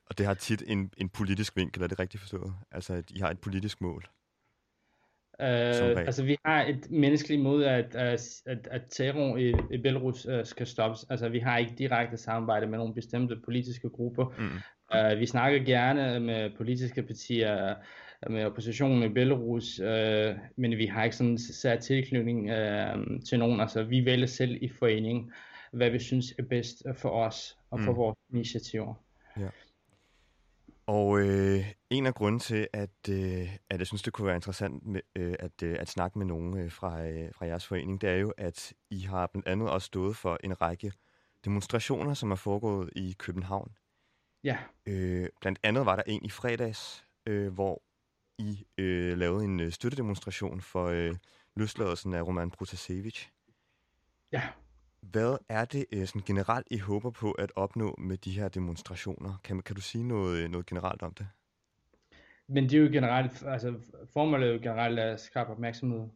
og 0.06 0.18
det 0.18 0.26
har 0.26 0.34
tit 0.34 0.64
en, 0.68 0.92
en 0.98 1.10
politisk 1.10 1.56
vinkel, 1.56 1.84
er 1.84 1.88
det 1.88 2.00
rigtigt 2.00 2.22
forstået? 2.22 2.54
Altså, 2.72 2.94
at 2.94 3.12
I 3.12 3.20
har 3.20 3.30
et 3.30 3.40
politisk 3.40 3.82
mål? 3.82 4.06
Uh, 5.40 6.06
altså 6.06 6.24
vi 6.24 6.38
har 6.46 6.64
et 6.64 6.92
menneskeligt 6.92 7.42
mod, 7.42 7.64
at, 7.64 7.96
at, 7.96 8.42
at 8.46 8.82
terror 8.92 9.38
i, 9.38 9.54
i 9.72 9.78
Belarus 9.78 10.26
uh, 10.26 10.34
skal 10.44 10.68
stoppes. 10.68 11.06
Altså 11.10 11.30
vi 11.30 11.40
har 11.40 11.58
ikke 11.58 11.74
direkte 11.78 12.18
samarbejde 12.18 12.68
med 12.68 12.78
nogle 12.78 12.94
bestemte 12.94 13.38
politiske 13.46 13.90
grupper. 13.90 14.26
Mm. 14.38 15.14
Uh, 15.14 15.20
vi 15.20 15.26
snakker 15.26 15.60
gerne 15.60 16.20
med 16.20 16.50
politiske 16.58 17.04
partier, 17.04 17.76
med 18.30 18.46
oppositionen 18.46 19.04
i 19.04 19.14
Belarus, 19.14 19.80
uh, 19.80 20.36
men 20.56 20.78
vi 20.78 20.86
har 20.86 21.04
ikke 21.04 21.16
sådan 21.16 21.38
særlig 21.38 21.84
tilknytning 21.84 22.52
uh, 22.52 23.22
til 23.30 23.40
nogen. 23.40 23.62
Altså 23.62 23.84
vi 23.84 24.06
vælger 24.06 24.28
selv 24.28 24.58
i 24.62 24.70
foreningen, 24.70 25.32
hvad 25.72 25.90
vi 25.90 26.00
synes 26.00 26.34
er 26.40 26.44
bedst 26.44 26.84
for 26.98 27.10
os 27.10 27.58
og 27.72 27.80
for 27.80 27.92
mm. 27.92 27.98
vores 27.98 28.18
initiativer. 28.34 29.03
Og 30.86 31.20
øh, 31.20 31.74
en 31.90 32.06
af 32.06 32.14
grunden 32.14 32.40
til, 32.40 32.68
at, 32.74 33.10
øh, 33.10 33.56
at 33.70 33.80
jeg 33.80 33.88
synes, 33.88 34.02
det 34.02 34.14
kunne 34.14 34.28
være 34.28 34.36
interessant 34.36 34.86
med, 34.86 35.02
øh, 35.16 35.36
at, 35.40 35.64
øh, 35.64 35.76
at 35.80 35.90
snakke 35.90 36.18
med 36.20 36.26
nogen 36.26 36.58
øh, 36.58 36.72
fra, 36.72 37.06
øh, 37.06 37.34
fra 37.34 37.46
jeres 37.46 37.68
forening, 37.68 38.02
det 38.02 38.10
er 38.10 38.16
jo, 38.16 38.34
at 38.38 38.74
I 38.90 39.00
har 39.00 39.28
blandt 39.28 39.48
andet 39.48 39.70
også 39.70 39.86
stået 39.86 40.16
for 40.16 40.38
en 40.44 40.62
række 40.62 40.92
demonstrationer, 41.46 42.14
som 42.14 42.32
er 42.32 42.36
foregået 42.36 42.90
i 42.96 43.16
København. 43.20 43.72
Ja. 44.44 44.58
Øh, 44.86 45.30
blandt 45.42 45.60
andet 45.64 45.86
var 45.86 45.96
der 45.96 46.04
en 46.08 46.26
i 46.26 46.30
fredags, 46.30 47.06
øh, 47.26 47.54
hvor 47.54 47.82
I 48.38 48.66
øh, 48.78 49.18
lavede 49.18 49.46
en 49.46 49.60
øh, 49.60 49.72
støttedemonstration 49.72 50.62
for 50.62 50.86
øh, 50.86 51.16
løsladelsen 51.56 52.14
af 52.14 52.22
Roman 52.22 52.52
Protasevich. 52.52 53.32
Ja. 54.32 54.42
Hvad 55.12 55.38
er 55.50 55.66
det 55.66 55.86
øh, 55.92 56.08
sådan 56.08 56.22
generelt, 56.22 56.68
I 56.72 56.78
håber 56.78 57.12
på 57.12 57.32
at 57.32 57.52
opnå 57.56 57.96
med 57.98 58.18
de 58.18 58.32
her 58.32 58.50
demonstrationer? 58.50 59.38
Kan, 59.44 59.62
kan 59.62 59.76
du 59.76 59.82
sige 59.82 60.04
noget, 60.04 60.44
øh, 60.44 60.50
noget 60.50 60.66
generelt 60.66 61.02
om 61.02 61.14
det? 61.14 61.28
Men 62.48 62.64
det 62.64 62.74
er 62.74 62.78
jo 62.78 62.90
generelt, 62.92 63.44
altså 63.46 63.74
formålet 64.14 64.50
er 64.50 64.54
jo 64.54 64.60
generelt 64.60 65.00
at 65.00 65.20
skabe 65.20 65.50
opmærksomhed 65.50 66.08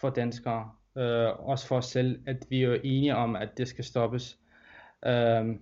for 0.00 0.10
danskere, 0.10 0.70
øh, 0.96 1.48
også 1.48 1.66
for 1.66 1.76
os 1.76 1.86
selv, 1.86 2.22
at 2.26 2.46
vi 2.50 2.62
er 2.62 2.74
enige 2.84 3.16
om, 3.16 3.36
at 3.36 3.48
det 3.56 3.68
skal 3.68 3.84
stoppes. 3.84 4.38
Øh, 5.06 5.56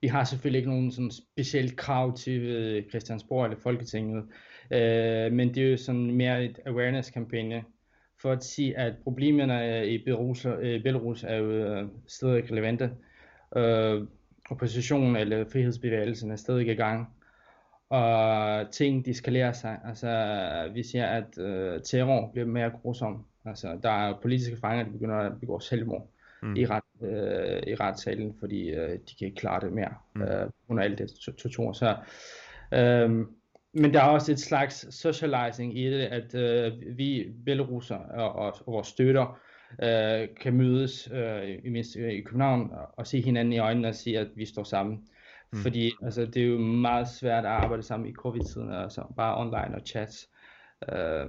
vi 0.00 0.06
har 0.06 0.24
selvfølgelig 0.24 0.58
ikke 0.58 0.70
nogen 0.70 0.92
sådan 0.92 1.10
specielt 1.10 1.76
krav 1.76 2.16
til 2.16 2.40
øh, 2.40 2.88
Christiansborg 2.90 3.44
eller 3.44 3.58
Folketinget, 3.58 4.24
øh, 4.70 5.32
men 5.32 5.54
det 5.54 5.66
er 5.66 5.70
jo 5.70 5.76
sådan 5.76 6.10
mere 6.10 6.44
et 6.44 6.58
awareness-kampagne, 6.66 7.64
for 8.22 8.32
at 8.32 8.44
sige, 8.44 8.78
at 8.78 8.94
problemerne 9.04 9.86
i 9.88 10.04
Belarus, 10.04 10.42
Belarus 10.82 11.24
er 11.24 11.36
jo 11.36 11.50
øh, 11.50 11.88
stadig 12.06 12.50
relevante. 12.50 12.90
Øh, 13.56 14.02
oppositionen 14.50 15.16
eller 15.16 15.44
frihedsbevægelsen 15.52 16.30
er 16.30 16.36
stadig 16.36 16.68
i 16.68 16.74
gang. 16.74 17.08
Og 17.90 18.70
ting 18.70 19.04
de 19.04 19.14
skalerer 19.14 19.52
sig. 19.52 19.78
Altså, 19.84 20.70
vi 20.74 20.82
ser, 20.82 21.06
at 21.06 21.38
uh, 21.38 21.82
terror 21.82 22.30
bliver 22.32 22.46
mere 22.46 22.70
grusom. 22.70 23.24
Altså, 23.44 23.78
der 23.82 23.90
er 23.90 24.20
politiske 24.22 24.56
fanger, 24.56 24.84
der 24.84 24.92
begynder 24.92 25.16
at 25.16 25.40
begå 25.40 25.60
selvmord. 25.60 26.08
mm. 26.42 26.56
i, 26.56 26.66
ret, 26.66 26.82
øh, 27.02 27.62
i 27.66 27.74
retssalen, 27.74 28.34
fordi 28.40 28.68
øh, 28.68 28.90
de 28.90 29.14
kan 29.18 29.26
ikke 29.26 29.36
klare 29.36 29.60
det 29.60 29.72
mere 29.72 29.94
mm. 30.14 30.22
øh, 30.22 30.50
under 30.68 30.82
alt 30.84 30.98
det 30.98 31.10
tortur. 31.38 31.72
Så, 31.72 31.96
øh, 32.74 33.26
men 33.80 33.94
der 33.94 34.00
er 34.00 34.08
også 34.08 34.32
et 34.32 34.40
slags 34.40 34.94
socializing 34.94 35.78
i 35.78 35.90
det, 35.90 36.00
at 36.00 36.34
øh, 36.34 36.72
vi 36.98 37.32
belaruser 37.44 37.96
og, 37.96 38.32
og, 38.32 38.46
og 38.66 38.72
vores 38.72 38.86
støtter 38.86 39.38
øh, 39.82 40.28
kan 40.40 40.52
mødes 40.52 41.08
øh, 41.12 41.58
i, 41.64 41.68
mindst, 41.68 41.96
i 41.96 42.20
København 42.20 42.72
og 42.96 43.06
se 43.06 43.20
hinanden 43.20 43.52
i 43.52 43.58
øjnene 43.58 43.88
og 43.88 43.94
sige, 43.94 44.18
at 44.18 44.28
vi 44.36 44.46
står 44.46 44.64
sammen. 44.64 45.08
Mm. 45.52 45.58
Fordi 45.58 45.92
altså, 46.02 46.26
det 46.26 46.42
er 46.42 46.46
jo 46.46 46.58
meget 46.58 47.08
svært 47.08 47.44
at 47.44 47.50
arbejde 47.50 47.82
sammen 47.82 48.08
i 48.08 48.12
covid-tiden, 48.12 48.72
altså 48.72 49.02
bare 49.16 49.38
online 49.38 49.74
og 49.74 49.86
chats. 49.86 50.28
Øh, 50.92 51.26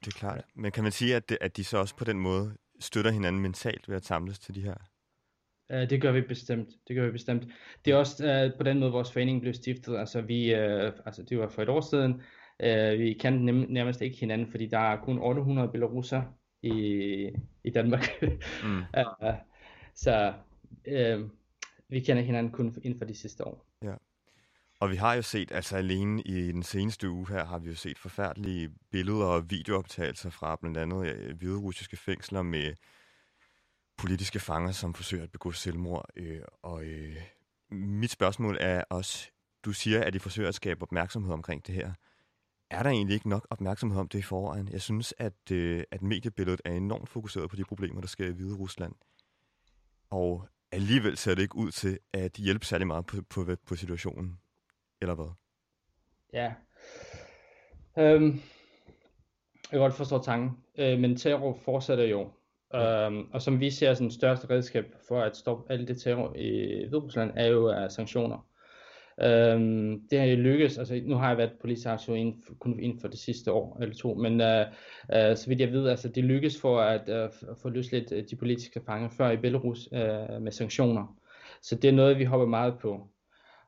det 0.00 0.14
er 0.14 0.18
klart. 0.18 0.44
Men 0.54 0.72
kan 0.72 0.82
man 0.82 0.92
sige, 0.92 1.16
at, 1.16 1.28
det, 1.28 1.38
at 1.40 1.56
de 1.56 1.64
så 1.64 1.78
også 1.78 1.96
på 1.96 2.04
den 2.04 2.18
måde 2.18 2.56
støtter 2.80 3.10
hinanden 3.10 3.42
mentalt 3.42 3.88
ved 3.88 3.96
at 3.96 4.04
samles 4.04 4.38
til 4.38 4.54
de 4.54 4.60
her? 4.60 4.74
Uh, 5.74 5.90
det 5.90 6.02
gør 6.02 6.12
vi 6.12 6.20
bestemt. 6.20 6.68
Det 6.88 6.96
gør 6.96 7.06
vi 7.06 7.12
bestemt. 7.12 7.44
Det 7.84 7.92
er 7.92 7.96
også 7.96 8.46
uh, 8.46 8.58
på 8.58 8.62
den 8.62 8.78
måde, 8.78 8.92
vores 8.92 9.12
forening 9.12 9.40
blev 9.40 9.54
stiftet. 9.54 9.96
Altså, 9.96 10.20
vi, 10.20 10.54
uh, 10.54 10.92
altså 11.06 11.22
det 11.22 11.38
var 11.38 11.48
for 11.48 11.62
et 11.62 11.68
år 11.68 11.80
siden. 11.80 12.12
Uh, 12.62 12.98
vi 12.98 13.16
kendte 13.20 13.44
nem, 13.44 13.66
nærmest 13.68 14.00
ikke 14.00 14.16
hinanden, 14.16 14.50
fordi 14.50 14.66
der 14.66 14.78
er 14.78 14.96
kun 14.96 15.18
800 15.18 15.68
belaruser 15.68 16.22
i, 16.62 16.72
i 17.64 17.70
Danmark. 17.70 18.22
mm. 18.64 18.78
uh, 19.22 19.34
så 19.94 20.32
uh, 20.86 21.30
vi 21.88 22.00
kender 22.00 22.22
hinanden 22.22 22.52
kun 22.52 22.74
inden 22.82 22.98
for 22.98 23.04
de 23.04 23.14
sidste 23.14 23.46
år. 23.46 23.66
Ja. 23.82 23.94
Og 24.80 24.90
vi 24.90 24.96
har 24.96 25.14
jo 25.14 25.22
set, 25.22 25.52
altså 25.52 25.76
alene 25.76 26.22
i 26.22 26.52
den 26.52 26.62
seneste 26.62 27.10
uge 27.10 27.28
her, 27.28 27.44
har 27.44 27.58
vi 27.58 27.68
jo 27.68 27.74
set 27.74 27.98
forfærdelige 27.98 28.70
billeder 28.90 29.24
og 29.24 29.50
videooptagelser 29.50 30.30
fra 30.30 30.56
blandt 30.56 30.76
andet 30.76 31.06
ja, 31.06 31.32
hvide 31.32 31.58
russiske 31.58 31.96
fængsler 31.96 32.42
med 32.42 32.74
politiske 33.98 34.40
fanger, 34.40 34.72
som 34.72 34.94
forsøger 34.94 35.24
at 35.24 35.32
begå 35.32 35.52
selvmord. 35.52 36.10
Øh, 36.16 36.40
og 36.62 36.84
øh, 36.84 37.16
mit 37.70 38.10
spørgsmål 38.10 38.56
er 38.60 38.82
også, 38.90 39.30
du 39.64 39.72
siger, 39.72 40.04
at 40.04 40.14
I 40.14 40.18
forsøger 40.18 40.48
at 40.48 40.54
skabe 40.54 40.82
opmærksomhed 40.82 41.32
omkring 41.32 41.66
det 41.66 41.74
her. 41.74 41.92
Er 42.70 42.82
der 42.82 42.90
egentlig 42.90 43.14
ikke 43.14 43.28
nok 43.28 43.46
opmærksomhed 43.50 44.00
om 44.00 44.08
det 44.08 44.18
i 44.18 44.22
forvejen? 44.22 44.68
Jeg 44.68 44.80
synes, 44.80 45.14
at, 45.18 45.50
øh, 45.52 45.84
at 45.90 46.02
mediebilledet 46.02 46.60
er 46.64 46.72
enormt 46.72 47.08
fokuseret 47.08 47.50
på 47.50 47.56
de 47.56 47.64
problemer, 47.64 48.00
der 48.00 48.08
sker 48.08 48.28
i 48.28 48.32
Hvide 48.32 48.54
Rusland. 48.54 48.94
Og 50.10 50.48
alligevel 50.72 51.16
ser 51.16 51.34
det 51.34 51.42
ikke 51.42 51.56
ud 51.56 51.70
til 51.70 51.98
at 52.12 52.32
hjælpe 52.32 52.66
særlig 52.66 52.86
meget 52.86 53.06
på, 53.06 53.16
på, 53.30 53.46
på 53.66 53.76
situationen. 53.76 54.38
Eller 55.00 55.14
hvad? 55.14 55.30
Ja. 56.32 56.54
Øhm, 57.98 58.40
jeg 59.62 59.70
kan 59.70 59.78
godt 59.78 59.94
forstå 59.94 60.22
tanken, 60.22 60.64
øh, 60.78 60.98
men 60.98 61.16
terror 61.16 61.58
fortsætter 61.64 62.04
jo. 62.04 62.30
Ja. 62.72 63.06
Øhm, 63.06 63.26
og 63.32 63.42
som 63.42 63.60
vi 63.60 63.70
ser 63.70 63.94
som 63.94 64.10
største 64.10 64.50
redskab 64.50 64.84
for 65.08 65.20
at 65.20 65.36
stoppe 65.36 65.72
alt 65.72 65.88
det 65.88 66.00
terror 66.00 66.34
i 66.36 66.80
Hviderusland, 66.88 67.32
er 67.36 67.46
jo 67.46 67.66
er 67.66 67.88
sanktioner. 67.88 68.46
Øhm, 69.22 70.00
det 70.10 70.18
har 70.18 70.26
jo 70.26 70.36
lykkes, 70.36 70.78
altså 70.78 71.00
nu 71.04 71.14
har 71.14 71.28
jeg 71.28 71.38
været 71.38 71.52
politisk 71.60 71.86
aktiv 71.86 72.16
inden 72.16 72.42
for, 72.46 72.54
kun 72.54 72.80
inden 72.80 73.00
for 73.00 73.08
det 73.08 73.18
sidste 73.18 73.52
år 73.52 73.78
eller 73.80 73.94
to, 73.94 74.14
men 74.14 74.40
uh, 74.40 74.66
uh, 75.16 75.36
så 75.36 75.44
vidt 75.48 75.60
jeg 75.60 75.72
ved, 75.72 75.88
altså 75.88 76.08
det 76.08 76.24
lykkes 76.24 76.60
for 76.60 76.80
at 76.80 77.08
uh, 77.08 77.56
få 77.62 77.68
løslet 77.68 78.26
de 78.30 78.36
politiske 78.36 78.80
fanger 78.86 79.08
før 79.08 79.30
i 79.30 79.36
Belarus 79.36 79.88
uh, 79.92 80.42
med 80.42 80.52
sanktioner. 80.52 81.16
Så 81.62 81.74
det 81.74 81.88
er 81.88 81.92
noget, 81.92 82.18
vi 82.18 82.24
hopper 82.24 82.46
meget 82.46 82.74
på. 82.78 83.08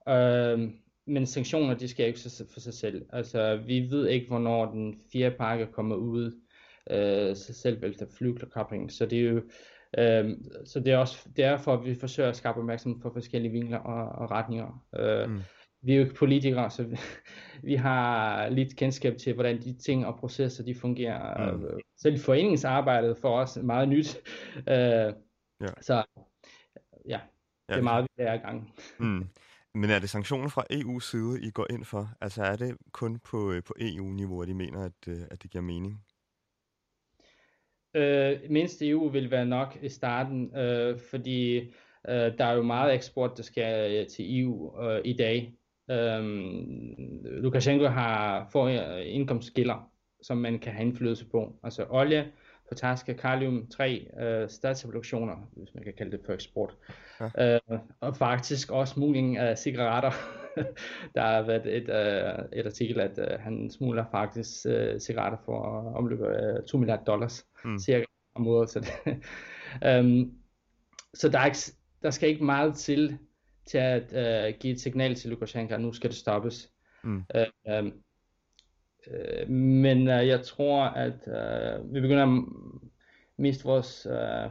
Øh, 0.09 0.71
men 1.07 1.27
sanktioner, 1.27 1.75
de 1.75 1.89
skal 1.89 2.07
ikke 2.07 2.21
for 2.53 2.61
sig 2.61 2.75
selv. 2.75 3.07
Altså, 3.13 3.57
vi 3.57 3.81
ved 3.91 4.09
ikke, 4.09 4.27
hvornår 4.29 4.73
den 4.73 5.01
fjerde 5.13 5.37
pakke 5.37 5.67
kommer 5.67 5.97
ud, 5.97 6.41
øh, 6.91 7.37
selv 7.37 7.85
efter 7.85 8.07
flykobling. 8.19 8.93
Så 8.93 9.07
det 9.07 9.19
er 9.19 9.23
jo, 9.23 9.43
øh, 9.99 10.37
så 10.65 10.81
det 10.81 10.93
er 10.93 10.99
også 10.99 11.29
derfor, 11.37 11.75
at 11.75 11.85
vi 11.85 11.95
forsøger 11.95 12.29
at 12.29 12.37
skabe 12.37 12.59
opmærksomhed 12.59 13.01
på 13.01 13.11
forskellige 13.13 13.53
vinkler 13.53 13.79
og, 13.79 14.23
og 14.23 14.31
retninger. 14.31 14.85
Øh, 14.99 15.31
mm. 15.31 15.41
Vi 15.83 15.93
er 15.93 15.97
jo 15.97 16.03
ikke 16.03 16.15
politikere, 16.15 16.71
så 16.71 16.83
vi, 16.83 16.99
vi 17.69 17.75
har 17.75 18.49
lidt 18.49 18.77
kendskab 18.77 19.17
til, 19.17 19.35
hvordan 19.35 19.63
de 19.63 19.79
ting 19.79 20.07
og 20.07 20.19
processer, 20.19 20.65
de 20.65 20.75
fungerer. 20.75 21.53
Mm. 21.57 21.65
Selv 21.97 22.21
foreningsarbejdet 22.21 23.17
for 23.17 23.41
os 23.41 23.57
er 23.57 23.63
meget 23.63 23.89
nyt. 23.89 24.17
Øh, 24.57 25.13
ja. 25.61 25.73
Så 25.81 26.05
ja, 27.09 27.21
det 27.69 27.77
er 27.77 27.83
meget, 27.83 28.07
vi 28.17 28.23
er 28.23 28.35
i 28.35 28.39
gang. 28.39 28.75
Mm. 28.99 29.29
Men 29.75 29.91
er 29.91 29.99
det 29.99 30.11
sanktioner 30.11 30.49
fra 30.49 30.65
EU's 30.73 31.11
side, 31.11 31.43
I 31.43 31.51
går 31.51 31.67
ind 31.71 31.85
for? 31.85 32.11
Altså 32.21 32.43
er 32.43 32.57
det 32.57 32.77
kun 32.93 33.19
på, 33.19 33.53
øh, 33.53 33.63
på 33.63 33.75
EU-niveau, 33.81 34.43
at 34.43 34.49
I 34.49 34.53
mener, 34.53 34.85
at, 34.85 35.09
øh, 35.09 35.23
at 35.31 35.43
det 35.43 35.51
giver 35.51 35.63
mening? 35.63 36.05
Øh, 37.95 38.39
mindst 38.51 38.83
EU 38.83 39.09
vil 39.09 39.31
være 39.31 39.47
nok 39.47 39.79
i 39.83 39.89
starten, 39.89 40.57
øh, 40.57 40.99
fordi 41.11 41.59
øh, 42.09 42.39
der 42.39 42.45
er 42.45 42.53
jo 42.53 42.63
meget 42.63 42.95
eksport, 42.95 43.37
der 43.37 43.43
skal 43.43 44.01
øh, 44.01 44.07
til 44.07 44.41
EU 44.41 44.83
øh, 44.83 45.01
i 45.05 45.13
dag. 45.13 45.53
Øh, 45.91 46.23
Lukashenko 47.43 47.87
har 47.87 48.49
få 48.53 48.69
indkomstskiller, 49.03 49.91
som 50.23 50.37
man 50.39 50.59
kan 50.59 50.73
have 50.73 50.87
indflydelse 50.87 51.25
på. 51.25 51.53
Altså 51.63 51.87
olie, 51.91 52.33
potaske, 52.69 53.15
kalium, 53.15 53.67
tre 53.67 54.07
øh, 54.21 54.49
statsproduktioner, 54.49 55.37
hvis 55.57 55.75
man 55.75 55.85
kan 55.85 55.93
kalde 55.99 56.13
det 56.13 56.21
for 56.27 56.33
eksport. 56.33 56.77
Ja. 57.21 57.55
Øh, 57.55 57.79
og 58.01 58.17
faktisk 58.17 58.71
også 58.71 58.95
smugling 58.95 59.37
af 59.37 59.59
cigaretter. 59.59 60.11
der 61.15 61.21
har 61.23 61.43
været 61.43 61.67
et, 61.67 61.89
øh, 61.89 62.59
et 62.61 62.67
artikel, 62.67 63.01
at 63.01 63.19
øh, 63.19 63.41
han 63.41 63.71
smugler 63.71 64.05
faktisk 64.11 64.67
øh, 64.67 65.01
cigaretter 65.01 65.39
for 65.45 65.61
omløb 65.97 66.23
af 66.23 66.65
2 66.65 66.79
milliarder 66.79 67.05
dollars 67.05 67.47
mm. 67.65 67.79
cirka 67.79 68.05
om 68.35 68.47
året. 68.47 68.71
Så, 68.71 68.81
det, 68.81 70.01
um, 70.01 70.33
så 71.21 71.29
der, 71.29 71.39
er 71.39 71.47
ikke, 71.47 71.59
der 72.03 72.11
skal 72.11 72.29
ikke 72.29 72.45
meget 72.45 72.75
til 72.75 73.19
til 73.67 73.79
at 73.79 74.13
øh, 74.13 74.55
give 74.61 74.73
et 74.73 74.81
signal 74.81 75.15
til 75.15 75.31
Lukashenko, 75.31 75.75
at 75.75 75.81
nu 75.81 75.93
skal 75.93 76.11
det 76.11 76.19
stoppes. 76.19 76.71
Mm. 77.05 77.23
Øh, 77.35 77.79
um, 77.79 77.93
Øh, 79.11 79.51
men 79.51 80.09
øh, 80.09 80.29
jeg 80.29 80.43
tror, 80.43 80.85
at 80.85 81.29
øh, 81.29 81.95
vi 81.95 82.01
begynder 82.01 82.27
at 82.27 82.45
miste 83.39 83.65
vores 83.65 84.07
øh, 84.11 84.51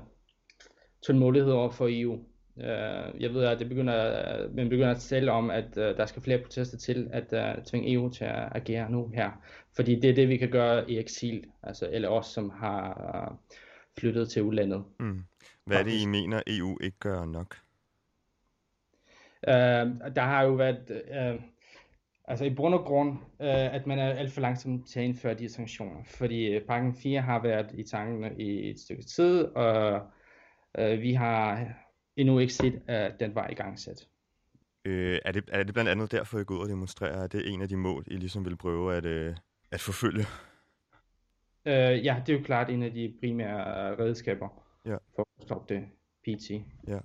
tålmodighed 1.05 1.51
over 1.51 1.69
for 1.69 1.87
EU. 1.89 2.19
Øh, 2.59 3.21
jeg 3.21 3.33
ved, 3.33 3.43
at 3.43 3.59
det 3.59 3.69
begynder, 3.69 4.49
man 4.53 4.69
begynder 4.69 4.91
at 4.91 4.99
tale 4.99 5.31
om, 5.31 5.49
at 5.49 5.77
øh, 5.77 5.97
der 5.97 6.05
skal 6.05 6.21
flere 6.21 6.37
protester 6.37 6.77
til 6.77 7.09
at 7.11 7.33
øh, 7.33 7.63
tvinge 7.63 7.93
EU 7.93 8.09
til 8.09 8.25
at 8.25 8.49
agere 8.51 8.91
nu 8.91 9.11
her. 9.13 9.31
Fordi 9.75 9.99
det 9.99 10.09
er 10.09 10.15
det, 10.15 10.29
vi 10.29 10.37
kan 10.37 10.49
gøre 10.49 10.91
i 10.91 10.97
eksil, 10.97 11.45
altså, 11.63 11.89
eller 11.91 12.09
os, 12.09 12.25
som 12.25 12.49
har 12.49 13.11
øh, 13.15 13.57
flyttet 13.99 14.29
til 14.29 14.43
udlandet. 14.43 14.83
Mm. 14.99 15.23
Hvad 15.65 15.77
er 15.77 15.83
det, 15.83 16.01
I 16.01 16.05
mener, 16.05 16.41
EU 16.47 16.77
ikke 16.81 16.99
gør 16.99 17.25
nok? 17.25 17.55
Øh, 19.47 20.13
der 20.15 20.21
har 20.21 20.43
jo 20.43 20.51
været... 20.51 21.01
Øh, 21.11 21.41
Altså 22.29 22.45
i 22.45 22.55
bund 22.55 22.73
og 22.73 22.85
grund, 22.85 23.17
øh, 23.41 23.75
at 23.75 23.87
man 23.87 23.99
er 23.99 24.13
alt 24.13 24.31
for 24.31 24.41
langsom 24.41 24.83
til 24.83 24.99
at 24.99 25.05
indføre 25.05 25.33
de 25.33 25.49
sanktioner. 25.49 26.03
Fordi 26.05 26.47
øh, 26.47 26.61
pakken 26.61 26.95
4 26.95 27.21
har 27.21 27.41
været 27.41 27.71
i 27.73 27.83
tankene 27.83 28.35
i 28.37 28.69
et 28.69 28.79
stykke 28.79 29.03
tid, 29.03 29.43
og 29.43 30.01
øh, 30.77 31.01
vi 31.01 31.13
har 31.13 31.67
endnu 32.17 32.39
ikke 32.39 32.53
set, 32.53 32.81
at 32.87 33.19
den 33.19 33.35
var 33.35 33.47
i 33.49 33.53
gang 33.53 33.79
sat. 33.79 34.07
Øh, 34.85 35.19
er, 35.25 35.31
det, 35.31 35.43
er 35.47 35.63
det 35.63 35.73
blandt 35.73 35.91
andet 35.91 36.11
derfor, 36.11 36.39
I 36.39 36.43
går 36.43 36.55
ud 36.55 36.61
og 36.61 36.69
demonstrerer? 36.69 37.23
Er 37.23 37.27
det 37.27 37.53
en 37.53 37.61
af 37.61 37.69
de 37.69 37.77
mål, 37.77 38.03
I 38.07 38.17
ligesom 38.17 38.45
vil 38.45 38.55
prøve 38.55 38.95
at, 38.95 39.05
øh, 39.05 39.35
at 39.71 39.81
forfølge? 39.81 40.25
Øh, 41.65 42.05
ja, 42.05 42.21
det 42.25 42.33
er 42.33 42.37
jo 42.37 42.43
klart 42.43 42.69
en 42.69 42.83
af 42.83 42.91
de 42.91 43.13
primære 43.19 43.95
redskaber 43.99 44.63
ja. 44.85 44.95
for 45.15 45.27
at 45.39 45.43
stoppe 45.43 45.73
det 45.73 45.85
PT. 46.23 46.51
Ja. 46.87 46.99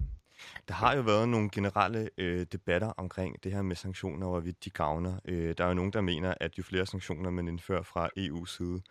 Der 0.69 0.75
har 0.75 0.97
jo 0.97 1.03
været 1.03 1.29
nogle 1.29 1.51
generelle 1.51 2.11
øh, 2.19 2.47
debatter 2.53 2.89
omkring 2.89 3.45
det 3.45 3.53
her 3.53 3.63
med 3.63 3.77
sanktioner, 3.77 4.27
og 4.27 4.33
hvorvidt 4.33 4.65
de 4.65 4.71
gavner. 4.71 5.19
Øh, 5.25 5.55
der 5.59 5.65
er 5.65 5.69
jo 5.69 5.75
nogen, 5.75 5.93
der 5.93 6.01
mener, 6.01 6.35
at 6.41 6.59
jo 6.59 6.63
flere 6.63 6.87
sanktioner 6.87 7.31
man 7.31 7.49
indfører 7.49 7.83
fra 7.83 8.11
EU's 8.19 8.57
side, 8.57 8.83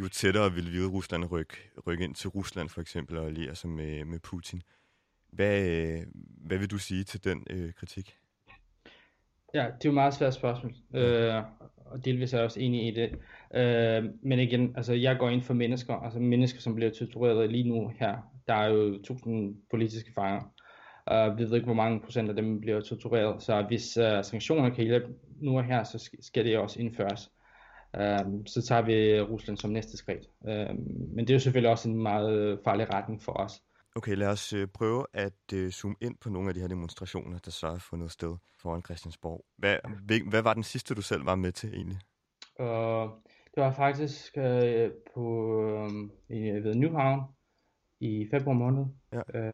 jo 0.00 0.08
tættere 0.08 0.52
vil 0.52 0.68
Hvide 0.70 0.88
Rusland 0.88 1.24
rykke, 1.24 1.56
rykke 1.86 2.04
ind 2.04 2.14
til 2.14 2.30
Rusland 2.30 2.68
for 2.68 2.80
eksempel 2.80 3.18
og 3.18 3.26
alliere 3.26 3.54
sig 3.54 3.70
med, 3.70 4.04
med 4.04 4.18
Putin. 4.18 4.62
Hvad, 5.36 5.68
øh, 5.68 6.00
hvad 6.46 6.58
vil 6.58 6.70
du 6.70 6.78
sige 6.78 7.04
til 7.04 7.24
den 7.24 7.46
øh, 7.50 7.72
kritik? 7.72 8.16
Ja, 9.54 9.60
det 9.60 9.66
er 9.66 9.76
jo 9.84 9.90
et 9.90 9.94
meget 9.94 10.14
svært 10.14 10.34
spørgsmål, 10.34 10.74
øh, 10.94 11.42
og 11.76 12.04
delvis 12.04 12.32
er 12.32 12.38
jeg 12.38 12.44
også 12.44 12.60
enig 12.60 12.88
i 12.88 12.94
det. 12.94 13.10
Øh, 13.54 14.04
men 14.22 14.38
igen, 14.38 14.72
altså 14.76 14.94
jeg 14.94 15.18
går 15.18 15.30
ind 15.30 15.42
for 15.42 15.54
mennesker, 15.54 15.94
altså 15.94 16.18
mennesker, 16.18 16.60
som 16.60 16.74
bliver 16.74 16.90
tortureret 16.90 17.50
lige 17.50 17.68
nu 17.68 17.92
her. 17.98 18.16
Der 18.48 18.54
er 18.54 18.68
jo 18.68 19.02
tusind 19.02 19.56
politiske 19.70 20.12
fanger, 20.14 20.40
Uh, 21.12 21.38
vi 21.38 21.42
ved 21.42 21.54
ikke, 21.54 21.64
hvor 21.64 21.74
mange 21.74 22.00
procent 22.00 22.28
af 22.28 22.36
dem 22.36 22.60
bliver 22.60 22.80
tortureret. 22.80 23.42
Så 23.42 23.64
hvis 23.68 23.96
uh, 23.96 24.24
sanktioner 24.24 24.70
kan 24.70 24.84
hjælpe 24.84 25.06
nu 25.40 25.58
og 25.58 25.64
her, 25.64 25.84
så 25.84 26.10
skal 26.20 26.44
det 26.44 26.58
også 26.58 26.80
indføres. 26.80 27.30
Uh, 27.98 28.44
så 28.46 28.62
tager 28.68 28.82
vi 28.82 29.20
Rusland 29.20 29.56
som 29.56 29.70
næste 29.70 29.96
skridt. 29.96 30.26
Uh, 30.40 30.76
men 31.14 31.18
det 31.18 31.30
er 31.30 31.34
jo 31.34 31.38
selvfølgelig 31.38 31.70
også 31.70 31.88
en 31.88 32.02
meget 32.02 32.58
farlig 32.64 32.94
retning 32.94 33.22
for 33.22 33.32
os. 33.32 33.52
Okay, 33.96 34.16
lad 34.16 34.28
os 34.28 34.52
uh, 34.52 34.66
prøve 34.74 35.06
at 35.12 35.52
uh, 35.54 35.68
zoome 35.68 35.96
ind 36.00 36.16
på 36.20 36.30
nogle 36.30 36.48
af 36.48 36.54
de 36.54 36.60
her 36.60 36.68
demonstrationer, 36.68 37.38
der 37.38 37.50
så 37.50 37.70
har 37.70 37.78
fundet 37.78 38.10
sted 38.10 38.36
foran 38.58 38.82
Christiansborg. 38.82 39.44
Hvad, 39.56 39.76
hvad 40.30 40.42
var 40.42 40.54
den 40.54 40.62
sidste, 40.62 40.94
du 40.94 41.02
selv 41.02 41.26
var 41.26 41.34
med 41.34 41.52
til 41.52 41.74
egentlig? 41.74 41.98
Uh, 42.60 43.10
det 43.54 43.62
var 43.62 43.72
faktisk 43.72 44.36
uh, 44.36 44.90
på 45.14 45.24
i 46.28 46.40
ved 46.64 46.74
Nyhavn, 46.74 47.22
i 48.00 48.28
februar 48.30 48.54
måned. 48.54 48.84
Ja. 49.12 49.20
Øh, 49.34 49.52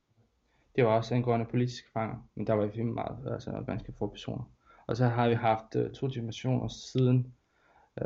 det 0.77 0.85
var 0.85 0.91
også 0.91 1.15
angående 1.15 1.47
politiske 1.47 1.89
fanger, 1.93 2.29
men 2.35 2.47
der 2.47 2.53
var 2.53 2.67
vi 2.67 2.83
meget, 2.83 3.33
altså 3.33 3.65
ganske 3.67 3.93
få 3.99 4.07
personer. 4.07 4.53
Og 4.87 4.97
så 4.97 5.07
har 5.07 5.29
vi 5.29 5.35
haft 5.35 5.77
uh, 5.77 5.91
to 5.91 6.09
demonstrationer 6.09 6.69
siden. 6.69 7.35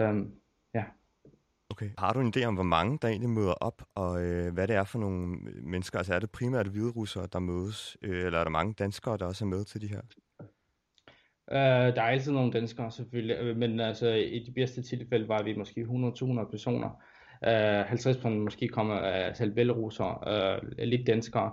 Um, 0.01 0.35
ja. 0.75 0.85
Okay. 1.77 1.91
Har 1.99 2.13
du 2.13 2.21
en 2.21 2.33
idé 2.37 2.45
om, 2.45 2.55
hvor 2.55 2.63
mange 2.63 2.99
der 3.03 3.09
egentlig 3.09 3.31
møder 3.31 3.53
op, 3.53 3.83
og 3.95 4.23
øh, 4.23 4.55
hvad 4.55 4.69
det 4.69 4.77
er 4.77 4.85
for 4.85 4.99
nogle 4.99 5.37
mennesker? 5.63 5.99
Altså 5.99 6.15
er 6.15 6.19
det 6.19 6.31
primært 6.31 6.67
hvide 6.67 6.91
russere, 6.91 7.27
der 7.33 7.39
mødes, 7.39 7.97
øh, 8.03 8.27
eller 8.27 8.39
er 8.39 8.45
der 8.45 8.51
mange 8.51 8.75
danskere, 8.79 9.17
der 9.17 9.27
også 9.27 9.45
er 9.45 9.49
med 9.49 9.65
til 9.65 9.81
de 9.81 9.89
her? 9.89 10.01
Uh, 11.51 11.95
der 11.97 12.03
er 12.03 12.11
altid 12.11 12.33
nogle 12.33 12.53
danskere 12.53 12.91
selvfølgelig, 12.91 13.37
øh, 13.37 13.57
men 13.57 13.81
altså 13.81 14.09
i 14.09 14.45
de 14.47 14.53
bedste 14.53 14.83
tilfælde 14.83 15.29
var 15.29 15.43
vi 15.43 15.57
måske 15.57 15.81
100-200 15.81 16.51
personer. 16.51 16.91
Uh, 17.47 17.89
50 17.89 18.17
personer 18.17 18.37
måske 18.37 18.69
kommer 18.69 18.95
af 18.95 19.37
selv 19.37 19.55
belarusere, 19.55 20.19
uh, 20.63 20.69
lidt 20.79 21.07
danskere, 21.07 21.53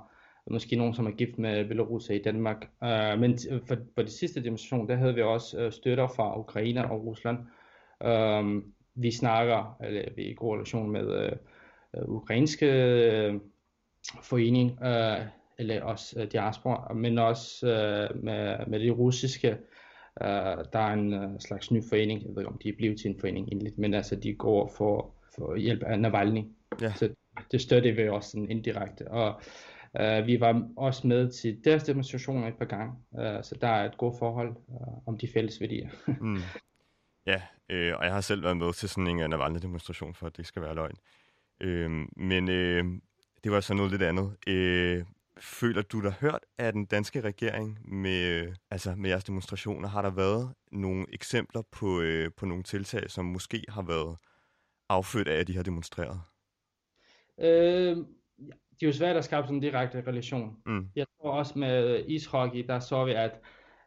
måske 0.51 0.75
nogen, 0.75 0.93
som 0.93 1.05
er 1.05 1.11
gift 1.11 1.37
med 1.37 1.67
belarusere 1.67 2.17
i 2.17 2.21
Danmark. 2.23 2.67
Uh, 2.81 3.19
men 3.19 3.39
for, 3.67 3.77
for 3.95 4.01
de 4.01 4.11
sidste 4.11 4.43
demonstration, 4.43 4.89
der 4.89 4.95
havde 4.95 5.15
vi 5.15 5.21
også 5.21 5.65
uh, 5.65 5.71
støtter 5.71 6.07
fra 6.07 6.39
Ukraine 6.39 6.91
og 6.91 7.05
Rusland. 7.05 7.37
Uh, 8.05 8.63
vi 8.95 9.11
snakker, 9.11 9.77
eller 9.83 10.03
vi 10.15 10.25
er 10.25 10.31
i 10.31 10.33
god 10.37 10.55
relation 10.55 10.91
med 10.91 11.31
uh, 11.97 12.15
ukrainske 12.15 12.67
uh, 13.29 13.41
forening, 14.23 14.71
uh, 14.71 15.25
eller 15.59 15.83
også 15.83 16.21
uh, 16.21 16.27
diaspora, 16.31 16.93
men 16.93 17.17
også 17.17 17.67
uh, 17.67 18.23
med, 18.23 18.67
med 18.67 18.79
det 18.79 18.97
russiske 18.97 19.57
Uh, 20.21 20.27
der 20.73 20.79
er 20.79 20.93
en 20.93 21.13
uh, 21.13 21.39
slags 21.39 21.71
ny 21.71 21.83
forening, 21.89 22.21
jeg 22.21 22.29
ved 22.29 22.41
ikke 22.41 22.51
om 22.51 22.59
de 22.63 22.69
er 22.69 22.73
blevet 22.77 22.99
til 22.99 23.09
en 23.09 23.19
forening 23.19 23.47
egentlig, 23.47 23.73
men 23.77 23.93
altså 23.93 24.15
de 24.15 24.33
går 24.33 24.73
for, 24.77 25.15
for 25.35 25.55
hjælp 25.55 25.83
af 25.83 25.99
Navalny. 25.99 26.43
Ja. 26.81 26.93
Så 26.93 27.09
det 27.51 27.61
støtter 27.61 27.93
vi 27.93 28.09
også 28.09 28.29
sådan 28.29 28.49
indirekte. 28.49 29.11
Og 29.11 29.41
uh, 29.99 30.27
vi 30.27 30.39
var 30.39 30.69
også 30.77 31.07
med 31.07 31.31
til 31.31 31.61
deres 31.63 31.83
demonstrationer 31.83 32.47
et 32.47 32.57
par 32.57 32.65
gange, 32.65 32.93
uh, 33.11 33.43
så 33.43 33.57
der 33.61 33.67
er 33.67 33.85
et 33.85 33.97
godt 33.97 34.19
forhold 34.19 34.55
uh, 34.67 35.07
om 35.07 35.17
de 35.17 35.27
fælles 35.33 35.61
værdier. 35.61 35.89
mm. 36.21 36.37
Ja, 37.25 37.41
øh, 37.73 37.97
og 37.97 38.05
jeg 38.05 38.13
har 38.13 38.21
selv 38.21 38.43
været 38.43 38.57
med 38.57 38.73
til 38.73 38.89
sådan 38.89 39.07
en 39.07 39.29
Navalny-demonstration, 39.29 40.13
for 40.13 40.27
at 40.27 40.37
det 40.37 40.45
skal 40.45 40.61
være 40.61 40.75
løgn. 40.75 40.95
Øh, 41.59 41.91
men 42.15 42.49
øh, 42.49 42.85
det 43.43 43.51
var 43.51 43.59
så 43.59 43.73
noget 43.73 43.91
lidt 43.91 44.01
andet. 44.01 44.37
Øh, 44.47 45.05
føler 45.39 45.81
du 45.81 46.01
dig 46.01 46.11
hørt 46.11 46.45
af 46.57 46.73
den 46.73 46.85
danske 46.85 47.21
regering 47.21 47.95
med, 47.95 48.53
altså 48.71 48.95
med 48.95 49.09
jeres 49.09 49.23
demonstrationer? 49.23 49.87
Har 49.87 50.01
der 50.01 50.09
været 50.11 50.53
nogle 50.71 51.05
eksempler 51.13 51.61
på, 51.71 52.01
øh, 52.01 52.31
på 52.37 52.45
nogle 52.45 52.63
tiltag, 52.63 53.09
som 53.09 53.25
måske 53.25 53.63
har 53.69 53.81
været 53.81 54.17
affødt 54.89 55.27
af, 55.27 55.39
at 55.39 55.47
de 55.47 55.55
har 55.55 55.63
demonstreret? 55.63 56.21
Øh, 57.39 57.97
det 58.79 58.83
er 58.83 58.87
jo 58.87 58.93
svært 58.93 59.15
at 59.15 59.25
skabe 59.25 59.47
sådan 59.47 59.55
en 59.55 59.61
direkte 59.61 60.03
relation. 60.07 60.57
Mm. 60.65 60.87
Jeg 60.95 61.05
tror 61.21 61.31
også 61.31 61.59
med 61.59 62.05
ishockey, 62.07 62.65
der 62.67 62.79
så 62.79 63.05
vi, 63.05 63.11
at 63.11 63.39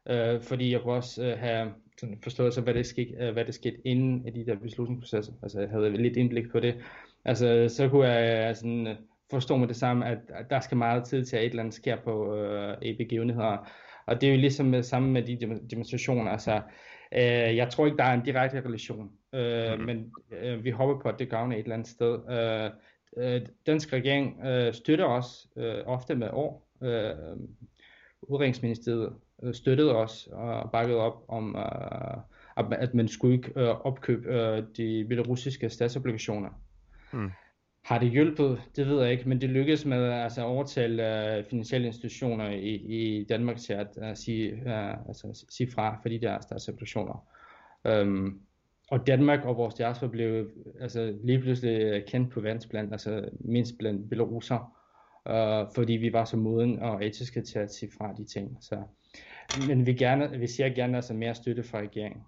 øh, 0.09 0.43
fordi 0.43 0.73
jeg 0.73 0.83
kunne 0.83 0.95
også 0.95 1.25
øh, 1.25 1.39
have 1.39 1.75
sådan 2.01 2.19
forståelse 2.23 2.61
af, 2.61 2.65
hvad 2.65 2.75
det, 2.75 2.87
skete, 2.87 3.15
øh, 3.21 3.33
hvad 3.33 3.45
det 3.45 3.55
skete 3.55 3.77
inden 3.85 4.27
af 4.27 4.33
de 4.33 4.47
der 4.47 4.57
beslutningsprocesser. 4.57 5.33
Altså 5.43 5.61
jeg 5.61 5.69
havde 5.69 5.91
lidt 5.91 6.17
indblik 6.17 6.51
på 6.53 6.61
det. 6.61 6.75
Altså 7.25 7.67
så 7.69 7.89
kunne 7.89 8.09
jeg 8.09 8.49
øh, 8.51 8.57
sådan 8.57 8.97
forstå 9.31 9.57
med 9.57 9.69
det 9.69 9.77
samme, 9.77 10.07
at, 10.07 10.19
der 10.51 10.61
skal 10.61 10.77
meget 10.77 11.05
tid 11.05 11.25
til, 11.25 11.37
at 11.37 11.43
et 11.43 11.51
eller 11.51 11.63
andet 11.63 11.75
sker 11.75 11.97
på 11.97 12.37
øh, 12.37 12.77
i 12.83 12.97
begivenheder. 12.97 13.69
Og 14.07 14.21
det 14.21 14.29
er 14.29 14.35
jo 14.35 14.41
ligesom 14.41 14.67
med, 14.67 14.83
sammen 14.83 15.13
med 15.13 15.23
de 15.23 15.59
demonstrationer. 15.71 16.31
Altså, 16.31 16.63
øh, 17.13 17.57
jeg 17.57 17.69
tror 17.71 17.87
ikke, 17.87 17.99
der 17.99 18.05
er 18.05 18.15
en 18.15 18.25
direkte 18.25 18.61
relation, 18.61 19.11
øh, 19.33 19.79
mm. 19.79 19.85
men 19.85 20.13
øh, 20.43 20.65
vi 20.65 20.71
håber 20.71 21.01
på, 21.01 21.09
at 21.09 21.19
det 21.19 21.31
gavner 21.31 21.57
et 21.57 21.63
eller 21.63 21.75
andet 21.75 21.89
sted. 21.89 22.19
Øh, 22.31 22.71
øh, 23.17 23.41
dansk 23.67 23.93
regering 23.93 24.47
øh, 24.47 24.75
støtter 24.75 25.05
os 25.05 25.47
øh, 25.57 25.83
ofte 25.87 26.15
med 26.15 26.29
år. 26.33 26.69
Øh, 26.83 27.37
Udrikningsministeriet 28.23 29.07
øh, 29.07 29.13
støttede 29.53 29.97
os 29.97 30.29
og 30.33 30.71
bakkede 30.71 30.99
op 30.99 31.25
om, 31.29 31.57
øh, 31.57 32.73
at 32.73 32.95
man 32.95 33.09
skulle 33.09 33.35
ikke 33.35 33.53
øh, 33.57 33.69
opkøbe 33.69 34.29
øh, 34.29 34.63
de 34.77 35.07
belarusiske 35.09 35.71
statsobligationer. 35.71 36.51
Mm. 37.13 37.31
Har 37.87 37.99
det 37.99 38.11
hjulpet? 38.11 38.61
Det 38.77 38.87
ved 38.87 39.03
jeg 39.03 39.13
ikke, 39.13 39.29
men 39.29 39.41
det 39.41 39.51
lykkedes 39.51 39.85
med 39.85 40.11
altså, 40.13 40.41
at 40.41 40.47
overtale 40.47 41.03
uh, 41.39 41.45
finansielle 41.51 41.87
institutioner 41.87 42.51
i, 42.51 42.75
i 42.75 43.25
Danmark 43.25 43.57
til 43.57 43.73
at 43.73 43.89
uh, 43.97 44.15
sige, 44.15 44.53
uh, 44.53 45.09
altså, 45.09 45.45
sige 45.49 45.71
fra 45.71 45.99
for 46.03 46.09
de 46.09 46.21
der 46.21 46.41
statsobligationer. 46.41 47.27
Um, 47.85 48.41
og 48.91 49.07
Danmark 49.07 49.45
og 49.45 49.57
vores 49.57 49.75
diaspora 49.75 50.11
blev 50.11 50.51
altså, 50.81 51.19
lige 51.25 51.41
pludselig 51.41 52.05
kendt 52.07 52.31
på 52.31 52.41
verdensplan, 52.41 52.93
altså 52.93 53.29
mindst 53.41 53.79
blandt 53.79 54.09
belaruser, 54.09 54.73
uh, 55.31 55.75
fordi 55.75 55.93
vi 55.93 56.13
var 56.13 56.25
så 56.25 56.37
moden 56.37 56.79
og 56.79 57.07
etiske 57.07 57.43
til 57.43 57.59
at 57.59 57.75
sige 57.75 57.93
fra 57.99 58.13
de 58.13 58.25
ting. 58.25 58.57
Så, 58.61 58.83
men 59.69 59.87
vi, 59.87 59.93
gerne, 59.95 60.39
vi 60.39 60.47
ser 60.47 60.69
gerne 60.69 60.97
altså 60.97 61.15
mere 61.15 61.35
støtte 61.35 61.63
fra 61.63 61.79
regeringen 61.79 62.23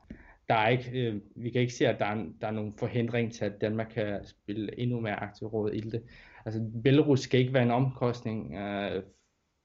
der 0.49 0.55
er 0.55 0.69
ikke, 0.69 0.91
øh, 1.01 1.21
vi 1.37 1.51
kan 1.51 1.61
ikke 1.61 1.75
se, 1.75 1.87
at 1.89 1.99
der 1.99 2.07
er, 2.07 2.25
der 2.41 2.47
er 2.47 2.51
nogen 2.51 2.75
forhindring 2.79 3.33
til, 3.33 3.45
at 3.45 3.61
Danmark 3.61 3.87
kan 3.95 4.25
spille 4.25 4.79
endnu 4.81 5.01
mere 5.01 5.17
aktiv 5.17 5.49
råd 5.49 5.73
i 5.73 5.81
det. 5.81 6.03
Altså, 6.45 6.71
Belarus 6.85 7.21
skal 7.21 7.41
ikke 7.41 7.55
være 7.55 7.63
en 7.63 7.71
omkostning 7.71 8.57
øh, 8.57 9.03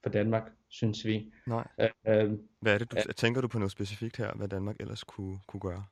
for 0.03 0.09
Danmark, 0.09 0.51
synes 0.69 1.05
vi. 1.05 1.32
Nej. 1.47 1.67
Øh, 1.80 2.32
hvad 2.59 2.74
er 2.74 2.78
det, 2.78 2.91
du, 2.91 2.97
øh, 2.97 3.13
tænker 3.15 3.41
du 3.41 3.47
på 3.47 3.59
noget 3.59 3.71
specifikt 3.71 4.17
her, 4.17 4.34
hvad 4.36 4.47
Danmark 4.47 4.76
ellers 4.80 5.03
kunne, 5.03 5.38
kunne 5.47 5.59
gøre? 5.59 5.84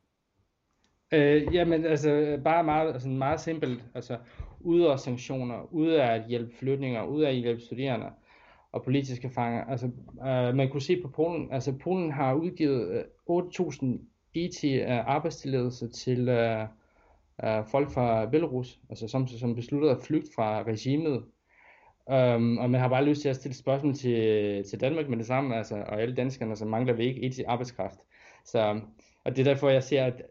Øh, 1.14 1.56
jamen, 1.56 1.86
altså, 1.86 2.40
bare 2.44 2.64
meget, 2.64 2.94
altså, 2.94 3.10
meget 3.10 3.40
simpelt. 3.40 3.84
Altså, 3.96 4.18
ude 4.60 4.92
af 4.92 5.00
sanktioner, 5.00 5.74
ude 5.74 6.04
af 6.04 6.16
at 6.16 6.28
hjælpe 6.28 6.56
flytninger, 6.58 7.04
ude 7.04 7.28
af 7.28 7.32
at 7.32 7.38
hjælpe 7.38 7.62
studerende 7.62 8.10
og 8.72 8.84
politiske 8.84 9.30
fanger. 9.30 9.64
Altså, 9.64 9.86
øh, 10.28 10.56
man 10.56 10.70
kunne 10.70 10.82
se 10.82 11.02
på 11.02 11.08
Polen, 11.08 11.52
altså 11.52 11.72
Polen 11.72 12.12
har 12.12 12.34
udgivet 12.34 13.06
øh, 13.30 13.40
8.000 13.40 13.86
IT 14.34 14.64
arbejdstilladelser 14.88 15.88
til 15.88 16.30
øh, 16.30 16.68
øh, 17.44 17.66
folk 17.66 17.92
fra 17.92 18.26
Belarus, 18.26 18.80
altså 18.90 19.08
som, 19.08 19.28
som 19.28 19.56
besluttede 19.56 19.92
at 19.92 20.02
flygte 20.02 20.30
fra 20.36 20.64
regimet. 20.64 21.24
Um, 22.06 22.58
og 22.58 22.70
man 22.70 22.82
har 22.82 22.88
bare 22.88 23.06
lyst 23.06 23.22
til 23.22 23.30
at 23.30 23.36
stille 23.36 23.56
spørgsmål 23.56 23.94
til, 23.94 24.64
til 24.70 24.82
Danmark 24.82 25.10
med 25.10 25.18
det 25.18 25.26
samme, 25.26 25.56
altså, 25.56 25.76
og 25.76 26.02
alle 26.02 26.16
danskerne, 26.16 26.56
så 26.56 26.66
mangler 26.66 26.94
vi 26.94 27.04
ikke 27.04 27.22
IT 27.22 27.40
arbejdskraft. 27.48 28.00
Så, 28.46 28.80
og 29.24 29.36
det 29.36 29.40
er 29.40 29.44
derfor, 29.54 29.70
jeg 29.70 29.84
ser, 29.84 30.06
at 30.06 30.22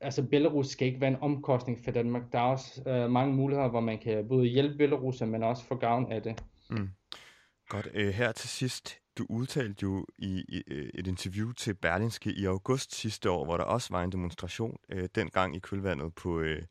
altså, 0.00 0.22
Belarus 0.22 0.66
skal 0.66 0.88
ikke 0.88 1.00
være 1.00 1.10
en 1.10 1.16
omkostning 1.20 1.78
for 1.84 1.90
Danmark. 1.90 2.22
Der 2.32 2.38
er 2.38 2.42
også 2.42 2.90
øh, 2.90 3.10
mange 3.10 3.34
muligheder, 3.34 3.68
hvor 3.68 3.80
man 3.80 3.98
kan 3.98 4.28
både 4.28 4.46
hjælpe 4.46 4.76
Belarus, 4.76 5.20
men 5.20 5.42
også 5.42 5.64
få 5.64 5.74
gavn 5.74 6.12
af 6.12 6.22
det. 6.22 6.42
Mm. 6.70 6.88
Godt. 7.68 7.86
Uh, 7.86 8.00
her 8.00 8.32
til 8.32 8.48
sidst, 8.48 8.98
du 9.18 9.26
udtalte 9.28 9.82
jo 9.82 10.06
i, 10.18 10.44
i 10.48 10.62
øh, 10.66 10.90
et 10.94 11.06
interview 11.06 11.52
til 11.52 11.74
Berlinske 11.74 12.32
i 12.32 12.44
august 12.44 12.94
sidste 12.94 13.30
år, 13.30 13.44
hvor 13.44 13.56
der 13.56 13.64
også 13.64 13.88
var 13.90 14.02
en 14.04 14.12
demonstration, 14.12 14.78
øh, 14.88 15.08
dengang 15.14 15.56
i 15.56 15.58
kølvandet 15.58 16.14
på, 16.14 16.40
øh, 16.40 16.62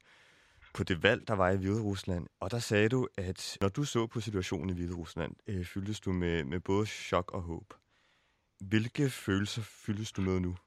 på 0.73 0.83
det 0.83 1.03
valg, 1.03 1.27
der 1.27 1.33
var 1.33 1.49
i 1.49 1.57
Hvide 1.57 1.81
Rusland. 1.81 2.27
Og 2.39 2.51
der 2.51 2.59
sagde 2.59 2.89
du, 2.89 3.07
at 3.17 3.57
når 3.61 3.69
du 3.69 3.83
så 3.83 4.07
på 4.07 4.19
situationen 4.19 4.69
i 4.69 4.73
Hvide 4.73 4.93
Rusland, 4.93 5.35
øh, 5.47 5.65
fyldtes 5.65 5.99
du 5.99 6.11
med, 6.11 6.43
med 6.43 6.59
både 6.59 6.85
chok 6.85 7.31
og 7.31 7.41
håb. 7.41 7.73
Hvilke 8.59 9.09
følelser 9.09 9.61
fyldes 9.61 10.11
du 10.11 10.21
med 10.21 10.39
nu? 10.39 10.57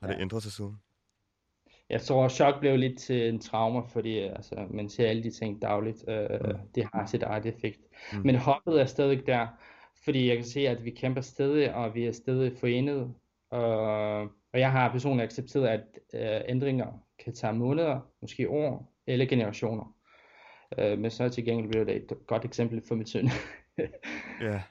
Har 0.00 0.08
ja. 0.08 0.14
det 0.14 0.20
ændret 0.20 0.42
sig 0.42 0.52
siden? 0.52 0.80
Jeg 1.90 2.00
tror, 2.00 2.24
at 2.24 2.32
chok 2.32 2.60
blev 2.60 2.76
lidt 2.76 2.98
til 2.98 3.28
en 3.28 3.40
trauma, 3.40 3.80
fordi 3.80 4.18
altså, 4.18 4.66
man 4.70 4.88
ser 4.88 5.08
alle 5.08 5.22
de 5.22 5.30
ting 5.30 5.62
dagligt. 5.62 6.04
Øh, 6.08 6.40
mm. 6.44 6.58
Det 6.74 6.88
har 6.94 7.06
sit 7.06 7.22
eget 7.22 7.46
effekt. 7.46 7.80
Mm. 8.12 8.18
Men 8.24 8.34
håbet 8.36 8.80
er 8.80 8.84
stadig 8.84 9.26
der. 9.26 9.46
Fordi 10.04 10.28
jeg 10.28 10.36
kan 10.36 10.44
se, 10.44 10.68
at 10.68 10.84
vi 10.84 10.90
kæmper 10.90 11.20
stadig, 11.20 11.74
og 11.74 11.94
vi 11.94 12.06
er 12.06 12.12
stadig 12.12 12.52
forenet. 12.60 13.14
Og, 13.50 14.20
og 14.22 14.60
jeg 14.60 14.72
har 14.72 14.92
personligt 14.92 15.24
accepteret, 15.24 15.68
at 15.68 15.82
uh, 16.14 16.50
ændringer 16.50 16.86
kan 17.24 17.34
tage 17.34 17.52
måneder, 17.52 18.00
måske 18.20 18.48
år 18.48 18.94
eller 19.06 19.26
generationer. 19.26 19.94
Uh, 20.78 20.98
men 20.98 21.10
så 21.10 21.28
til 21.28 21.44
gengæld 21.44 21.68
bliver 21.68 21.84
det 21.84 21.96
et 21.96 22.12
godt 22.26 22.44
eksempel 22.44 22.82
for 22.88 22.94
mit 22.94 23.08
søn. 23.08 23.28
ja. 24.40 24.62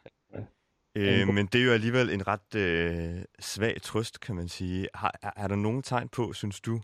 Øh, 0.95 1.27
men 1.27 1.45
det 1.45 1.61
er 1.61 1.65
jo 1.65 1.71
alligevel 1.71 2.09
en 2.09 2.27
ret 2.27 2.55
øh, 2.55 3.21
svag 3.39 3.81
trøst, 3.81 4.19
kan 4.19 4.35
man 4.35 4.47
sige. 4.47 4.87
Har, 4.93 5.19
er, 5.21 5.31
er 5.35 5.47
der 5.47 5.55
nogen 5.55 5.83
tegn 5.83 6.09
på, 6.09 6.33
synes 6.33 6.61
du, 6.61 6.81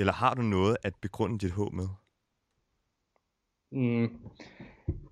eller 0.00 0.12
har 0.12 0.34
du 0.34 0.42
noget 0.42 0.76
at 0.82 0.94
begrunde 1.00 1.38
dit 1.38 1.50
håb 1.50 1.72
med? 1.72 1.88
Mm. 3.72 4.08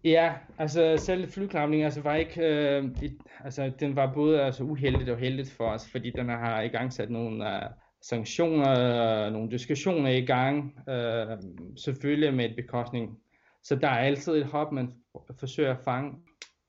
Ja, 0.05 0.35
altså 0.59 0.97
selv 0.99 1.29
flyklapningen 1.29 1.85
altså, 1.85 2.01
var 2.01 2.15
ikke, 2.15 2.41
øh, 2.41 2.85
et, 3.03 3.19
altså 3.45 3.73
den 3.81 3.97
var 3.97 4.15
både 4.15 4.43
altså, 4.43 4.65
uheldigt 4.65 5.11
og 5.11 5.19
heldigt 5.19 5.51
for 5.51 5.65
os, 5.65 5.91
fordi 5.91 6.11
den 6.11 6.29
har 6.29 6.61
i 6.61 6.69
gang 6.69 6.93
sat 6.93 7.11
nogle 7.11 7.45
uh, 7.45 7.71
sanktioner, 8.03 9.27
uh, 9.27 9.33
nogle 9.33 9.51
diskussioner 9.51 10.11
i 10.11 10.25
gang, 10.25 10.65
uh, 10.65 11.39
selvfølgelig 11.77 12.35
med 12.35 12.45
et 12.45 12.57
bekostning. 12.57 13.19
Så 13.63 13.77
der 13.77 13.89
er 13.89 13.99
altid 13.99 14.33
et 14.33 14.47
hop, 14.47 14.73
man 14.73 14.93
forsøger 15.39 15.71
at 15.71 15.85
fange, 15.85 16.13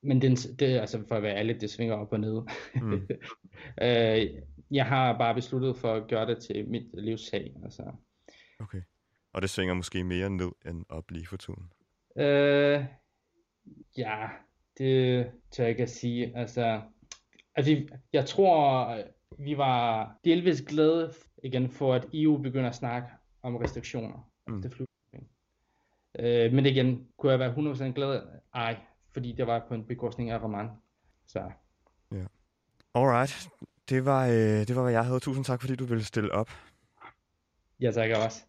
men 0.03 0.21
den, 0.21 0.35
det, 0.35 0.79
altså 0.79 1.03
for 1.07 1.15
at 1.15 1.23
være 1.23 1.35
ærlig, 1.35 1.61
det 1.61 1.69
svinger 1.69 1.95
op 1.95 2.13
og 2.13 2.19
ned. 2.19 2.41
Mm. 2.75 2.93
uh, 3.81 4.43
jeg 4.71 4.85
har 4.85 5.17
bare 5.17 5.35
besluttet 5.35 5.77
for 5.77 5.93
at 5.93 6.07
gøre 6.07 6.25
det 6.25 6.37
til 6.37 6.69
mit 6.69 6.85
livssag. 6.93 7.55
Altså. 7.63 7.83
Okay. 8.59 8.81
Og 9.33 9.41
det 9.41 9.49
svinger 9.49 9.73
måske 9.73 10.03
mere 10.03 10.29
ned 10.29 10.51
end 10.65 10.85
op 10.89 11.11
lige 11.11 11.27
for 11.27 11.37
tiden? 11.37 11.71
Øh, 12.17 12.85
Ja, 13.97 14.27
det 14.77 15.31
tør 15.51 15.63
jeg 15.63 15.69
ikke 15.69 15.83
at 15.83 15.89
sige. 15.89 16.37
Altså, 16.37 16.81
altså 17.55 17.85
jeg 18.13 18.25
tror, 18.25 18.97
vi 19.37 19.57
var 19.57 20.15
delvis 20.23 20.61
glade 20.61 21.13
igen 21.43 21.69
for, 21.69 21.93
at 21.93 22.05
EU 22.13 22.37
begynder 22.37 22.69
at 22.69 22.75
snakke 22.75 23.07
om 23.41 23.55
restriktioner 23.55 24.31
mm. 24.47 24.61
flyvning. 24.61 25.29
Øh, 26.19 26.53
men 26.53 26.65
igen, 26.65 27.07
kunne 27.17 27.31
jeg 27.31 27.39
være 27.39 27.53
100% 27.53 27.91
glad? 27.91 28.21
Ej, 28.53 28.77
fordi 29.11 29.31
det 29.31 29.47
var 29.47 29.65
på 29.67 29.73
en 29.73 29.85
bekostning 29.85 30.29
af 30.29 30.39
Raman. 30.39 30.69
Så. 31.27 31.51
Ja. 32.11 32.25
Alright. 32.93 33.49
Det 33.89 34.05
var, 34.05 34.27
øh, 34.27 34.67
det 34.67 34.75
var, 34.75 34.81
hvad 34.81 34.91
jeg 34.91 35.05
havde. 35.05 35.19
Tusind 35.19 35.45
tak, 35.45 35.61
fordi 35.61 35.75
du 35.75 35.85
ville 35.85 36.03
stille 36.03 36.31
op. 36.31 36.49
Ja, 37.79 37.91
tak 37.91 38.09
også. 38.25 38.45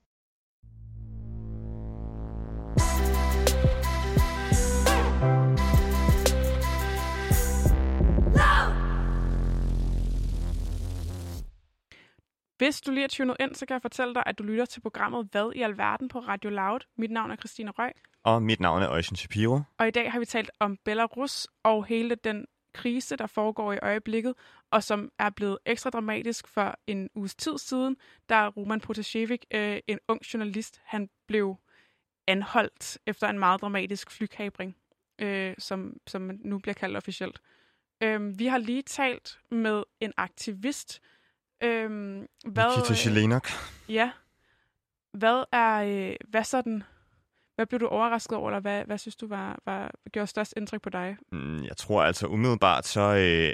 Hvis 12.61 12.81
du 12.81 12.91
lige 12.91 13.05
er 13.05 13.09
tunet 13.09 13.37
ind, 13.41 13.55
så 13.55 13.67
kan 13.67 13.75
jeg 13.75 13.83
fortælle 13.83 14.15
dig, 14.15 14.23
at 14.27 14.39
du 14.39 14.43
lytter 14.43 14.65
til 14.65 14.81
programmet 14.81 15.29
Hvad 15.33 15.53
i 15.55 15.63
alverden 15.63 16.09
på 16.09 16.19
Radio 16.19 16.51
Loud. 16.51 16.81
Mit 16.97 17.11
navn 17.11 17.31
er 17.31 17.37
Christine 17.37 17.71
Røg. 17.71 17.93
Og 18.23 18.43
mit 18.43 18.61
navn 18.61 18.83
er 18.83 18.91
Øjsen 18.91 19.17
Shapiro. 19.17 19.61
Og 19.79 19.89
i 19.89 19.91
dag 19.91 20.13
har 20.13 20.19
vi 20.19 20.25
talt 20.25 20.51
om 20.59 20.79
Belarus 20.85 21.49
og 21.63 21.85
hele 21.85 22.15
den 22.15 22.47
krise, 22.75 23.17
der 23.17 23.27
foregår 23.27 23.73
i 23.73 23.79
øjeblikket, 23.83 24.35
og 24.71 24.83
som 24.83 25.11
er 25.19 25.31
blevet 25.31 25.59
ekstra 25.67 25.91
dramatisk 25.91 26.49
for 26.49 26.79
en 26.87 27.09
uges 27.15 27.35
tid 27.35 27.59
siden, 27.59 27.97
da 28.29 28.49
Roman 28.49 28.81
Protasevich, 28.81 29.45
øh, 29.51 29.81
en 29.87 29.99
ung 30.09 30.21
journalist, 30.35 30.81
han 30.85 31.09
blev 31.29 31.57
anholdt 32.27 32.99
efter 33.07 33.29
en 33.29 33.39
meget 33.39 33.61
dramatisk 33.61 34.11
flykabring, 34.11 34.77
øh, 35.19 35.55
som, 35.59 35.97
som 36.07 36.31
nu 36.45 36.59
bliver 36.59 36.75
kaldt 36.75 36.97
officielt. 36.97 37.41
Øh, 38.03 38.39
vi 38.39 38.47
har 38.47 38.59
lige 38.59 38.83
talt 38.83 39.39
med 39.51 39.83
en 40.01 40.13
aktivist, 40.17 41.01
Øhm, 41.63 42.27
hvad, 42.45 42.77
Nikita 42.77 42.95
Shelenok. 42.95 43.49
Ja. 43.89 44.11
Hvad 45.13 45.45
er, 45.53 45.83
øh, 45.83 46.15
hvad 46.29 46.45
sådan, 46.45 46.83
hvad 47.55 47.67
blev 47.67 47.81
du 47.81 47.87
overrasket 47.87 48.39
over, 48.39 48.51
eller 48.51 48.61
hvad, 48.61 48.85
hvad 48.85 48.99
synes 48.99 49.17
du 49.17 49.27
var, 49.27 49.59
var, 49.65 49.91
gjorde 50.13 50.27
størst 50.27 50.55
indtryk 50.57 50.83
på 50.83 50.91
dig? 50.91 51.17
Mm, 51.33 51.63
jeg 51.65 51.77
tror 51.77 52.03
altså 52.03 52.27
umiddelbart, 52.27 52.87
så 52.87 53.01
øh, 53.01 53.53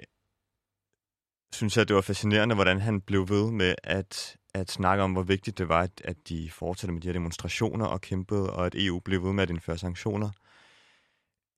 synes 1.53 1.77
jeg, 1.77 1.89
det 1.89 1.97
var 1.97 2.03
fascinerende, 2.03 2.55
hvordan 2.55 2.81
han 2.81 3.01
blev 3.01 3.29
ved 3.29 3.51
med 3.51 3.75
at, 3.83 4.37
at 4.55 4.71
snakke 4.71 5.05
om, 5.05 5.13
hvor 5.13 5.23
vigtigt 5.23 5.59
det 5.59 5.69
var, 5.69 5.83
at, 5.83 6.01
at 6.05 6.17
de 6.29 6.51
fortsatte 6.51 6.93
med 6.93 7.03
de 7.03 7.09
her 7.09 7.13
demonstrationer 7.13 7.87
og 7.87 8.01
kæmpede, 8.01 8.53
og 8.53 8.67
at 8.67 8.75
EU 8.75 9.01
blev 9.01 9.23
ved 9.23 9.33
med 9.33 9.43
at 9.43 9.51
indføre 9.51 9.79
sanktioner. 9.79 10.31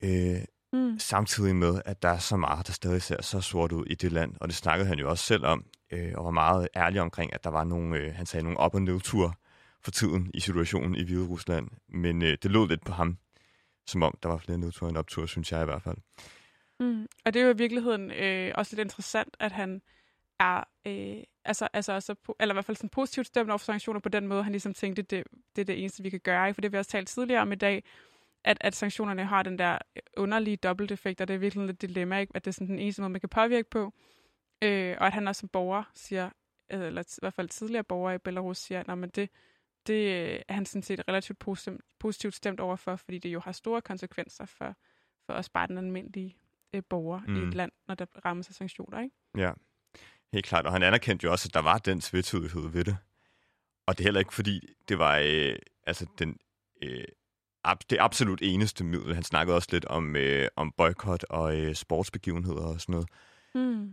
Øh, 0.05 0.42
mm. 0.73 0.99
Samtidig 0.99 1.57
med, 1.57 1.83
at 1.85 2.03
der 2.03 2.09
er 2.09 2.19
så 2.19 2.37
meget, 2.37 2.66
der 2.66 2.73
stadig 2.73 3.03
ser 3.03 3.23
så 3.23 3.41
sort 3.41 3.73
ud 3.73 3.87
i 3.87 3.95
det 3.95 4.12
land, 4.12 4.35
og 4.41 4.49
det 4.49 4.57
snakkede 4.57 4.89
han 4.89 4.99
jo 4.99 5.11
også 5.11 5.25
selv 5.25 5.47
om, 5.47 5.64
øh, 5.91 6.12
og 6.14 6.25
var 6.25 6.31
meget 6.31 6.69
ærlig 6.77 7.01
omkring, 7.01 7.35
at 7.35 7.45
der 7.45 7.51
var 7.51 7.64
nogle, 7.64 7.97
øh, 7.99 8.14
han 8.14 8.27
sagde, 8.27 8.43
nogle 8.43 8.59
op- 8.59 8.75
og 8.75 8.83
nedture 8.83 9.33
for 9.83 9.91
tiden 9.91 10.31
i 10.35 10.41
situationen 10.41 10.95
i 10.95 11.03
Hvide 11.05 11.27
Rusland. 11.27 11.69
Men 11.89 12.23
øh, 12.23 12.39
det 12.43 12.51
lød 12.51 12.69
lidt 12.69 12.85
på 12.85 12.93
ham, 12.93 13.19
som 13.87 14.03
om 14.03 14.19
der 14.23 14.29
var 14.29 14.39
flere 14.39 14.59
nedture 14.59 14.91
end 14.91 14.99
opture, 14.99 15.29
synes 15.29 15.53
jeg 15.53 15.62
i 15.62 15.64
hvert 15.64 15.83
fald. 15.83 15.97
Mm. 16.81 17.07
Og 17.25 17.35
det 17.35 17.43
er 17.43 17.47
jo 17.47 17.53
i 17.53 17.57
virkeligheden 17.57 18.11
øh, 18.11 18.53
også 18.55 18.77
lidt 18.77 18.85
interessant, 18.85 19.37
at 19.41 19.53
han 19.53 19.83
er, 20.41 20.64
øh, 20.87 21.23
altså, 21.45 21.69
altså, 21.73 21.93
altså, 21.93 22.14
eller 22.41 22.55
i 22.55 22.57
hvert 22.57 22.64
fald 22.64 22.77
sådan 22.77 22.91
positivt 22.91 23.27
stemt 23.27 23.51
over 23.51 23.59
for 23.59 23.64
sanktioner 23.64 24.01
på 24.01 24.09
den 24.09 24.27
måde, 24.27 24.43
han 24.43 24.53
ligesom 24.53 24.75
tænkte, 24.75 25.03
det, 25.03 25.25
det 25.57 25.61
er 25.61 25.64
det 25.64 25.81
eneste, 25.81 26.03
vi 26.03 26.11
kan 26.11 26.21
gøre. 26.21 26.55
For 26.55 26.61
det 26.61 26.73
vi 26.73 26.79
også 26.79 26.91
talt 26.91 27.09
tidligere 27.09 27.43
om 27.43 27.53
i 27.53 27.55
dag, 27.55 27.85
at, 28.45 28.59
at 28.61 28.74
sanktionerne 28.74 29.24
har 29.24 29.43
den 29.43 29.59
der 29.59 29.78
underlige 30.16 30.57
dobbelteffekt, 30.57 31.20
og 31.20 31.28
det 31.28 31.34
er 31.34 31.39
virkelig 31.39 31.66
lidt 31.66 31.82
dilemma, 31.82 32.18
ikke? 32.20 32.32
at 32.34 32.45
det 32.45 32.51
er 32.51 32.53
sådan 32.53 32.66
den 32.66 32.78
eneste 32.78 33.03
måde, 33.03 33.11
man 33.11 33.20
kan 33.20 33.28
påvirke 33.28 33.70
på. 33.70 33.93
Øh, 34.62 34.97
og 35.01 35.07
at 35.07 35.12
han 35.12 35.28
også 35.28 35.41
som 35.41 35.49
borger 35.49 35.82
siger, 35.95 36.30
eller 36.70 37.03
i 37.03 37.18
hvert 37.20 37.34
fald 37.34 37.49
tidligere 37.49 37.84
borger 37.84 38.12
i 38.12 38.18
Belarus 38.18 38.59
siger, 38.59 38.80
at 38.80 39.16
det, 39.16 39.30
det 39.86 40.32
er 40.49 40.53
han 40.53 40.66
sådan 40.66 40.82
set 40.82 41.03
relativt 41.09 41.39
positivt, 41.39 41.80
positivt 41.99 42.34
stemt 42.34 42.61
overfor, 42.61 42.97
fordi 42.97 43.18
det 43.18 43.28
jo 43.28 43.41
har 43.41 43.53
store 43.53 43.82
konsekvenser 43.82 44.45
for, 44.45 44.74
for 45.26 45.32
os 45.32 45.49
bare 45.49 45.66
den 45.66 45.78
almindelige 45.78 46.36
øh, 46.74 46.82
borger 46.91 47.20
mm. 47.26 47.36
i 47.36 47.39
et 47.39 47.45
mm. 47.45 47.51
land, 47.51 47.72
når 47.89 47.95
der 47.95 48.07
rammes 48.24 48.49
af 48.49 48.55
sanktioner. 48.55 49.01
Ikke? 49.01 49.14
Ja, 49.36 49.53
helt 50.32 50.47
klart. 50.47 50.66
Og 50.66 50.72
han 50.72 50.82
anerkendte 50.82 51.24
jo 51.24 51.32
også, 51.32 51.49
at 51.49 51.55
der 51.55 51.62
var 51.62 51.78
den 51.78 52.01
tvetydighed 52.01 52.68
ved 52.68 52.84
det. 52.84 52.97
Og 53.86 53.99
det 53.99 54.05
er 54.05 54.07
heller 54.07 54.20
ikke, 54.20 54.34
fordi 54.34 54.61
det 54.89 54.99
var 54.99 55.18
øh, 55.24 55.57
altså 55.86 56.07
den, 56.18 56.39
øh, 56.82 57.05
det 57.91 57.97
absolut 58.01 58.39
eneste 58.43 58.85
middel. 58.85 59.14
Han 59.14 59.23
snakkede 59.23 59.57
også 59.57 59.69
lidt 59.73 59.85
om, 59.85 60.16
øh, 60.16 60.49
om 60.57 60.73
boykot 60.77 61.25
og 61.31 61.57
øh, 61.57 61.75
sportsbegivenheder 61.75 62.62
og 62.62 62.81
sådan 62.81 62.93
noget. 62.93 63.09
Mm. 63.55 63.91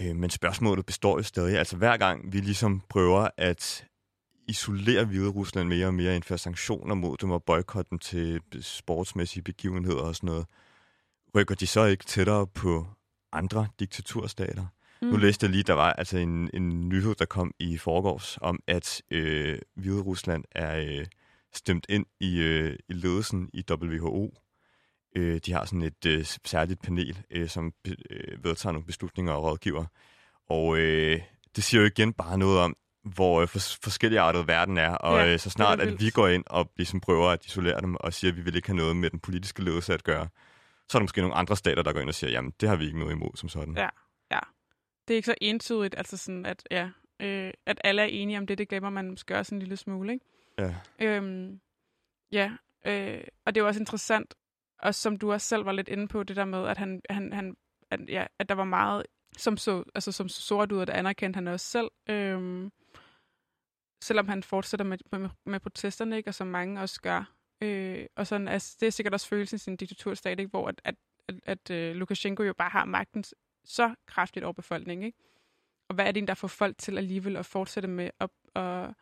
Øh, 0.00 0.16
men 0.16 0.30
spørgsmålet 0.30 0.86
består 0.86 1.18
jo 1.18 1.22
stadig. 1.22 1.58
Altså 1.58 1.76
hver 1.76 1.96
gang 1.96 2.32
vi 2.32 2.40
ligesom 2.40 2.82
prøver 2.88 3.28
at 3.36 3.86
isolere 4.48 5.04
Hvide 5.04 5.28
Rusland 5.28 5.68
mere 5.68 5.86
og 5.86 5.94
mere, 5.94 6.16
indføre 6.16 6.38
sanktioner 6.38 6.94
mod 6.94 7.16
dem 7.16 7.30
og 7.30 7.44
boykotte 7.44 7.90
dem 7.90 7.98
til 7.98 8.40
sportsmæssige 8.60 9.42
begivenheder 9.42 10.02
og 10.02 10.16
sådan 10.16 10.26
noget, 10.26 10.46
rykker 11.36 11.54
de 11.54 11.66
så 11.66 11.84
ikke 11.84 12.04
tættere 12.04 12.46
på 12.46 12.86
andre 13.32 13.66
diktaturstater? 13.80 14.66
Mm. 15.02 15.08
Nu 15.08 15.16
læste 15.16 15.44
jeg 15.44 15.50
lige, 15.50 15.62
der 15.62 15.72
var 15.72 15.92
altså 15.92 16.18
en, 16.18 16.50
en 16.54 16.88
nyhed, 16.88 17.14
der 17.14 17.24
kom 17.24 17.54
i 17.58 17.78
forgårs 17.78 18.38
om, 18.40 18.60
at 18.66 19.02
øh, 19.10 19.58
Hvide 19.74 20.00
Rusland 20.00 20.44
er 20.50 20.76
øh, 20.76 21.06
stemt 21.54 21.86
ind 21.88 22.06
i, 22.20 22.40
øh, 22.40 22.76
i 22.88 22.92
ledelsen 22.92 23.50
i 23.52 23.64
WHO 23.70 24.34
Øh, 25.16 25.40
de 25.46 25.52
har 25.52 25.64
sådan 25.64 25.82
et 25.82 26.06
øh, 26.06 26.24
særligt 26.44 26.82
panel, 26.82 27.22
øh, 27.30 27.48
som 27.48 27.72
øh, 27.86 28.44
vedtager 28.44 28.72
nogle 28.72 28.86
beslutninger 28.86 29.32
og 29.32 29.42
rådgiver. 29.42 29.84
Og 30.48 30.78
øh, 30.78 31.20
det 31.56 31.64
siger 31.64 31.80
jo 31.80 31.86
igen 31.86 32.12
bare 32.12 32.38
noget 32.38 32.58
om, 32.58 32.76
hvor 33.04 33.40
øh, 33.40 33.48
for, 33.48 33.58
forskellige 33.82 34.20
artet 34.20 34.46
verden 34.46 34.78
er, 34.78 34.94
og 34.94 35.18
ja, 35.18 35.32
øh, 35.32 35.38
så 35.38 35.50
snart 35.50 35.80
at 35.80 36.00
vi 36.00 36.10
går 36.10 36.28
ind 36.28 36.44
og 36.46 36.70
ligesom 36.76 37.00
prøver 37.00 37.28
at 37.28 37.46
isolere 37.46 37.80
dem 37.80 37.96
og 37.96 38.12
siger, 38.12 38.30
at 38.30 38.36
vi 38.36 38.42
vil 38.42 38.56
ikke 38.56 38.68
have 38.68 38.76
noget 38.76 38.96
med 38.96 39.10
den 39.10 39.20
politiske 39.20 39.64
ledelse 39.64 39.94
at 39.94 40.04
gøre, 40.04 40.28
så 40.88 40.98
er 40.98 41.00
der 41.00 41.04
måske 41.04 41.20
nogle 41.20 41.36
andre 41.36 41.56
stater, 41.56 41.82
der 41.82 41.92
går 41.92 42.00
ind 42.00 42.08
og 42.08 42.14
siger, 42.14 42.30
jamen 42.30 42.52
det 42.60 42.68
har 42.68 42.76
vi 42.76 42.86
ikke 42.86 42.98
noget 42.98 43.12
imod 43.12 43.30
som 43.36 43.48
sådan. 43.48 43.76
Ja, 43.76 43.88
ja. 44.30 44.40
Det 45.08 45.14
er 45.14 45.16
ikke 45.16 45.26
så 45.26 45.34
entydigt, 45.40 45.94
altså 45.98 46.16
sådan, 46.16 46.46
at, 46.46 46.62
ja, 46.70 46.88
øh, 47.20 47.52
at 47.66 47.80
alle 47.84 48.02
er 48.02 48.06
enige 48.06 48.38
om 48.38 48.46
det, 48.46 48.58
det 48.58 48.68
glemmer 48.68 48.90
man 48.90 49.10
måske 49.10 49.38
også 49.38 49.54
en 49.54 49.58
lille 49.58 49.76
smule, 49.76 50.12
ikke? 50.12 50.24
Ja. 50.58 50.74
Øhm, 51.00 51.60
ja, 52.32 52.52
øh, 52.86 53.24
og 53.46 53.54
det 53.54 53.60
er 53.60 53.64
jo 53.64 53.66
også 53.66 53.80
interessant, 53.80 54.34
og 54.78 54.94
som 54.94 55.16
du 55.16 55.32
også 55.32 55.46
selv 55.46 55.66
var 55.66 55.72
lidt 55.72 55.88
inde 55.88 56.08
på, 56.08 56.22
det 56.22 56.36
der 56.36 56.44
med, 56.44 56.68
at, 56.68 56.78
han, 56.78 57.02
han, 57.10 57.32
han, 57.32 57.56
at, 57.90 58.00
ja, 58.08 58.26
at 58.38 58.48
der 58.48 58.54
var 58.54 58.64
meget, 58.64 59.06
som 59.36 59.56
så, 59.56 59.84
altså, 59.94 60.12
som 60.12 60.28
så 60.28 60.42
sort 60.42 60.72
ud, 60.72 60.78
og 60.78 60.86
det 60.86 60.92
anerkendte 60.92 61.36
han 61.36 61.48
også 61.48 61.66
selv. 61.66 61.90
Øhm, 62.08 62.70
selvom 64.02 64.28
han 64.28 64.42
fortsætter 64.42 64.84
med, 64.84 64.98
med, 65.12 65.28
med 65.46 65.60
protesterne, 65.60 66.16
ikke? 66.16 66.30
og 66.30 66.34
som 66.34 66.46
mange 66.46 66.80
også 66.80 67.00
gør. 67.00 67.34
Øh, 67.60 68.06
og 68.16 68.26
sådan, 68.26 68.48
altså, 68.48 68.76
det 68.80 68.86
er 68.86 68.90
sikkert 68.90 69.14
også 69.14 69.28
følelsen 69.28 69.56
i 69.56 69.58
sin 69.58 69.76
diktaturstat, 69.76 70.38
ikke? 70.38 70.50
hvor 70.50 70.68
at, 70.68 70.80
at, 70.84 70.94
at, 71.28 71.34
at 71.44 71.70
øh, 71.70 71.90
uh, 71.90 71.96
Lukashenko 71.96 72.42
jo 72.42 72.52
bare 72.52 72.70
har 72.70 72.84
magten 72.84 73.24
så 73.64 73.94
kraftigt 74.06 74.44
over 74.44 74.52
befolkningen. 74.52 75.06
Ikke? 75.06 75.18
Og 75.88 75.94
hvad 75.94 76.06
er 76.06 76.12
det, 76.12 76.28
der 76.28 76.34
får 76.34 76.48
folk 76.48 76.78
til 76.78 76.98
alligevel 76.98 77.36
at 77.36 77.46
fortsætte 77.46 77.88
med 77.88 78.10
at, 78.20 78.30
at 78.54 78.94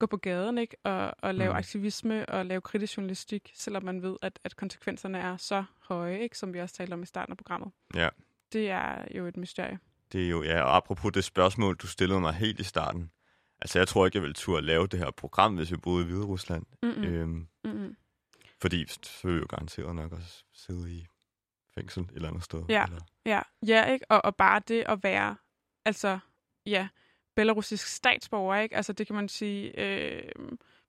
gå 0.00 0.06
på 0.06 0.16
gaden 0.16 0.58
ikke? 0.58 0.76
Og, 0.84 1.14
og 1.18 1.34
lave 1.34 1.50
mm. 1.50 1.56
aktivisme 1.56 2.26
og 2.26 2.46
lave 2.46 2.60
kritisk 2.60 2.96
journalistik, 2.96 3.50
selvom 3.54 3.84
man 3.84 4.02
ved, 4.02 4.16
at, 4.22 4.38
at 4.44 4.56
konsekvenserne 4.56 5.18
er 5.18 5.36
så 5.36 5.64
høje, 5.80 6.18
ikke? 6.18 6.38
som 6.38 6.54
vi 6.54 6.60
også 6.60 6.74
talte 6.74 6.94
om 6.94 7.02
i 7.02 7.06
starten 7.06 7.32
af 7.32 7.36
programmet. 7.36 7.72
Ja. 7.94 8.08
Det 8.52 8.70
er 8.70 9.04
jo 9.14 9.26
et 9.26 9.36
mysterie. 9.36 9.78
Det 10.12 10.24
er 10.24 10.28
jo, 10.28 10.42
ja, 10.42 10.62
og 10.62 10.76
apropos 10.76 11.12
det 11.12 11.24
spørgsmål, 11.24 11.76
du 11.76 11.86
stillede 11.86 12.20
mig 12.20 12.34
helt 12.34 12.60
i 12.60 12.64
starten. 12.64 13.10
Altså, 13.60 13.78
jeg 13.78 13.88
tror 13.88 14.06
ikke, 14.06 14.16
jeg 14.16 14.22
ville 14.22 14.34
turde 14.34 14.66
lave 14.66 14.86
det 14.86 14.98
her 14.98 15.10
program, 15.10 15.54
hvis 15.54 15.70
vi 15.70 15.76
boede 15.76 16.02
i 16.02 16.06
Hvide 16.06 16.24
Rusland. 16.24 16.66
Mm-hmm. 16.82 17.04
Øhm, 17.04 17.48
mm-hmm. 17.64 17.96
Fordi 18.60 18.86
så 18.86 19.20
ville 19.22 19.36
vi 19.36 19.40
jo 19.40 19.46
garanteret 19.50 19.94
nok 19.94 20.12
også 20.12 20.44
sidde 20.54 20.92
i 20.92 21.06
fængsel 21.74 22.02
et 22.02 22.10
eller 22.14 22.28
andet 22.28 22.44
sted. 22.44 22.62
Ja, 22.68 22.84
eller... 22.84 23.00
ja, 23.26 23.40
ja 23.66 23.84
ikke? 23.84 24.06
Og, 24.08 24.24
og 24.24 24.36
bare 24.36 24.62
det 24.68 24.84
at 24.86 25.02
være, 25.02 25.36
altså, 25.84 26.18
ja, 26.66 26.88
belarusisk 27.40 27.86
statsborger, 27.86 28.56
ikke? 28.56 28.76
Altså 28.76 28.92
det 28.92 29.06
kan 29.06 29.16
man 29.16 29.28
sige, 29.28 29.80
øh, 29.80 30.22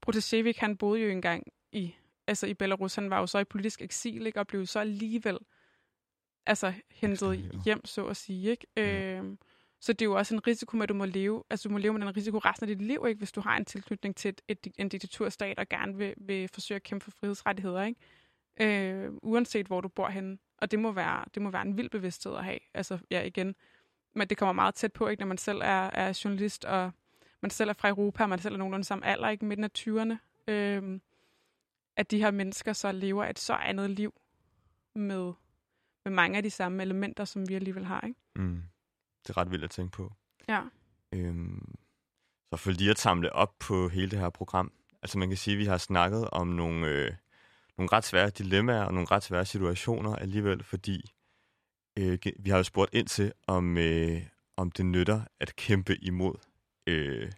Protasevich, 0.01 0.59
han 0.59 0.77
boede 0.77 1.01
jo 1.01 1.09
engang 1.09 1.43
i, 1.71 1.95
altså 2.27 2.47
i 2.47 2.53
Belarus, 2.53 2.95
han 2.95 3.09
var 3.09 3.19
jo 3.19 3.27
så 3.27 3.39
i 3.39 3.43
politisk 3.43 3.81
eksil, 3.81 4.25
ikke? 4.25 4.39
Og 4.39 4.47
blev 4.47 4.65
så 4.65 4.79
alligevel 4.79 5.37
altså 6.45 6.73
hentet 6.91 7.61
hjem, 7.65 7.85
så 7.85 8.05
at 8.05 8.17
sige, 8.17 8.51
ikke? 8.51 8.67
Ja. 8.77 9.19
Øh, 9.19 9.37
så 9.81 9.93
det 9.93 10.01
er 10.01 10.05
jo 10.05 10.17
også 10.17 10.35
en 10.35 10.47
risiko 10.47 10.77
med, 10.77 10.83
at 10.83 10.89
du 10.89 10.93
må 10.93 11.05
leve, 11.05 11.43
altså 11.49 11.69
du 11.69 11.73
må 11.73 11.77
leve 11.77 11.93
med 11.93 12.01
den 12.01 12.17
risiko 12.17 12.37
resten 12.37 12.69
af 12.69 12.77
dit 12.77 12.87
liv, 12.87 13.05
ikke? 13.07 13.17
Hvis 13.17 13.31
du 13.31 13.41
har 13.41 13.57
en 13.57 13.65
tilknytning 13.65 14.15
til 14.15 14.29
et, 14.29 14.41
et, 14.47 14.67
en 14.77 14.89
diktaturstat 14.89 15.59
og 15.59 15.69
gerne 15.69 15.97
vil, 15.97 16.13
vil 16.17 16.47
forsøge 16.53 16.75
at 16.75 16.83
kæmpe 16.83 17.03
for 17.03 17.11
frihedsrettigheder, 17.11 17.83
ikke? 17.83 17.99
Øh, 18.61 19.11
uanset 19.21 19.67
hvor 19.67 19.81
du 19.81 19.87
bor 19.87 20.09
henne. 20.09 20.37
Og 20.57 20.71
det 20.71 20.79
må 20.79 20.91
være, 20.91 21.25
det 21.33 21.41
må 21.41 21.49
være 21.49 21.61
en 21.61 21.77
vild 21.77 21.89
bevidsthed 21.89 22.35
at 22.35 22.43
have. 22.43 22.59
Altså, 22.73 22.97
ja, 23.11 23.21
igen, 23.21 23.55
men 24.13 24.27
det 24.27 24.37
kommer 24.37 24.53
meget 24.53 24.75
tæt 24.75 24.93
på, 24.93 25.07
ikke, 25.07 25.21
når 25.21 25.27
man 25.27 25.37
selv 25.37 25.61
er, 25.61 25.89
er 25.93 26.19
journalist, 26.23 26.65
og 26.65 26.91
man 27.41 27.51
selv 27.51 27.69
er 27.69 27.73
fra 27.73 27.89
Europa, 27.89 28.23
og 28.23 28.29
man 28.29 28.39
selv 28.39 28.53
er 28.53 28.57
nogenlunde 28.57 28.85
samme 28.85 29.05
alder, 29.05 29.29
ikke, 29.29 29.45
midten 29.45 29.63
af 29.63 29.69
20'erne, 29.77 30.17
øhm, 30.47 31.01
at 31.95 32.11
de 32.11 32.17
her 32.17 32.31
mennesker 32.31 32.73
så 32.73 32.91
lever 32.91 33.25
et 33.25 33.39
så 33.39 33.53
andet 33.53 33.89
liv, 33.89 34.13
med, 34.95 35.33
med 36.05 36.11
mange 36.11 36.37
af 36.37 36.43
de 36.43 36.49
samme 36.49 36.83
elementer, 36.83 37.25
som 37.25 37.49
vi 37.49 37.55
alligevel 37.55 37.85
har. 37.85 38.01
Ikke? 38.01 38.19
Mm. 38.35 38.63
Det 39.23 39.29
er 39.29 39.37
ret 39.37 39.51
vildt 39.51 39.63
at 39.63 39.69
tænke 39.69 39.91
på. 39.91 40.13
Ja. 40.47 40.61
Øhm, 41.11 41.75
så 42.49 42.57
for 42.57 42.71
lige 42.71 42.91
at 42.91 42.99
samle 42.99 43.33
op 43.33 43.59
på 43.59 43.89
hele 43.89 44.11
det 44.11 44.19
her 44.19 44.29
program. 44.29 44.71
Altså 45.01 45.17
man 45.17 45.29
kan 45.29 45.37
sige, 45.37 45.53
at 45.53 45.59
vi 45.59 45.65
har 45.65 45.77
snakket 45.77 46.29
om 46.29 46.47
nogle, 46.47 46.87
øh, 46.87 47.11
nogle 47.77 47.89
ret 47.91 48.03
svære 48.03 48.29
dilemmaer 48.29 48.83
og 48.83 48.93
nogle 48.93 49.07
ret 49.11 49.23
svære 49.23 49.45
situationer 49.45 50.15
alligevel, 50.15 50.63
fordi 50.63 51.11
øh, 51.97 52.17
vi 52.39 52.49
har 52.49 52.57
jo 52.57 52.63
spurgt 52.63 52.93
ind 52.93 53.07
til, 53.07 53.33
om, 53.47 53.77
øh, 53.77 54.21
om 54.57 54.71
det 54.71 54.85
nytter 54.85 55.21
at 55.39 55.55
kæmpe 55.55 55.95
imod 55.95 56.35
øh, 56.87 57.31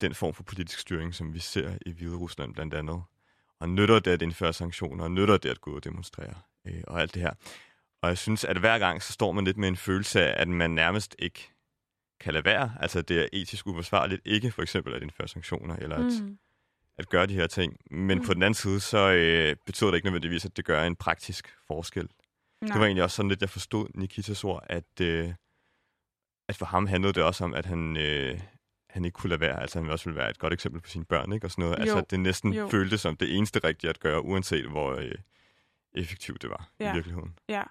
den 0.00 0.14
form 0.14 0.34
for 0.34 0.42
politisk 0.42 0.78
styring, 0.78 1.14
som 1.14 1.34
vi 1.34 1.38
ser 1.38 1.78
i 1.86 1.92
Hvide 1.92 2.16
Rusland 2.16 2.54
blandt 2.54 2.74
andet. 2.74 3.02
Og 3.60 3.68
nytter 3.68 3.98
det 3.98 4.10
at 4.10 4.22
indføre 4.22 4.52
sanktioner, 4.52 5.04
og 5.04 5.10
nytter 5.10 5.36
det 5.36 5.48
at 5.48 5.60
gå 5.60 5.76
og 5.76 5.84
demonstrere, 5.84 6.34
øh, 6.64 6.82
og 6.86 7.00
alt 7.00 7.14
det 7.14 7.22
her. 7.22 7.32
Og 8.02 8.08
jeg 8.08 8.18
synes, 8.18 8.44
at 8.44 8.58
hver 8.58 8.78
gang 8.78 9.02
så 9.02 9.12
står 9.12 9.32
man 9.32 9.44
lidt 9.44 9.56
med 9.56 9.68
en 9.68 9.76
følelse 9.76 10.22
af, 10.22 10.42
at 10.42 10.48
man 10.48 10.70
nærmest 10.70 11.16
ikke 11.18 11.48
kan 12.20 12.32
lade 12.32 12.44
være. 12.44 12.72
Altså, 12.80 13.02
det 13.02 13.20
er 13.20 13.26
etisk 13.32 13.66
uforsvarligt 13.66 14.22
ikke 14.24 14.50
for 14.50 14.62
eksempel 14.62 14.94
at 14.94 15.02
indføre 15.02 15.28
sanktioner, 15.28 15.76
eller 15.76 15.96
at, 15.96 16.22
mm. 16.22 16.38
at 16.98 17.08
gøre 17.08 17.26
de 17.26 17.34
her 17.34 17.46
ting. 17.46 17.76
Men 17.90 18.18
mm. 18.18 18.24
på 18.24 18.34
den 18.34 18.42
anden 18.42 18.54
side, 18.54 18.80
så 18.80 19.12
øh, 19.12 19.56
betyder 19.66 19.90
det 19.90 19.96
ikke 19.96 20.06
nødvendigvis, 20.06 20.44
at 20.44 20.56
det 20.56 20.64
gør 20.64 20.84
en 20.84 20.96
praktisk 20.96 21.54
forskel. 21.66 22.08
Nej. 22.60 22.72
Det 22.72 22.80
var 22.80 22.86
egentlig 22.86 23.04
også 23.04 23.16
sådan 23.16 23.28
lidt, 23.28 23.40
jeg 23.40 23.50
forstod 23.50 23.88
Nikitas 23.94 24.44
ord, 24.44 24.64
at, 24.66 25.00
øh, 25.00 25.34
at 26.48 26.56
for 26.56 26.66
ham 26.66 26.86
handlede 26.86 27.12
det 27.12 27.22
også 27.22 27.44
om, 27.44 27.54
at 27.54 27.66
han, 27.66 27.96
øh, 27.96 28.40
han 28.90 29.04
ikke 29.04 29.14
kunne 29.14 29.28
lade 29.28 29.40
være. 29.40 29.60
Altså, 29.60 29.80
han 29.80 29.90
også 29.90 30.04
ville 30.04 30.18
være 30.18 30.30
et 30.30 30.38
godt 30.38 30.52
eksempel 30.52 30.80
på 30.80 30.88
sine 30.88 31.04
børn, 31.04 31.32
ikke? 31.32 31.46
Og 31.46 31.50
sådan 31.50 31.62
noget. 31.62 31.78
Altså, 31.78 31.94
jo. 31.94 31.98
Altså, 31.98 32.10
det 32.10 32.20
næsten 32.20 32.52
jo. 32.52 32.68
føltes 32.68 33.00
som 33.00 33.16
det 33.16 33.36
eneste 33.36 33.60
rigtige 33.64 33.90
at 33.90 34.00
gøre, 34.00 34.24
uanset 34.24 34.66
hvor 34.66 34.94
øh, 34.94 35.14
effektivt 35.92 36.42
det 36.42 36.50
var 36.50 36.70
ja. 36.80 36.90
i 36.90 36.94
virkeligheden. 36.94 37.38
Ja. 37.48 37.62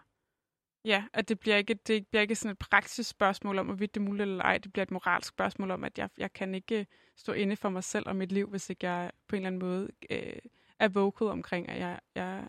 Ja, 0.85 1.03
at 1.13 1.29
det 1.29 1.39
bliver 1.39 1.57
ikke, 1.57 1.73
det 1.73 2.07
bliver 2.07 2.21
ikke 2.21 2.35
sådan 2.35 2.51
et 2.51 2.57
praktisk 2.57 3.09
spørgsmål 3.09 3.59
om, 3.59 3.65
hvorvidt 3.65 3.95
det 3.95 4.01
er 4.01 4.05
muligt 4.05 4.21
eller 4.21 4.43
ej. 4.43 4.57
Det 4.57 4.73
bliver 4.73 4.83
et 4.83 4.91
moralsk 4.91 5.29
spørgsmål 5.29 5.71
om, 5.71 5.83
at 5.83 5.97
jeg, 5.97 6.09
jeg 6.17 6.33
kan 6.33 6.55
ikke 6.55 6.88
stå 7.15 7.31
inde 7.31 7.55
for 7.55 7.69
mig 7.69 7.83
selv 7.83 8.07
og 8.07 8.15
mit 8.15 8.31
liv, 8.31 8.49
hvis 8.49 8.69
ikke 8.69 8.89
jeg 8.89 9.11
på 9.27 9.35
en 9.35 9.41
eller 9.41 9.47
anden 9.47 9.59
måde 9.59 9.89
øh, 10.09 10.39
er 10.79 10.88
vocal 10.88 11.27
omkring, 11.27 11.69
at 11.69 11.79
jeg, 11.79 11.99
jeg, 12.15 12.47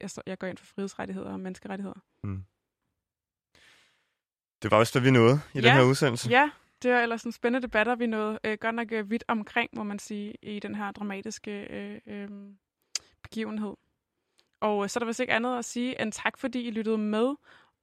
jeg, 0.00 0.10
jeg 0.26 0.38
går 0.38 0.46
ind 0.46 0.58
for 0.58 0.66
frihedsrettigheder 0.66 1.32
og 1.32 1.40
menneskerettigheder. 1.40 2.00
Mm. 2.22 2.44
Det 4.62 4.70
var 4.70 4.76
også 4.76 4.98
det, 4.98 5.04
vi 5.04 5.10
nåede 5.10 5.40
i 5.54 5.58
ja, 5.58 5.60
den 5.60 5.72
her 5.72 5.82
udsendelse. 5.82 6.30
Ja, 6.30 6.50
det 6.82 6.92
var 6.92 7.00
ellers 7.00 7.22
en 7.22 7.32
spændende 7.32 7.66
debatter, 7.66 7.94
vi 7.94 8.06
nåede 8.06 8.38
øh, 8.44 8.58
godt 8.60 8.74
nok 8.74 8.92
øh, 8.92 9.10
vidt 9.10 9.24
omkring, 9.28 9.70
må 9.72 9.82
man 9.82 9.98
sige, 9.98 10.34
i 10.42 10.58
den 10.58 10.74
her 10.74 10.92
dramatiske 10.92 11.50
øh, 11.50 12.00
øh, 12.06 12.28
begivenhed. 13.22 13.74
Og 14.60 14.84
øh, 14.84 14.88
så 14.88 14.98
er 14.98 15.00
der 15.00 15.06
vist 15.06 15.20
ikke 15.20 15.32
andet 15.32 15.58
at 15.58 15.64
sige 15.64 16.02
end 16.02 16.12
tak, 16.12 16.38
fordi 16.38 16.60
I 16.60 16.70
lyttede 16.70 16.98
med. 16.98 17.34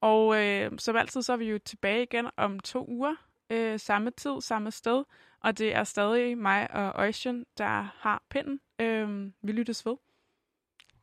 Og 0.01 0.45
øh, 0.45 0.72
som 0.78 0.95
altid, 0.95 1.22
så 1.22 1.34
er 1.34 1.38
vi 1.38 1.45
jo 1.45 1.57
tilbage 1.57 2.03
igen 2.03 2.30
om 2.38 2.59
to 2.59 2.86
uger. 2.88 3.15
Øh, 3.49 3.80
samme 3.80 4.11
tid, 4.11 4.41
samme 4.41 4.72
sted. 4.72 5.03
Og 5.39 5.57
det 5.57 5.76
er 5.76 5.84
stadig 5.84 6.38
mig 6.38 6.72
og 6.72 6.93
Ocean, 6.93 7.45
der 7.57 7.91
har 7.97 8.24
pinden. 8.30 8.59
Øh, 8.80 9.32
vi 9.41 9.51
lyttes 9.51 9.86
ved. 9.86 9.95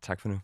Tak 0.03 0.21
for 0.21 0.29
nu. 0.29 0.41